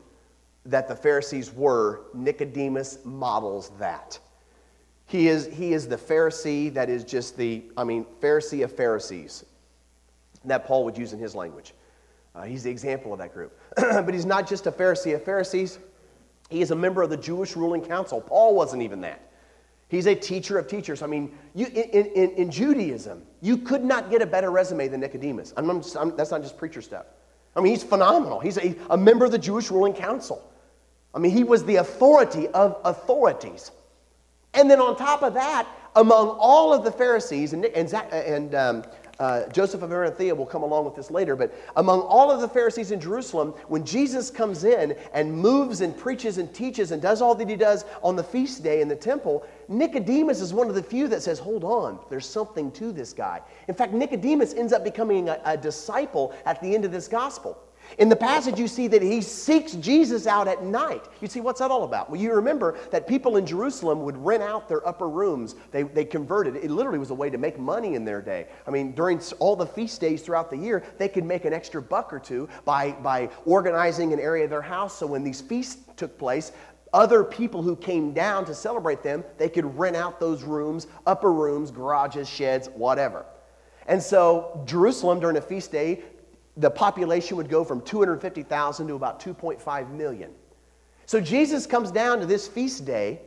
that 0.67 0.87
the 0.87 0.95
Pharisees 0.95 1.51
were, 1.51 2.01
Nicodemus 2.13 2.99
models 3.03 3.71
that. 3.79 4.19
He 5.09 5.27
is, 5.27 5.47
he 5.47 5.73
is 5.73 5.87
the 5.87 5.97
Pharisee 5.97 6.71
that 6.75 6.87
is 6.87 7.03
just 7.03 7.35
the, 7.35 7.63
I 7.75 7.83
mean, 7.83 8.05
Pharisee 8.21 8.63
of 8.63 8.71
Pharisees 8.71 9.43
that 10.45 10.65
Paul 10.65 10.85
would 10.85 10.95
use 10.95 11.13
in 11.13 11.19
his 11.19 11.33
language. 11.33 11.73
Uh, 12.35 12.43
he's 12.43 12.61
the 12.61 12.69
example 12.69 13.11
of 13.11 13.17
that 13.17 13.33
group. 13.33 13.59
but 13.75 14.13
he's 14.13 14.27
not 14.27 14.47
just 14.47 14.67
a 14.67 14.71
Pharisee 14.71 15.15
of 15.15 15.23
Pharisees, 15.23 15.79
he 16.51 16.61
is 16.61 16.69
a 16.69 16.75
member 16.75 17.01
of 17.01 17.09
the 17.09 17.17
Jewish 17.17 17.55
ruling 17.55 17.81
council. 17.81 18.21
Paul 18.21 18.53
wasn't 18.53 18.83
even 18.83 19.01
that. 19.01 19.31
He's 19.87 20.05
a 20.05 20.13
teacher 20.13 20.59
of 20.59 20.67
teachers. 20.67 21.01
I 21.01 21.07
mean, 21.07 21.35
you, 21.55 21.65
in, 21.65 22.05
in, 22.05 22.29
in 22.31 22.51
Judaism, 22.51 23.23
you 23.41 23.57
could 23.57 23.83
not 23.83 24.11
get 24.11 24.21
a 24.21 24.27
better 24.27 24.51
resume 24.51 24.89
than 24.89 24.99
Nicodemus. 24.99 25.55
I'm, 25.57 25.67
I'm, 25.71 25.81
I'm, 25.99 26.15
that's 26.15 26.29
not 26.29 26.43
just 26.43 26.55
preacher 26.55 26.83
stuff. 26.83 27.07
I 27.55 27.61
mean, 27.61 27.73
he's 27.73 27.81
phenomenal. 27.81 28.39
He's 28.39 28.59
a, 28.59 28.75
a 28.91 28.97
member 28.97 29.25
of 29.25 29.31
the 29.31 29.39
Jewish 29.39 29.71
ruling 29.71 29.93
council. 29.93 30.47
I 31.15 31.17
mean, 31.17 31.31
he 31.31 31.43
was 31.43 31.65
the 31.65 31.77
authority 31.77 32.47
of 32.49 32.79
authorities. 32.85 33.71
And 34.53 34.69
then 34.69 34.79
on 34.79 34.95
top 34.95 35.21
of 35.21 35.33
that, 35.35 35.67
among 35.95 36.29
all 36.29 36.73
of 36.73 36.83
the 36.83 36.91
Pharisees, 36.91 37.53
and, 37.53 37.65
and, 37.65 37.93
and 37.93 38.55
um, 38.55 38.83
uh, 39.19 39.45
Joseph 39.49 39.81
of 39.81 39.91
Arimathea 39.91 40.33
will 40.33 40.45
come 40.45 40.63
along 40.63 40.85
with 40.85 40.95
this 40.95 41.11
later, 41.11 41.35
but 41.35 41.53
among 41.75 42.01
all 42.01 42.31
of 42.31 42.39
the 42.39 42.47
Pharisees 42.47 42.91
in 42.91 43.01
Jerusalem, 43.01 43.53
when 43.67 43.83
Jesus 43.83 44.31
comes 44.31 44.63
in 44.63 44.95
and 45.13 45.31
moves 45.31 45.81
and 45.81 45.95
preaches 45.97 46.37
and 46.37 46.53
teaches 46.53 46.91
and 46.91 47.01
does 47.01 47.21
all 47.21 47.35
that 47.35 47.49
he 47.49 47.57
does 47.57 47.83
on 48.01 48.15
the 48.15 48.23
feast 48.23 48.63
day 48.63 48.81
in 48.81 48.87
the 48.87 48.95
temple, 48.95 49.45
Nicodemus 49.67 50.39
is 50.39 50.53
one 50.53 50.69
of 50.69 50.75
the 50.75 50.83
few 50.83 51.07
that 51.09 51.21
says, 51.21 51.37
Hold 51.37 51.65
on, 51.65 51.99
there's 52.09 52.27
something 52.27 52.71
to 52.71 52.93
this 52.93 53.11
guy. 53.11 53.41
In 53.67 53.75
fact, 53.75 53.93
Nicodemus 53.93 54.53
ends 54.53 54.71
up 54.71 54.85
becoming 54.85 55.27
a, 55.27 55.41
a 55.43 55.57
disciple 55.57 56.33
at 56.45 56.61
the 56.61 56.73
end 56.73 56.85
of 56.85 56.91
this 56.91 57.09
gospel. 57.09 57.57
In 57.97 58.07
the 58.07 58.15
passage, 58.15 58.59
you 58.59 58.67
see 58.67 58.87
that 58.87 59.01
he 59.01 59.21
seeks 59.21 59.73
Jesus 59.73 60.27
out 60.27 60.47
at 60.47 60.63
night. 60.63 61.05
You 61.21 61.27
see, 61.27 61.41
what's 61.41 61.59
that 61.59 61.71
all 61.71 61.83
about? 61.83 62.09
Well, 62.09 62.21
you 62.21 62.33
remember 62.33 62.77
that 62.91 63.07
people 63.07 63.37
in 63.37 63.45
Jerusalem 63.45 64.03
would 64.03 64.17
rent 64.17 64.43
out 64.43 64.69
their 64.69 64.87
upper 64.87 65.09
rooms. 65.09 65.55
They, 65.71 65.83
they 65.83 66.05
converted. 66.05 66.55
It 66.55 66.69
literally 66.69 66.99
was 66.99 67.09
a 67.09 67.15
way 67.15 67.29
to 67.29 67.37
make 67.37 67.57
money 67.57 67.95
in 67.95 68.05
their 68.05 68.21
day. 68.21 68.47
I 68.67 68.71
mean, 68.71 68.93
during 68.93 69.19
all 69.39 69.55
the 69.55 69.65
feast 69.65 69.99
days 69.99 70.21
throughout 70.21 70.49
the 70.49 70.57
year, 70.57 70.83
they 70.97 71.09
could 71.09 71.25
make 71.25 71.45
an 71.45 71.53
extra 71.53 71.81
buck 71.81 72.13
or 72.13 72.19
two 72.19 72.47
by, 72.63 72.91
by 72.91 73.29
organizing 73.45 74.13
an 74.13 74.19
area 74.19 74.43
of 74.43 74.49
their 74.49 74.61
house. 74.61 74.97
So 74.97 75.07
when 75.07 75.23
these 75.23 75.41
feasts 75.41 75.81
took 75.97 76.17
place, 76.17 76.51
other 76.93 77.23
people 77.23 77.61
who 77.61 77.75
came 77.75 78.13
down 78.13 78.45
to 78.45 78.55
celebrate 78.55 79.03
them, 79.03 79.23
they 79.37 79.49
could 79.49 79.77
rent 79.77 79.95
out 79.95 80.19
those 80.19 80.43
rooms, 80.43 80.87
upper 81.05 81.31
rooms, 81.31 81.71
garages, 81.71 82.27
sheds, 82.27 82.67
whatever. 82.69 83.25
And 83.87 84.01
so, 84.01 84.61
Jerusalem 84.65 85.19
during 85.19 85.37
a 85.37 85.41
feast 85.41 85.71
day, 85.71 86.03
the 86.59 86.69
population 86.69 87.37
would 87.37 87.49
go 87.49 87.63
from 87.63 87.81
250,000 87.81 88.87
to 88.87 88.93
about 88.95 89.21
2.5 89.21 89.91
million. 89.91 90.31
So 91.05 91.19
Jesus 91.19 91.65
comes 91.65 91.89
down 91.89 92.19
to 92.19 92.25
this 92.25 92.47
feast 92.47 92.85
day 92.85 93.21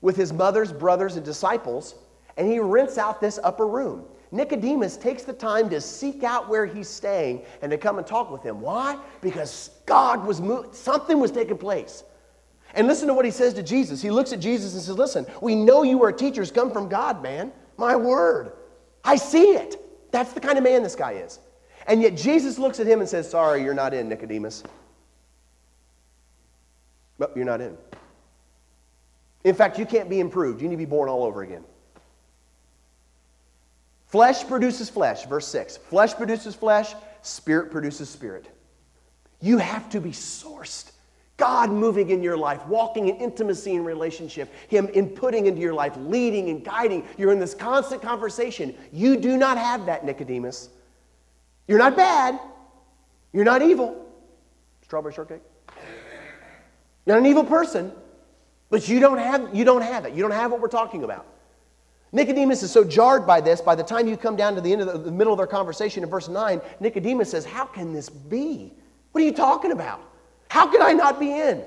with 0.00 0.16
his 0.16 0.32
mother's 0.32 0.72
brothers 0.72 1.16
and 1.16 1.24
disciples, 1.24 1.94
and 2.36 2.50
he 2.50 2.58
rents 2.58 2.98
out 2.98 3.20
this 3.20 3.38
upper 3.42 3.66
room. 3.66 4.04
Nicodemus 4.32 4.96
takes 4.96 5.22
the 5.22 5.32
time 5.32 5.70
to 5.70 5.80
seek 5.80 6.24
out 6.24 6.48
where 6.48 6.66
he's 6.66 6.88
staying 6.88 7.44
and 7.60 7.70
to 7.70 7.78
come 7.78 7.98
and 7.98 8.06
talk 8.06 8.30
with 8.30 8.42
him. 8.42 8.60
Why? 8.60 8.98
Because 9.20 9.70
God 9.86 10.26
was 10.26 10.40
moving, 10.40 10.72
something 10.72 11.20
was 11.20 11.30
taking 11.30 11.58
place. 11.58 12.02
And 12.74 12.86
listen 12.86 13.06
to 13.08 13.14
what 13.14 13.26
he 13.26 13.30
says 13.30 13.52
to 13.54 13.62
Jesus. 13.62 14.00
He 14.00 14.10
looks 14.10 14.32
at 14.32 14.40
Jesus 14.40 14.72
and 14.72 14.82
says, 14.82 14.96
Listen, 14.96 15.26
we 15.42 15.54
know 15.54 15.82
you 15.82 16.02
are 16.02 16.10
teachers 16.10 16.50
come 16.50 16.72
from 16.72 16.88
God, 16.88 17.22
man. 17.22 17.52
My 17.76 17.94
word. 17.94 18.52
I 19.04 19.16
see 19.16 19.52
it. 19.52 19.76
That's 20.10 20.32
the 20.32 20.40
kind 20.40 20.56
of 20.56 20.64
man 20.64 20.82
this 20.82 20.96
guy 20.96 21.12
is. 21.12 21.38
And 21.86 22.02
yet 22.02 22.16
Jesus 22.16 22.58
looks 22.58 22.80
at 22.80 22.86
him 22.86 23.00
and 23.00 23.08
says, 23.08 23.28
Sorry, 23.28 23.62
you're 23.62 23.74
not 23.74 23.94
in, 23.94 24.08
Nicodemus. 24.08 24.62
But 27.18 27.36
you're 27.36 27.44
not 27.44 27.60
in. 27.60 27.76
In 29.44 29.54
fact, 29.54 29.78
you 29.78 29.86
can't 29.86 30.08
be 30.08 30.20
improved. 30.20 30.62
You 30.62 30.68
need 30.68 30.74
to 30.74 30.78
be 30.78 30.84
born 30.84 31.08
all 31.08 31.24
over 31.24 31.42
again. 31.42 31.64
Flesh 34.06 34.46
produces 34.46 34.90
flesh, 34.90 35.24
verse 35.26 35.46
6. 35.48 35.78
Flesh 35.78 36.14
produces 36.14 36.54
flesh, 36.54 36.94
spirit 37.22 37.70
produces 37.70 38.10
spirit. 38.10 38.46
You 39.40 39.58
have 39.58 39.88
to 39.90 40.00
be 40.00 40.10
sourced. 40.10 40.92
God 41.38 41.70
moving 41.70 42.10
in 42.10 42.22
your 42.22 42.36
life, 42.36 42.64
walking 42.66 43.08
in 43.08 43.16
intimacy 43.16 43.74
and 43.74 43.84
relationship, 43.84 44.52
Him 44.68 44.86
inputting 44.88 45.46
into 45.46 45.60
your 45.60 45.72
life, 45.74 45.96
leading 45.96 46.50
and 46.50 46.64
guiding. 46.64 47.04
You're 47.16 47.32
in 47.32 47.40
this 47.40 47.54
constant 47.54 48.02
conversation. 48.02 48.76
You 48.92 49.16
do 49.16 49.36
not 49.36 49.58
have 49.58 49.86
that, 49.86 50.04
Nicodemus. 50.04 50.68
You're 51.66 51.78
not 51.78 51.96
bad. 51.96 52.38
You're 53.32 53.44
not 53.44 53.62
evil. 53.62 54.06
Strawberry 54.82 55.14
shortcake. 55.14 55.42
You're 57.06 57.16
not 57.16 57.18
an 57.18 57.26
evil 57.26 57.44
person, 57.44 57.92
but 58.70 58.88
you 58.88 59.00
don't 59.00 59.18
have 59.18 59.54
you 59.54 59.64
don't 59.64 59.82
have 59.82 60.04
it. 60.04 60.14
You 60.14 60.22
don't 60.22 60.32
have 60.32 60.50
what 60.50 60.60
we're 60.60 60.68
talking 60.68 61.04
about. 61.04 61.26
Nicodemus 62.12 62.62
is 62.62 62.70
so 62.70 62.84
jarred 62.84 63.26
by 63.26 63.40
this, 63.40 63.62
by 63.62 63.74
the 63.74 63.82
time 63.82 64.06
you 64.06 64.18
come 64.18 64.36
down 64.36 64.54
to 64.54 64.60
the 64.60 64.70
end 64.70 64.82
of 64.82 64.92
the, 64.92 64.98
the 64.98 65.10
middle 65.10 65.32
of 65.32 65.38
their 65.38 65.46
conversation 65.46 66.02
in 66.02 66.10
verse 66.10 66.28
9, 66.28 66.60
Nicodemus 66.78 67.30
says, 67.30 67.46
How 67.46 67.64
can 67.64 67.92
this 67.92 68.10
be? 68.10 68.74
What 69.12 69.22
are 69.22 69.24
you 69.24 69.32
talking 69.32 69.72
about? 69.72 70.00
How 70.48 70.66
can 70.66 70.82
I 70.82 70.92
not 70.92 71.18
be 71.18 71.32
in? 71.32 71.64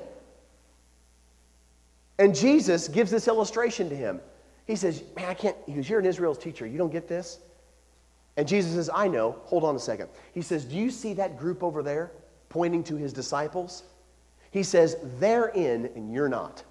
And 2.20 2.36
Jesus 2.36 2.88
gives 2.88 3.10
this 3.10 3.28
illustration 3.28 3.90
to 3.90 3.96
him. 3.96 4.22
He 4.68 4.76
says, 4.76 5.04
Man, 5.16 5.28
I 5.28 5.34
can't. 5.34 5.58
He 5.66 5.74
goes, 5.74 5.90
You're 5.90 6.00
an 6.00 6.06
Israel's 6.06 6.38
teacher. 6.38 6.68
You 6.68 6.78
don't 6.78 6.92
get 6.92 7.08
this? 7.08 7.40
And 8.38 8.48
Jesus 8.48 8.74
says, 8.74 8.90
I 8.94 9.08
know. 9.08 9.38
Hold 9.46 9.64
on 9.64 9.76
a 9.76 9.80
second. 9.80 10.10
He 10.34 10.42
says, 10.42 10.66
Do 10.66 10.76
you 10.76 10.90
see 10.92 11.14
that 11.14 11.38
group 11.38 11.64
over 11.64 11.82
there 11.82 12.12
pointing 12.50 12.84
to 12.86 12.96
his 12.96 13.14
disciples? 13.14 13.84
He 14.52 14.64
says, 14.64 14.98
They're 15.20 15.48
in 15.48 15.86
and 15.96 16.14
you're 16.14 16.30
not. 16.30 16.64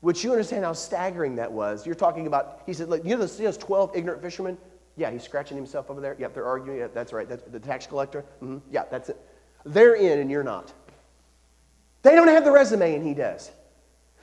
Which 0.00 0.22
you 0.22 0.30
understand 0.30 0.64
how 0.64 0.72
staggering 0.72 1.36
that 1.36 1.50
was. 1.50 1.84
You're 1.84 1.94
talking 1.96 2.26
about, 2.26 2.62
he 2.66 2.72
said, 2.72 2.88
Look, 2.88 3.04
you 3.04 3.16
know 3.16 3.26
those 3.26 3.58
12 3.58 3.96
ignorant 3.96 4.22
fishermen? 4.22 4.56
Yeah, 4.96 5.10
he's 5.10 5.22
scratching 5.22 5.56
himself 5.56 5.90
over 5.90 6.00
there. 6.00 6.16
Yep, 6.18 6.34
they're 6.34 6.46
arguing. 6.46 6.78
Yeah, 6.78 6.88
that's 6.94 7.12
right. 7.12 7.28
That's 7.28 7.42
the 7.42 7.60
tax 7.60 7.86
collector. 7.86 8.24
Mm-hmm. 8.42 8.58
Yeah, 8.70 8.84
that's 8.90 9.10
it. 9.10 9.16
They're 9.64 9.94
in 9.94 10.20
and 10.20 10.30
you're 10.30 10.44
not. 10.44 10.72
They 12.02 12.14
don't 12.14 12.28
have 12.28 12.44
the 12.44 12.52
resume 12.52 12.94
and 12.94 13.04
he 13.04 13.14
does. 13.14 13.50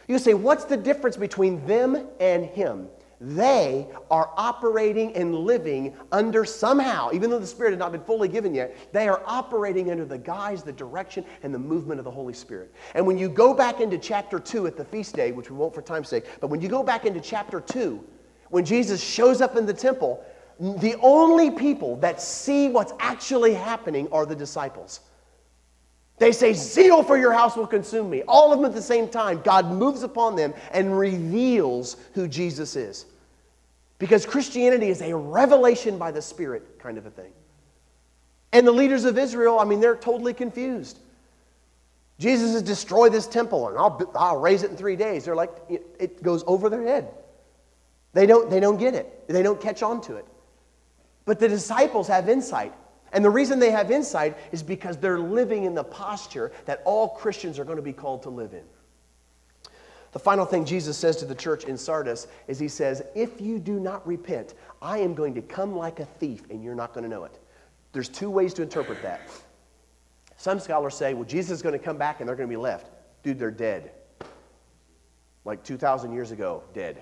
You 0.07 0.17
say, 0.19 0.33
What's 0.33 0.65
the 0.65 0.77
difference 0.77 1.17
between 1.17 1.65
them 1.65 2.07
and 2.19 2.45
him? 2.45 2.87
They 3.25 3.87
are 4.11 4.31
operating 4.35 5.15
and 5.15 5.33
living 5.33 5.95
under 6.11 6.43
somehow, 6.43 7.09
even 7.13 7.29
though 7.29 7.39
the 7.39 7.47
Spirit 7.47 7.69
had 7.69 7.79
not 7.79 7.93
been 7.93 8.03
fully 8.03 8.27
given 8.27 8.53
yet, 8.53 8.75
they 8.91 9.07
are 9.07 9.23
operating 9.25 9.91
under 9.91 10.03
the 10.03 10.17
guise, 10.17 10.61
the 10.61 10.73
direction, 10.73 11.23
and 11.41 11.53
the 11.53 11.59
movement 11.59 11.99
of 11.99 12.03
the 12.03 12.11
Holy 12.11 12.33
Spirit. 12.33 12.73
And 12.95 13.07
when 13.07 13.17
you 13.17 13.29
go 13.29 13.53
back 13.53 13.79
into 13.79 13.97
chapter 13.97 14.39
2 14.39 14.67
at 14.67 14.75
the 14.75 14.83
feast 14.83 15.15
day, 15.15 15.31
which 15.31 15.49
we 15.49 15.55
won't 15.55 15.73
for 15.73 15.81
time's 15.81 16.09
sake, 16.09 16.25
but 16.41 16.47
when 16.47 16.59
you 16.59 16.67
go 16.67 16.83
back 16.83 17.05
into 17.05 17.21
chapter 17.21 17.61
2, 17.61 18.03
when 18.49 18.65
Jesus 18.65 19.01
shows 19.01 19.39
up 19.39 19.55
in 19.55 19.65
the 19.65 19.73
temple, 19.73 20.21
the 20.59 20.95
only 21.01 21.49
people 21.49 21.95
that 21.97 22.21
see 22.21 22.67
what's 22.67 22.91
actually 22.99 23.53
happening 23.53 24.09
are 24.11 24.25
the 24.25 24.35
disciples. 24.35 24.99
They 26.17 26.33
say, 26.33 26.51
Zeal 26.53 27.03
for 27.03 27.17
your 27.17 27.31
house 27.31 27.55
will 27.55 27.67
consume 27.67 28.09
me. 28.09 28.23
All 28.27 28.51
of 28.51 28.59
them 28.59 28.65
at 28.65 28.75
the 28.75 28.81
same 28.81 29.07
time. 29.07 29.41
God 29.45 29.71
moves 29.71 30.03
upon 30.03 30.35
them 30.35 30.53
and 30.71 30.97
reveals 30.97 31.95
who 32.13 32.27
Jesus 32.27 32.75
is. 32.75 33.05
Because 33.99 34.25
Christianity 34.25 34.89
is 34.89 35.01
a 35.01 35.15
revelation 35.15 35.97
by 35.97 36.11
the 36.11 36.21
Spirit 36.21 36.79
kind 36.79 36.97
of 36.97 37.05
a 37.05 37.11
thing. 37.11 37.31
And 38.51 38.67
the 38.67 38.71
leaders 38.71 39.05
of 39.05 39.17
Israel, 39.17 39.59
I 39.59 39.65
mean, 39.65 39.79
they're 39.79 39.95
totally 39.95 40.33
confused. 40.33 40.99
Jesus 42.19 42.53
has 42.53 42.61
destroyed 42.61 43.11
this 43.11 43.27
temple 43.27 43.67
and 43.69 43.77
I'll, 43.77 44.11
I'll 44.15 44.39
raise 44.39 44.63
it 44.63 44.71
in 44.71 44.77
three 44.77 44.95
days. 44.95 45.25
They're 45.25 45.35
like, 45.35 45.51
it 45.69 46.21
goes 46.21 46.43
over 46.45 46.69
their 46.69 46.83
head. 46.83 47.09
They 48.13 48.27
don't, 48.27 48.49
they 48.49 48.59
don't 48.59 48.77
get 48.77 48.93
it, 48.93 49.27
they 49.27 49.41
don't 49.41 49.59
catch 49.59 49.81
on 49.81 49.99
to 50.01 50.17
it. 50.17 50.25
But 51.25 51.39
the 51.39 51.47
disciples 51.47 52.07
have 52.07 52.29
insight. 52.29 52.73
And 53.11 53.23
the 53.23 53.29
reason 53.29 53.59
they 53.59 53.71
have 53.71 53.91
insight 53.91 54.37
is 54.51 54.63
because 54.63 54.97
they're 54.97 55.19
living 55.19 55.65
in 55.65 55.75
the 55.75 55.83
posture 55.83 56.51
that 56.65 56.81
all 56.83 57.09
Christians 57.09 57.59
are 57.59 57.63
going 57.63 57.77
to 57.77 57.83
be 57.83 57.93
called 57.93 58.23
to 58.23 58.29
live 58.29 58.53
in. 58.53 58.63
The 60.13 60.19
final 60.19 60.45
thing 60.45 60.63
Jesus 60.63 60.95
says 60.95 61.17
to 61.17 61.25
the 61.25 61.35
church 61.35 61.65
in 61.65 61.75
Sardis 61.75 62.27
is 62.47 62.59
He 62.59 62.67
says, 62.67 63.03
If 63.15 63.41
you 63.41 63.59
do 63.59 63.79
not 63.79 64.05
repent, 64.07 64.53
I 64.81 64.99
am 64.99 65.13
going 65.13 65.33
to 65.33 65.41
come 65.41 65.75
like 65.75 65.99
a 65.99 66.05
thief 66.05 66.43
and 66.49 66.63
you're 66.63 66.75
not 66.75 66.93
going 66.93 67.03
to 67.03 67.09
know 67.09 67.25
it. 67.25 67.39
There's 67.93 68.09
two 68.09 68.29
ways 68.29 68.53
to 68.55 68.61
interpret 68.61 69.01
that. 69.01 69.21
Some 70.37 70.59
scholars 70.59 70.95
say, 70.95 71.13
well, 71.13 71.23
Jesus 71.23 71.51
is 71.51 71.61
going 71.61 71.77
to 71.77 71.83
come 71.83 71.97
back 71.97 72.19
and 72.19 72.27
they're 72.27 72.35
going 72.35 72.49
to 72.49 72.53
be 72.53 72.61
left. 72.61 72.89
Dude, 73.23 73.39
they're 73.39 73.51
dead. 73.51 73.91
Like 75.45 75.63
2,000 75.63 76.11
years 76.11 76.31
ago, 76.31 76.63
dead. 76.73 77.01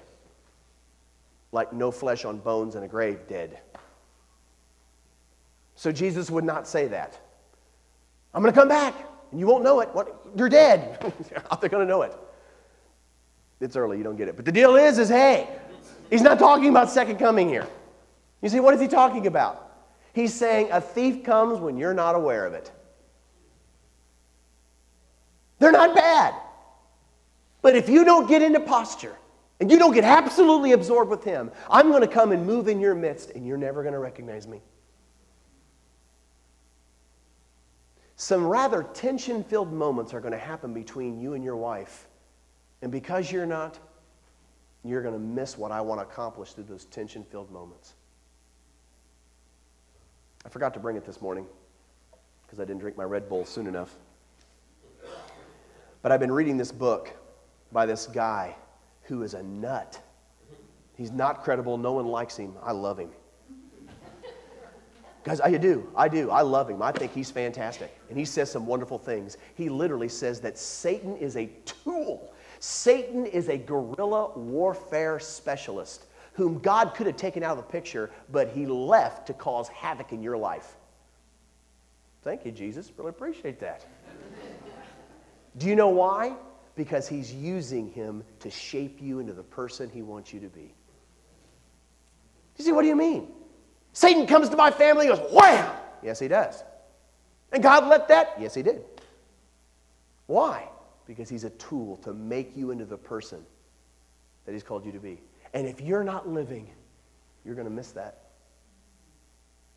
Like 1.52 1.74
no 1.74 1.92
flesh 1.92 2.24
on 2.24 2.38
bones 2.38 2.76
in 2.76 2.84
a 2.84 2.88
grave, 2.88 3.20
dead. 3.28 3.60
So 5.76 5.92
Jesus 5.92 6.30
would 6.30 6.44
not 6.44 6.68
say 6.68 6.88
that. 6.90 7.20
I'm 8.34 8.42
going 8.42 8.54
to 8.54 8.60
come 8.60 8.70
back 8.70 8.96
and 9.32 9.40
you 9.40 9.48
won't 9.48 9.64
know 9.64 9.80
it. 9.80 9.90
What? 9.94 10.22
You're 10.36 10.50
dead. 10.50 11.02
How 11.50 11.56
are 11.56 11.60
they 11.60 11.70
going 11.70 11.86
to 11.86 11.90
know 11.90 12.04
it? 12.04 12.16
It's 13.62 13.76
early, 13.76 13.98
you 13.98 14.04
don't 14.04 14.18
get 14.18 14.28
it. 14.28 14.36
But 14.36 14.46
the 14.46 14.52
deal 14.52 14.76
is, 14.76 14.98
is 14.98 15.08
hey, 15.08 15.48
he's 16.10 16.24
not 16.24 16.40
talking 16.40 16.70
about 16.70 16.90
second 16.90 17.18
coming 17.18 17.48
here. 17.48 17.68
You 18.42 18.50
see, 18.50 18.60
what 18.60 18.74
is 18.74 18.82
he 18.82 18.88
talking 18.88 19.28
about? 19.28 19.72
He's 20.14 20.34
saying 20.34 20.70
a 20.72 20.82
thief 20.82 21.24
comes 21.24 21.60
when 21.60 21.78
you're 21.78 21.94
not 21.94 22.16
aware 22.16 22.46
of 22.46 22.54
it. 22.54 22.72
They're 25.60 25.72
not 25.72 25.96
bad. 25.96 26.34
But 27.62 27.76
if 27.76 27.88
you 27.88 28.04
don't 28.04 28.28
get 28.28 28.42
into 28.42 28.60
posture 28.60 29.16
and 29.60 29.70
you 29.70 29.78
don't 29.78 29.94
get 29.94 30.04
absolutely 30.04 30.72
absorbed 30.72 31.12
with 31.12 31.24
Him, 31.24 31.52
I'm 31.70 31.90
going 31.90 32.02
to 32.02 32.08
come 32.08 32.32
and 32.32 32.48
move 32.48 32.68
in 32.68 32.80
your 32.80 32.96
midst, 32.96 33.30
and 33.30 33.46
you're 33.46 33.58
never 33.58 33.84
going 33.84 33.94
to 33.94 34.00
recognize 34.00 34.48
me. 34.48 34.60
Some 38.16 38.46
rather 38.46 38.84
tension 38.84 39.44
filled 39.44 39.72
moments 39.72 40.16
are 40.16 40.20
going 40.20 40.34
to 40.34 40.40
happen 40.40 40.74
between 40.74 41.20
you 41.20 41.36
and 41.36 41.44
your 41.44 41.56
wife. 41.56 42.08
And 42.82 42.92
because 42.92 43.32
you're 43.32 43.46
not, 43.46 43.78
you're 44.84 45.02
going 45.02 45.14
to 45.14 45.20
miss 45.20 45.58
what 45.58 45.72
I 45.72 45.82
want 45.82 46.02
to 46.02 46.06
accomplish 46.06 46.54
through 46.54 46.64
those 46.66 46.86
tension 46.86 47.24
filled 47.24 47.52
moments. 47.52 47.94
I 50.46 50.50
forgot 50.50 50.74
to 50.74 50.80
bring 50.80 50.98
it 50.98 51.06
this 51.06 51.22
morning 51.22 51.46
because 52.46 52.60
I 52.60 52.66
didn't 52.66 52.80
drink 52.80 52.98
my 52.98 53.04
Red 53.04 53.30
Bull 53.30 53.46
soon 53.46 53.68
enough. 53.68 53.96
But 56.02 56.12
I've 56.12 56.20
been 56.20 56.32
reading 56.32 56.58
this 56.58 56.72
book 56.72 57.12
by 57.72 57.86
this 57.86 58.08
guy 58.08 58.56
who 59.04 59.22
is 59.22 59.36
a 59.36 59.44
nut. 59.44 60.02
He's 60.98 61.12
not 61.12 61.44
credible. 61.44 61.78
No 61.78 61.94
one 61.94 62.08
likes 62.08 62.36
him. 62.36 62.56
I 62.64 62.72
love 62.72 62.98
him. 62.98 63.10
Guys, 65.24 65.40
I 65.40 65.56
do. 65.58 65.88
I 65.96 66.08
do. 66.08 66.32
I 66.32 66.42
love 66.42 66.68
him. 66.68 66.82
I 66.82 66.92
think 66.92 67.14
he's 67.14 67.30
fantastic. 67.30 67.96
And 68.10 68.18
he 68.18 68.26
says 68.26 68.52
some 68.52 68.66
wonderful 68.66 68.98
things. 68.98 69.38
He 69.54 69.70
literally 69.70 70.10
says 70.10 70.42
that 70.42 70.58
Satan 70.58 71.16
is 71.18 71.38
a 71.38 71.46
tool. 71.66 72.34
Satan 72.62 73.26
is 73.26 73.50
a 73.50 73.58
guerrilla 73.58 74.38
warfare 74.38 75.20
specialist 75.20 76.06
whom 76.34 76.60
God 76.60 76.94
could 76.94 77.08
have 77.08 77.18
taken 77.18 77.42
out 77.42 77.58
of 77.58 77.58
the 77.58 77.72
picture, 77.72 78.12
but 78.32 78.50
he 78.50 78.68
left 78.68 79.26
to 79.28 79.34
cause 79.34 79.68
havoc 79.70 80.14
in 80.14 80.22
your 80.22 80.38
life. 80.38 80.76
Thank 82.22 82.46
you, 82.46 82.52
Jesus. 82.52 82.92
Really 82.98 83.10
appreciate 83.10 83.60
that. 83.62 83.84
Do 85.58 85.66
you 85.66 85.76
know 85.76 85.90
why? 85.90 86.36
Because 86.76 87.08
he's 87.08 87.34
using 87.34 87.92
him 87.92 88.24
to 88.42 88.52
shape 88.52 89.02
you 89.02 89.18
into 89.18 89.34
the 89.34 89.42
person 89.42 89.90
he 89.90 90.04
wants 90.04 90.32
you 90.32 90.40
to 90.40 90.48
be. 90.48 90.72
You 92.58 92.66
see, 92.66 92.72
what 92.72 92.84
do 92.84 92.90
you 92.90 92.96
mean? 92.96 93.28
Satan 93.94 94.28
comes 94.28 94.50
to 94.50 94.56
my 94.56 94.70
family 94.70 95.08
and 95.08 95.18
goes, 95.18 95.34
wham! 95.34 95.76
Yes, 96.04 96.20
he 96.20 96.28
does. 96.28 96.64
And 97.52 97.64
God 97.64 97.88
let 97.88 98.08
that? 98.10 98.36
Yes, 98.40 98.54
he 98.54 98.62
did. 98.62 98.84
Why? 100.28 100.70
Because 101.08 101.30
he's 101.30 101.44
a 101.44 101.50
tool 101.52 101.98
to 101.98 102.14
make 102.14 102.56
you 102.56 102.72
into 102.72 102.86
the 102.86 102.98
person 102.98 103.44
that 104.46 104.54
he's 104.54 104.64
called 104.64 104.86
you 104.86 104.92
to 104.92 105.00
be. 105.00 105.20
And 105.54 105.68
if 105.68 105.82
you're 105.82 106.04
not 106.04 106.28
living, 106.30 106.70
you're 107.44 107.56
going 107.56 107.68
to 107.68 107.74
miss 107.74 107.92
that. 107.92 108.22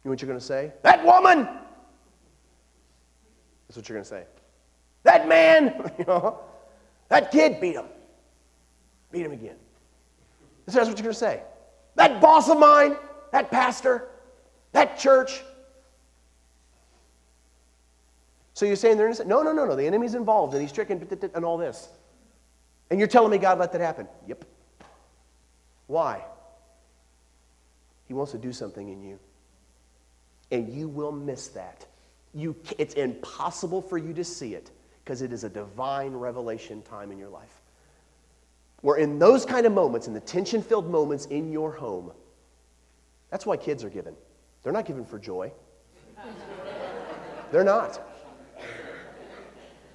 You 0.02 0.08
know 0.08 0.12
what 0.12 0.22
you're 0.22 0.28
going 0.28 0.38
to 0.38 0.44
say? 0.44 0.72
That 0.82 1.04
woman! 1.04 1.48
That's 3.66 3.76
what 3.76 3.88
you're 3.88 3.96
going 3.96 4.04
to 4.04 4.08
say. 4.08 4.24
That 5.02 5.28
man, 5.28 5.90
you 5.98 6.04
know, 6.04 6.40
that 7.08 7.30
kid 7.30 7.60
beat 7.60 7.74
him. 7.74 7.86
Beat 9.10 9.26
him 9.26 9.32
again. 9.32 9.56
That's 10.66 10.76
what 10.76 10.86
you're 10.86 10.94
going 10.94 11.04
to 11.04 11.14
say. 11.14 11.42
That 11.96 12.20
boss 12.20 12.48
of 12.48 12.58
mine, 12.58 12.96
that 13.32 13.50
pastor, 13.50 14.08
that 14.72 14.98
church. 14.98 15.42
So 18.54 18.66
you're 18.66 18.76
saying 18.76 18.96
they're 18.96 19.06
innocent? 19.06 19.28
No, 19.28 19.42
no, 19.42 19.52
no, 19.52 19.66
no. 19.66 19.74
The 19.74 19.86
enemy's 19.86 20.14
involved 20.14 20.54
and 20.54 20.62
he's 20.62 20.72
tricking 20.72 21.06
and 21.34 21.44
all 21.44 21.58
this. 21.58 21.88
And 22.90 23.00
you're 23.00 23.08
telling 23.08 23.30
me 23.30 23.38
God 23.38 23.58
let 23.58 23.72
that 23.72 23.80
happen? 23.80 24.06
Yep. 24.28 24.44
Why? 25.88 26.24
He 28.06 28.14
wants 28.14 28.32
to 28.32 28.38
do 28.38 28.52
something 28.52 28.88
in 28.88 29.02
you. 29.02 29.18
And 30.52 30.72
you 30.72 30.88
will 30.88 31.10
miss 31.10 31.48
that. 31.48 31.84
You, 32.32 32.54
it's 32.78 32.94
impossible 32.94 33.82
for 33.82 33.98
you 33.98 34.12
to 34.14 34.24
see 34.24 34.54
it 34.54 34.70
because 35.04 35.20
it 35.20 35.32
is 35.32 35.42
a 35.42 35.48
divine 35.48 36.12
revelation 36.12 36.82
time 36.82 37.10
in 37.10 37.18
your 37.18 37.28
life. 37.28 37.60
Where 38.82 38.98
in 38.98 39.18
those 39.18 39.44
kind 39.44 39.66
of 39.66 39.72
moments, 39.72 40.06
in 40.06 40.14
the 40.14 40.20
tension 40.20 40.62
filled 40.62 40.88
moments 40.88 41.26
in 41.26 41.50
your 41.50 41.72
home, 41.72 42.12
that's 43.30 43.46
why 43.46 43.56
kids 43.56 43.82
are 43.82 43.90
given. 43.90 44.14
They're 44.62 44.72
not 44.72 44.86
given 44.86 45.04
for 45.04 45.18
joy. 45.18 45.50
They're 47.50 47.64
not. 47.64 48.00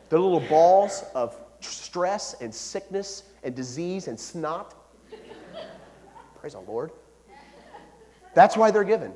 They're 0.09 0.19
little 0.19 0.39
balls 0.41 1.03
of 1.13 1.39
stress 1.59 2.35
and 2.41 2.53
sickness 2.53 3.23
and 3.43 3.55
disease 3.55 4.07
and 4.07 4.19
snot. 4.19 4.75
Praise 6.39 6.53
the 6.53 6.59
Lord. 6.61 6.91
That's 8.33 8.57
why 8.57 8.71
they're 8.71 8.83
given. 8.83 9.13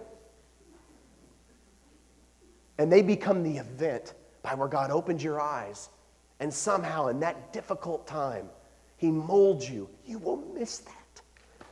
And 2.78 2.91
they 2.91 3.02
become 3.02 3.44
the 3.44 3.58
event 3.58 4.14
by 4.41 4.56
where 4.56 4.68
God 4.68 4.91
opens 4.91 5.24
your 5.24 5.39
eyes. 5.39 5.89
And 6.39 6.54
somehow, 6.54 7.08
in 7.08 7.20
that 7.22 7.54
difficult 7.54 8.06
time, 8.06 8.50
He 8.98 9.10
molds 9.10 9.70
you. 9.70 9.89
You 10.06 10.20
will 10.20 10.38
miss 10.54 10.80
that. 10.80 11.22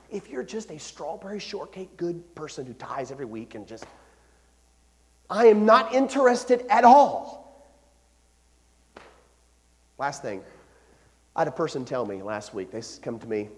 If 0.10 0.30
you're 0.30 0.44
just 0.44 0.72
a 0.72 0.80
strawberry 0.80 1.40
shortcake 1.40 1.98
good 1.98 2.36
person 2.36 2.66
who 2.66 2.74
ties 2.74 3.12
every 3.12 3.26
week 3.26 3.56
and 3.56 3.68
just, 3.68 3.86
I 5.30 5.48
am 5.48 5.66
not 5.66 5.94
interested 5.94 6.66
at 6.70 6.84
all. 6.84 7.42
Last 10.02 10.24
thing, 10.24 10.42
I 11.36 11.42
had 11.42 11.48
a 11.48 11.52
person 11.52 11.86
tell 11.86 12.08
me 12.08 12.24
last 12.24 12.56
week, 12.56 12.72
they 12.72 12.82
come 13.04 13.20
to 13.20 13.28
me 13.28 13.50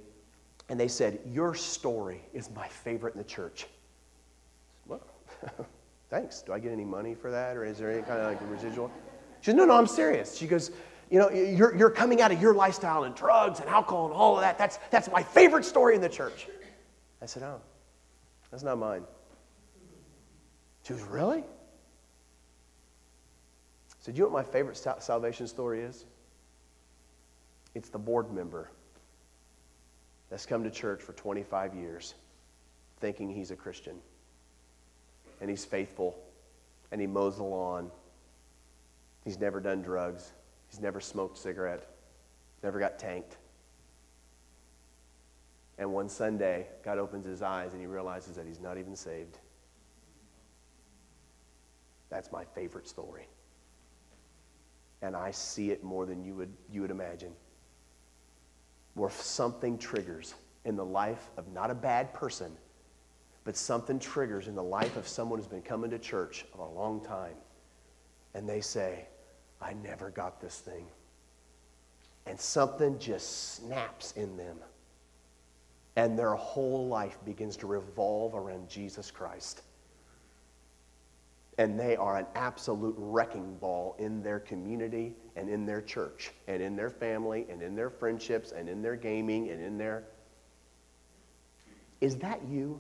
and 0.67 0.77
they 0.77 0.89
said, 0.89 1.21
Your 1.25 1.55
story 1.55 2.19
is 2.33 2.49
my 2.53 2.67
favorite 2.67 3.13
in 3.13 3.17
the 3.19 3.23
church. 3.23 3.65
Well, 4.85 5.07
thanks. 6.09 6.41
Do 6.41 6.51
I 6.51 6.59
get 6.59 6.73
any 6.73 6.83
money 6.83 7.15
for 7.15 7.31
that, 7.31 7.55
or 7.55 7.63
is 7.63 7.77
there 7.77 7.89
any 7.89 8.01
kind 8.01 8.19
of 8.19 8.27
like 8.27 8.41
residual? 8.51 8.91
She 9.39 9.51
said, 9.51 9.55
No, 9.55 9.63
no, 9.63 9.77
I'm 9.77 9.87
serious. 9.87 10.37
She 10.37 10.45
goes, 10.45 10.71
You 11.09 11.19
know, 11.19 11.29
you're, 11.29 11.77
you're 11.77 11.89
coming 11.89 12.19
out 12.19 12.33
of 12.33 12.41
your 12.41 12.53
lifestyle 12.53 13.05
and 13.05 13.15
drugs 13.15 13.61
and 13.61 13.69
alcohol 13.69 14.07
and 14.07 14.13
all 14.13 14.35
of 14.35 14.41
that. 14.41 14.57
That's, 14.57 14.79
that's 14.91 15.09
my 15.09 15.23
favorite 15.23 15.63
story 15.63 15.95
in 15.95 16.01
the 16.01 16.09
church. 16.09 16.49
I 17.21 17.25
said, 17.25 17.43
Oh, 17.43 17.61
that's 18.51 18.63
not 18.63 18.77
mine. 18.77 19.05
She 20.85 20.93
goes, 20.93 21.03
Really? 21.03 21.39
I 21.39 21.43
said, 24.01 24.17
You 24.17 24.23
know 24.23 24.29
what 24.29 24.45
my 24.45 24.51
favorite 24.51 24.75
salvation 24.75 25.47
story 25.47 25.79
is? 25.79 26.03
It's 27.76 27.89
the 27.89 27.97
board 27.97 28.32
member 28.32 28.69
that's 30.30 30.45
come 30.45 30.63
to 30.63 30.71
church 30.71 31.01
for 31.01 31.13
25 31.13 31.76
years 31.76 32.15
thinking 32.99 33.30
he's 33.30 33.51
a 33.51 33.55
Christian 33.55 33.97
and 35.41 35.49
he's 35.49 35.65
faithful 35.65 36.15
and 36.91 37.01
he 37.01 37.07
mows 37.07 37.38
the 37.38 37.43
lawn. 37.43 37.91
He's 39.24 39.39
never 39.39 39.59
done 39.59 39.82
drugs. 39.82 40.32
He's 40.69 40.80
never 40.80 40.99
smoked 40.99 41.38
a 41.38 41.41
cigarette. 41.41 41.88
Never 42.61 42.80
got 42.80 42.99
tanked. 42.99 43.38
And 45.78 45.91
one 45.91 46.07
Sunday, 46.07 46.67
God 46.84 46.97
opens 46.99 47.26
his 47.26 47.41
eyes 47.41 47.74
and 47.74 47.82
he 47.82 47.88
realizes 47.88 48.36
that 48.36 48.45
he's 48.45 48.59
not 48.59 48.78
even 48.78 48.95
saved. 48.95 49.39
That's 52.09 52.32
my 52.32 52.45
favorite 52.45 52.88
story. 52.88 53.28
And 55.01 55.15
I 55.15 55.32
see 55.32 55.71
it 55.71 55.84
more 55.84 56.05
than 56.05 56.24
you 56.24 56.36
would, 56.36 56.53
you 56.71 56.82
would 56.82 56.91
imagine. 56.91 57.34
Where 58.93 59.09
something 59.09 59.77
triggers 59.77 60.35
in 60.65 60.75
the 60.75 60.85
life 60.85 61.29
of 61.37 61.51
not 61.51 61.71
a 61.71 61.75
bad 61.75 62.13
person, 62.13 62.51
but 63.43 63.57
something 63.57 63.99
triggers 63.99 64.47
in 64.47 64.55
the 64.55 64.63
life 64.63 64.95
of 64.95 65.07
someone 65.07 65.39
who's 65.39 65.47
been 65.47 65.61
coming 65.61 65.89
to 65.91 65.99
church 65.99 66.45
a 66.57 66.63
long 66.63 67.03
time. 67.03 67.35
And 68.33 68.47
they 68.47 68.61
say, 68.61 69.07
I 69.61 69.73
never 69.73 70.09
got 70.09 70.39
this 70.39 70.59
thing. 70.59 70.85
And 72.25 72.39
something 72.39 72.97
just 72.99 73.55
snaps 73.55 74.13
in 74.13 74.37
them. 74.37 74.57
And 75.95 76.17
their 76.17 76.33
whole 76.33 76.87
life 76.87 77.17
begins 77.25 77.57
to 77.57 77.67
revolve 77.67 78.33
around 78.33 78.69
Jesus 78.69 79.11
Christ. 79.11 79.61
And 81.57 81.79
they 81.79 81.95
are 81.95 82.17
an 82.17 82.25
absolute 82.35 82.95
wrecking 82.97 83.55
ball 83.55 83.95
in 83.99 84.23
their 84.23 84.39
community 84.39 85.13
and 85.35 85.49
in 85.49 85.65
their 85.65 85.81
church 85.81 86.31
and 86.47 86.61
in 86.61 86.75
their 86.75 86.89
family 86.89 87.45
and 87.49 87.61
in 87.61 87.75
their 87.75 87.89
friendships 87.89 88.51
and 88.51 88.67
in 88.67 88.81
their 88.81 88.95
gaming 88.95 89.49
and 89.49 89.61
in 89.61 89.77
their. 89.77 90.05
Is 92.01 92.15
that 92.17 92.41
you? 92.49 92.79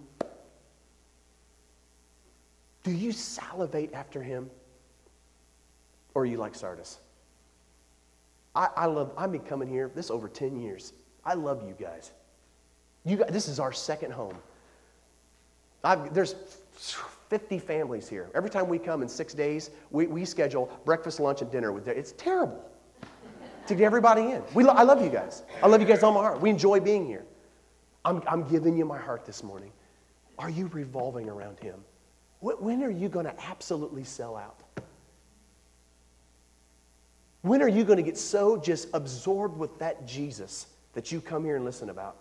Do 2.83 2.91
you 2.91 3.11
salivate 3.11 3.93
after 3.93 4.21
him? 4.21 4.49
Or 6.15 6.23
are 6.23 6.25
you 6.25 6.37
like 6.37 6.55
Sardis? 6.55 6.99
I, 8.55 8.69
I 8.75 8.85
love, 8.85 9.13
I've 9.17 9.31
been 9.31 9.41
coming 9.41 9.67
here, 9.67 9.91
this 9.95 10.11
over 10.11 10.27
10 10.27 10.59
years. 10.59 10.93
I 11.25 11.33
love 11.33 11.67
you 11.67 11.75
guys. 11.79 12.11
You 13.05 13.17
guys, 13.17 13.29
this 13.31 13.47
is 13.47 13.59
our 13.59 13.71
second 13.71 14.11
home. 14.11 14.37
I've, 15.83 16.13
there's 16.13 16.35
50 17.33 17.57
families 17.57 18.07
here. 18.07 18.29
Every 18.35 18.51
time 18.51 18.67
we 18.67 18.77
come 18.77 19.01
in 19.01 19.09
six 19.09 19.33
days, 19.33 19.71
we, 19.89 20.05
we 20.05 20.23
schedule 20.23 20.69
breakfast, 20.85 21.19
lunch, 21.19 21.41
and 21.41 21.49
dinner 21.49 21.71
with. 21.71 21.87
It's 21.87 22.11
terrible 22.11 22.63
to 23.65 23.73
get 23.73 23.85
everybody 23.85 24.21
in. 24.21 24.43
We 24.53 24.63
lo- 24.63 24.75
I 24.75 24.83
love 24.83 25.03
you 25.03 25.09
guys. 25.09 25.41
I 25.63 25.65
love 25.65 25.81
you 25.81 25.87
guys 25.87 26.03
all 26.03 26.11
my 26.11 26.19
heart. 26.19 26.39
We 26.39 26.51
enjoy 26.51 26.79
being 26.79 27.07
here. 27.07 27.25
I'm, 28.05 28.21
I'm 28.27 28.47
giving 28.47 28.77
you 28.77 28.85
my 28.85 28.99
heart 28.99 29.25
this 29.25 29.41
morning. 29.41 29.71
Are 30.37 30.51
you 30.51 30.67
revolving 30.73 31.27
around 31.27 31.59
Him? 31.59 31.83
When 32.39 32.83
are 32.83 32.91
you 32.91 33.09
going 33.09 33.25
to 33.25 33.43
absolutely 33.45 34.03
sell 34.03 34.37
out? 34.37 34.61
When 37.41 37.63
are 37.63 37.67
you 37.67 37.83
going 37.83 37.97
to 37.97 38.03
get 38.03 38.19
so 38.19 38.57
just 38.57 38.89
absorbed 38.93 39.57
with 39.57 39.79
that 39.79 40.05
Jesus 40.05 40.67
that 40.93 41.11
you 41.11 41.19
come 41.19 41.45
here 41.45 41.55
and 41.55 41.65
listen 41.65 41.89
about 41.89 42.15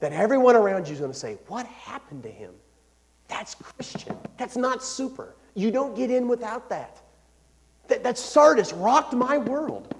that 0.00 0.12
everyone 0.12 0.54
around 0.54 0.86
you 0.86 0.92
is 0.92 1.00
going 1.00 1.10
to 1.10 1.18
say, 1.18 1.38
What 1.46 1.64
happened 1.64 2.24
to 2.24 2.30
him? 2.30 2.52
That's 3.28 3.54
Christian. 3.54 4.16
That's 4.38 4.56
not 4.56 4.82
super. 4.82 5.34
You 5.54 5.70
don't 5.70 5.96
get 5.96 6.10
in 6.10 6.28
without 6.28 6.68
that. 6.70 7.00
That, 7.88 8.02
that 8.02 8.18
Sardis 8.18 8.72
rocked 8.72 9.14
my 9.14 9.38
world. 9.38 9.94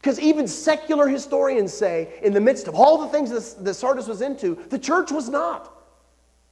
Because 0.00 0.18
even 0.18 0.48
secular 0.48 1.06
historians 1.08 1.72
say, 1.72 2.18
in 2.22 2.32
the 2.32 2.40
midst 2.40 2.68
of 2.68 2.74
all 2.74 2.98
the 2.98 3.08
things 3.08 3.30
that, 3.30 3.64
that 3.64 3.74
Sardis 3.74 4.06
was 4.06 4.22
into, 4.22 4.54
the 4.70 4.78
church 4.78 5.12
was 5.12 5.28
not. 5.28 5.72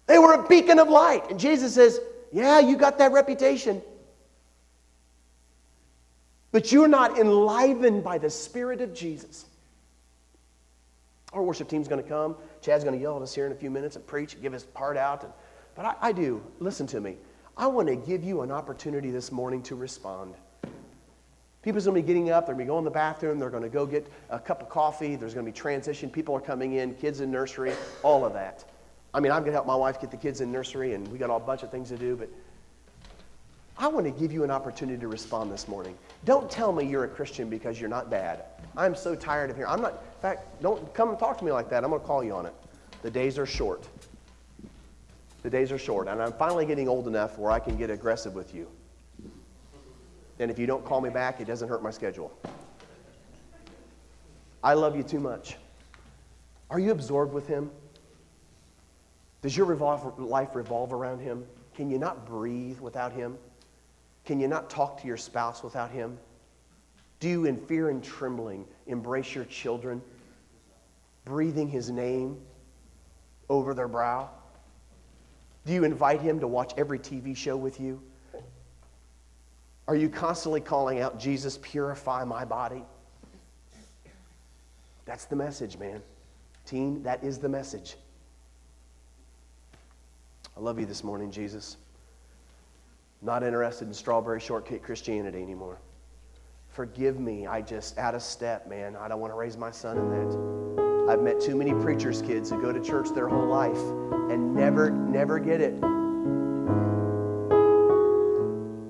They 0.07 0.19
were 0.19 0.35
a 0.35 0.47
beacon 0.49 0.79
of 0.79 0.89
light. 0.89 1.31
And 1.31 1.41
Jesus 1.41 1.75
says, 1.75 2.01
Yeah, 2.31 2.61
you 2.61 2.77
got 2.77 2.99
that 2.99 3.13
reputation. 3.13 3.83
But 6.51 6.73
you're 6.73 6.89
not 6.89 7.19
enlivened 7.19 8.05
by 8.05 8.19
the 8.19 8.31
Spirit 8.31 8.81
of 8.81 8.95
Jesus. 8.95 9.47
Our 11.33 11.43
worship 11.43 11.69
team's 11.69 11.89
going 11.89 12.03
to 12.03 12.09
come. 12.09 12.37
Chad's 12.63 12.85
going 12.85 12.97
to 12.97 13.03
yell 13.03 13.17
at 13.17 13.23
us 13.23 13.35
here 13.35 13.47
in 13.47 13.53
a 13.53 13.57
few 13.57 13.71
minutes 13.71 13.97
and 13.97 14.07
preach 14.07 14.35
and 14.35 14.43
give 14.43 14.53
his 14.53 14.65
part 14.65 14.97
out. 14.97 15.25
And, 15.25 15.33
but 15.75 15.85
I, 15.85 15.95
I 16.01 16.13
do. 16.13 16.43
Listen 16.59 16.87
to 16.89 17.01
me. 17.01 17.17
I 17.57 17.67
want 17.67 17.89
to 17.89 17.97
give 17.97 18.25
you 18.25 18.43
an 18.43 18.51
opportunity 18.51 19.11
this 19.11 19.31
morning 19.31 19.63
to 19.65 19.75
respond. 19.75 20.35
People's 21.63 21.85
going 21.85 21.97
to 21.97 22.03
be 22.03 22.07
getting 22.07 22.31
up. 22.31 22.47
They're 22.47 22.55
going 22.55 22.67
to 22.67 22.73
go 22.73 22.79
in 22.79 22.85
the 22.85 22.91
bathroom. 22.91 23.39
They're 23.39 23.51
going 23.51 23.65
to 23.65 23.69
go 23.69 23.85
get 23.85 24.07
a 24.31 24.39
cup 24.39 24.63
of 24.63 24.69
coffee. 24.69 25.17
There's 25.17 25.35
going 25.35 25.45
to 25.45 25.53
be 25.53 25.57
transition. 25.57 26.09
People 26.09 26.35
are 26.35 26.41
coming 26.41 26.75
in, 26.75 26.95
kids 26.95 27.21
in 27.21 27.31
nursery, 27.31 27.73
all 28.03 28.25
of 28.25 28.33
that. 28.35 28.65
I 29.13 29.21
mean, 29.21 29.33
I'm 29.33 29.41
going 29.41 29.51
to 29.51 29.57
help 29.57 29.67
my 29.67 29.75
wife 29.75 30.01
get 30.01 30.11
the 30.11 30.17
kids 30.17 30.41
in 30.41 30.53
nursery, 30.53 30.95
and 30.95 31.07
we 31.09 31.19
got 31.19 31.35
a 31.35 31.39
bunch 31.41 31.63
of 31.63 31.71
things 31.71 31.89
to 31.89 31.97
do, 31.97 32.17
but 32.17 32.29
I 33.77 33.87
want 33.89 34.07
to 34.07 34.13
give 34.13 34.33
you 34.33 34.45
an 34.45 34.51
opportunity 34.51 34.99
to 35.01 35.09
respond 35.09 35.53
this 35.53 35.69
morning. 35.69 35.97
Don't 36.25 36.51
tell 36.51 36.73
me 36.73 36.85
you're 36.85 37.05
a 37.05 37.09
Christian 37.09 37.49
because 37.49 37.81
you're 37.81 37.89
not 37.89 38.11
bad. 38.11 38.45
I'm 38.77 38.95
so 38.95 39.15
tired 39.15 39.51
of 39.51 39.57
hearing. 39.57 39.71
I'm 39.71 39.81
not, 39.81 40.03
in 40.19 40.23
fact, 40.23 40.61
don't 40.61 40.93
come 40.95 41.17
talk 41.17 41.39
to 41.39 41.45
me 41.45 41.53
like 41.53 41.71
that. 41.71 41.85
I'm 41.85 41.91
going 41.91 42.01
to 42.01 42.07
call 42.07 42.25
you 42.25 42.35
on 42.35 42.45
it. 42.45 42.55
The 43.03 43.11
days 43.11 43.39
are 43.39 43.47
short. 43.47 43.87
The 45.45 45.51
days 45.51 45.71
are 45.71 45.79
short, 45.79 46.09
and 46.09 46.21
I'm 46.21 46.33
finally 46.33 46.67
getting 46.67 46.89
old 46.89 47.07
enough 47.07 47.39
where 47.39 47.53
I 47.53 47.61
can 47.61 47.77
get 47.77 47.89
aggressive 47.89 48.35
with 48.35 48.53
you. 48.53 48.69
And 50.41 50.51
if 50.51 50.59
you 50.59 50.67
don't 50.67 50.85
call 50.85 51.01
me 51.01 51.09
back, 51.09 51.41
it 51.41 51.47
doesn't 51.47 51.69
hurt 51.69 51.85
my 51.85 51.93
schedule. 51.93 52.37
I 54.65 54.75
love 54.75 54.97
you 54.97 55.05
too 55.05 55.21
much. 55.21 55.57
Are 56.69 56.81
you 56.81 56.91
absorbed 56.91 57.33
with 57.33 57.47
Him? 57.47 57.71
Does 59.41 59.57
your 59.57 59.67
revolve, 59.67 60.19
life 60.19 60.57
revolve 60.57 60.93
around 60.93 61.21
Him? 61.21 61.47
Can 61.77 61.91
you 61.91 61.99
not 61.99 62.27
breathe 62.27 62.81
without 62.81 63.13
Him? 63.13 63.39
Can 64.25 64.41
you 64.41 64.49
not 64.49 64.69
talk 64.69 65.01
to 65.01 65.07
your 65.07 65.17
spouse 65.17 65.63
without 65.63 65.93
Him? 65.93 66.19
Do 67.21 67.29
you, 67.29 67.47
in 67.47 67.57
fear 67.57 67.91
and 67.91 68.03
trembling, 68.03 68.65
embrace 68.87 69.35
your 69.35 69.45
children, 69.45 70.01
breathing 71.25 71.69
His 71.69 71.91
name 71.91 72.39
over 73.49 73.75
their 73.75 73.89
brow? 73.89 74.31
Do 75.67 75.73
you 75.73 75.85
invite 75.85 76.21
Him 76.21 76.41
to 76.41 76.47
watch 76.47 76.73
every 76.77 76.99
TV 76.99 77.37
show 77.37 77.57
with 77.57 77.81
you? 77.81 78.01
Are 79.89 79.97
you 79.97 80.09
constantly 80.09 80.61
calling 80.61 81.01
out, 81.01 81.19
Jesus, 81.19 81.59
purify 81.63 82.23
my 82.25 82.45
body? 82.45 82.85
That's 85.07 85.25
the 85.25 85.37
message, 85.37 85.79
man. 85.79 86.03
Teen, 86.67 87.03
that 87.03 87.25
is 87.25 87.39
the 87.39 87.49
message. 87.49 87.97
I 90.55 90.61
love 90.61 90.79
you 90.79 90.85
this 90.85 91.03
morning, 91.03 91.31
Jesus. 91.31 91.79
Not 93.23 93.43
interested 93.43 93.89
in 93.89 93.95
strawberry 93.95 94.41
shortcake 94.41 94.83
Christianity 94.83 95.43
anymore. 95.43 95.79
Forgive 96.79 97.19
me. 97.19 97.45
I 97.45 97.61
just 97.61 97.99
out 97.99 98.15
of 98.15 98.23
step, 98.23 98.69
man. 98.69 98.95
I 98.95 99.09
don't 99.09 99.19
want 99.19 99.33
to 99.33 99.37
raise 99.37 99.57
my 99.57 99.73
son 99.73 99.99
in 99.99 100.11
that. 100.11 101.13
I've 101.13 101.21
met 101.21 101.41
too 101.41 101.57
many 101.57 101.73
preachers' 101.73 102.23
kids 102.23 102.51
who 102.51 102.63
go 102.63 102.71
to 102.73 102.81
church 102.81 103.09
their 103.17 103.27
whole 103.27 103.49
life 103.49 103.81
and 104.31 104.55
never, 104.55 104.89
never 104.89 105.41
get 105.41 105.61
it. 105.61 105.75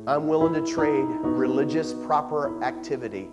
I'm 0.06 0.26
willing 0.28 0.52
to 0.52 0.70
trade 0.70 1.06
religious 1.22 1.94
proper 1.94 2.62
activity 2.62 3.30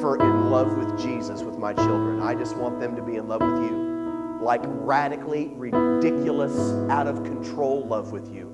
for 0.00 0.16
in 0.20 0.48
love 0.48 0.76
with 0.76 0.96
Jesus 1.02 1.42
with 1.42 1.58
my 1.58 1.74
children. 1.74 2.22
I 2.22 2.36
just 2.36 2.56
want 2.56 2.78
them 2.78 2.94
to 2.94 3.02
be 3.02 3.16
in 3.16 3.26
love 3.26 3.40
with 3.40 3.64
you 3.64 4.38
like 4.40 4.62
radically 4.64 5.48
ridiculous, 5.56 6.56
out 6.88 7.08
of 7.08 7.24
control 7.24 7.84
love 7.84 8.12
with 8.12 8.32
you. 8.32 8.48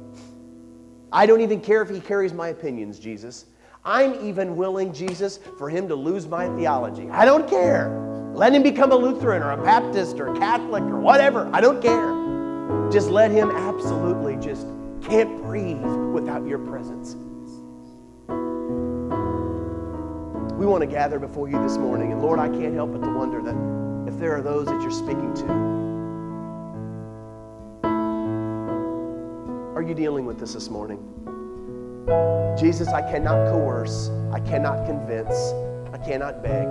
I 1.13 1.27
don't 1.27 1.43
even 1.43 1.61
care 1.61 1.83
if 1.83 1.91
he 1.91 2.01
carries 2.01 2.33
my 2.33 2.49
opinions, 2.49 2.99
Jesus. 2.99 3.45
I'm 3.89 4.23
even 4.23 4.55
willing, 4.55 4.93
Jesus, 4.93 5.41
for 5.57 5.71
him 5.71 5.89
to 5.89 5.95
lose 5.95 6.29
my 6.29 6.47
theology. 6.59 7.09
I 7.09 7.25
don't 7.25 7.49
care. 7.49 7.89
Let 8.35 8.53
him 8.53 8.63
become 8.63 8.93
a 8.93 8.95
Lutheran 8.95 9.43
or 9.43 9.53
a 9.53 9.57
Baptist 9.57 10.21
or 10.21 10.35
a 10.35 10.39
Catholic 10.39 10.83
or 10.83 11.01
whatever. 11.01 11.49
I 11.55 11.63
don't 11.63 11.81
care. 11.81 12.93
Just 12.93 13.09
let 13.09 13.31
him 13.31 13.51
absolutely 13.51 14.37
just 14.37 14.67
can't 15.01 15.41
breathe 15.43 15.81
without 16.13 16.47
your 16.47 16.59
presence. 16.59 17.15
We 20.59 20.67
want 20.67 20.83
to 20.83 20.87
gather 20.87 21.19
before 21.19 21.49
you 21.49 21.59
this 21.63 21.79
morning, 21.79 22.13
and 22.13 22.21
Lord, 22.21 22.39
I 22.39 22.49
can't 22.49 22.75
help 22.75 22.93
but 22.93 23.03
to 23.03 23.11
wonder 23.11 23.41
that 23.41 23.57
if 24.13 24.21
there 24.21 24.37
are 24.37 24.43
those 24.43 24.67
that 24.67 24.83
you're 24.83 24.91
speaking 24.91 25.33
to, 25.33 25.47
are 29.75 29.83
you 29.83 29.95
dealing 29.95 30.27
with 30.27 30.39
this 30.39 30.53
this 30.53 30.69
morning? 30.69 31.18
Jesus, 32.59 32.89
I 32.89 33.03
cannot 33.03 33.53
coerce, 33.53 34.11
I 34.33 34.41
cannot 34.41 34.87
convince, 34.87 35.53
I 35.93 35.99
cannot 35.99 36.43
beg. 36.43 36.67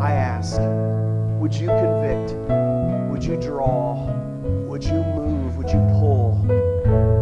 I 0.00 0.12
ask, 0.12 0.60
would 1.40 1.54
you 1.54 1.68
convict? 1.68 2.34
Would 3.10 3.24
you 3.24 3.36
draw? 3.40 4.06
Would 4.68 4.84
you 4.84 5.02
move? 5.02 5.56
Would 5.56 5.68
you 5.68 5.80
pull? 5.98 6.40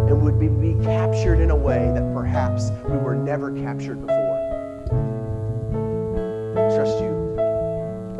And 0.09 0.22
would 0.22 0.37
we 0.37 0.49
be 0.49 0.74
captured 0.85 1.41
in 1.41 1.51
a 1.51 1.57
way 1.57 1.91
that 1.95 2.12
perhaps 2.12 2.70
we 2.89 2.97
were 2.99 3.14
never 3.14 3.51
captured 3.51 4.01
before? 4.01 4.39
I 6.53 6.74
trust 6.76 7.01
you. 7.01 7.37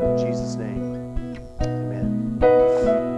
In 0.01 0.17
Jesus' 0.17 0.55
name, 0.55 1.37
amen. 1.61 3.08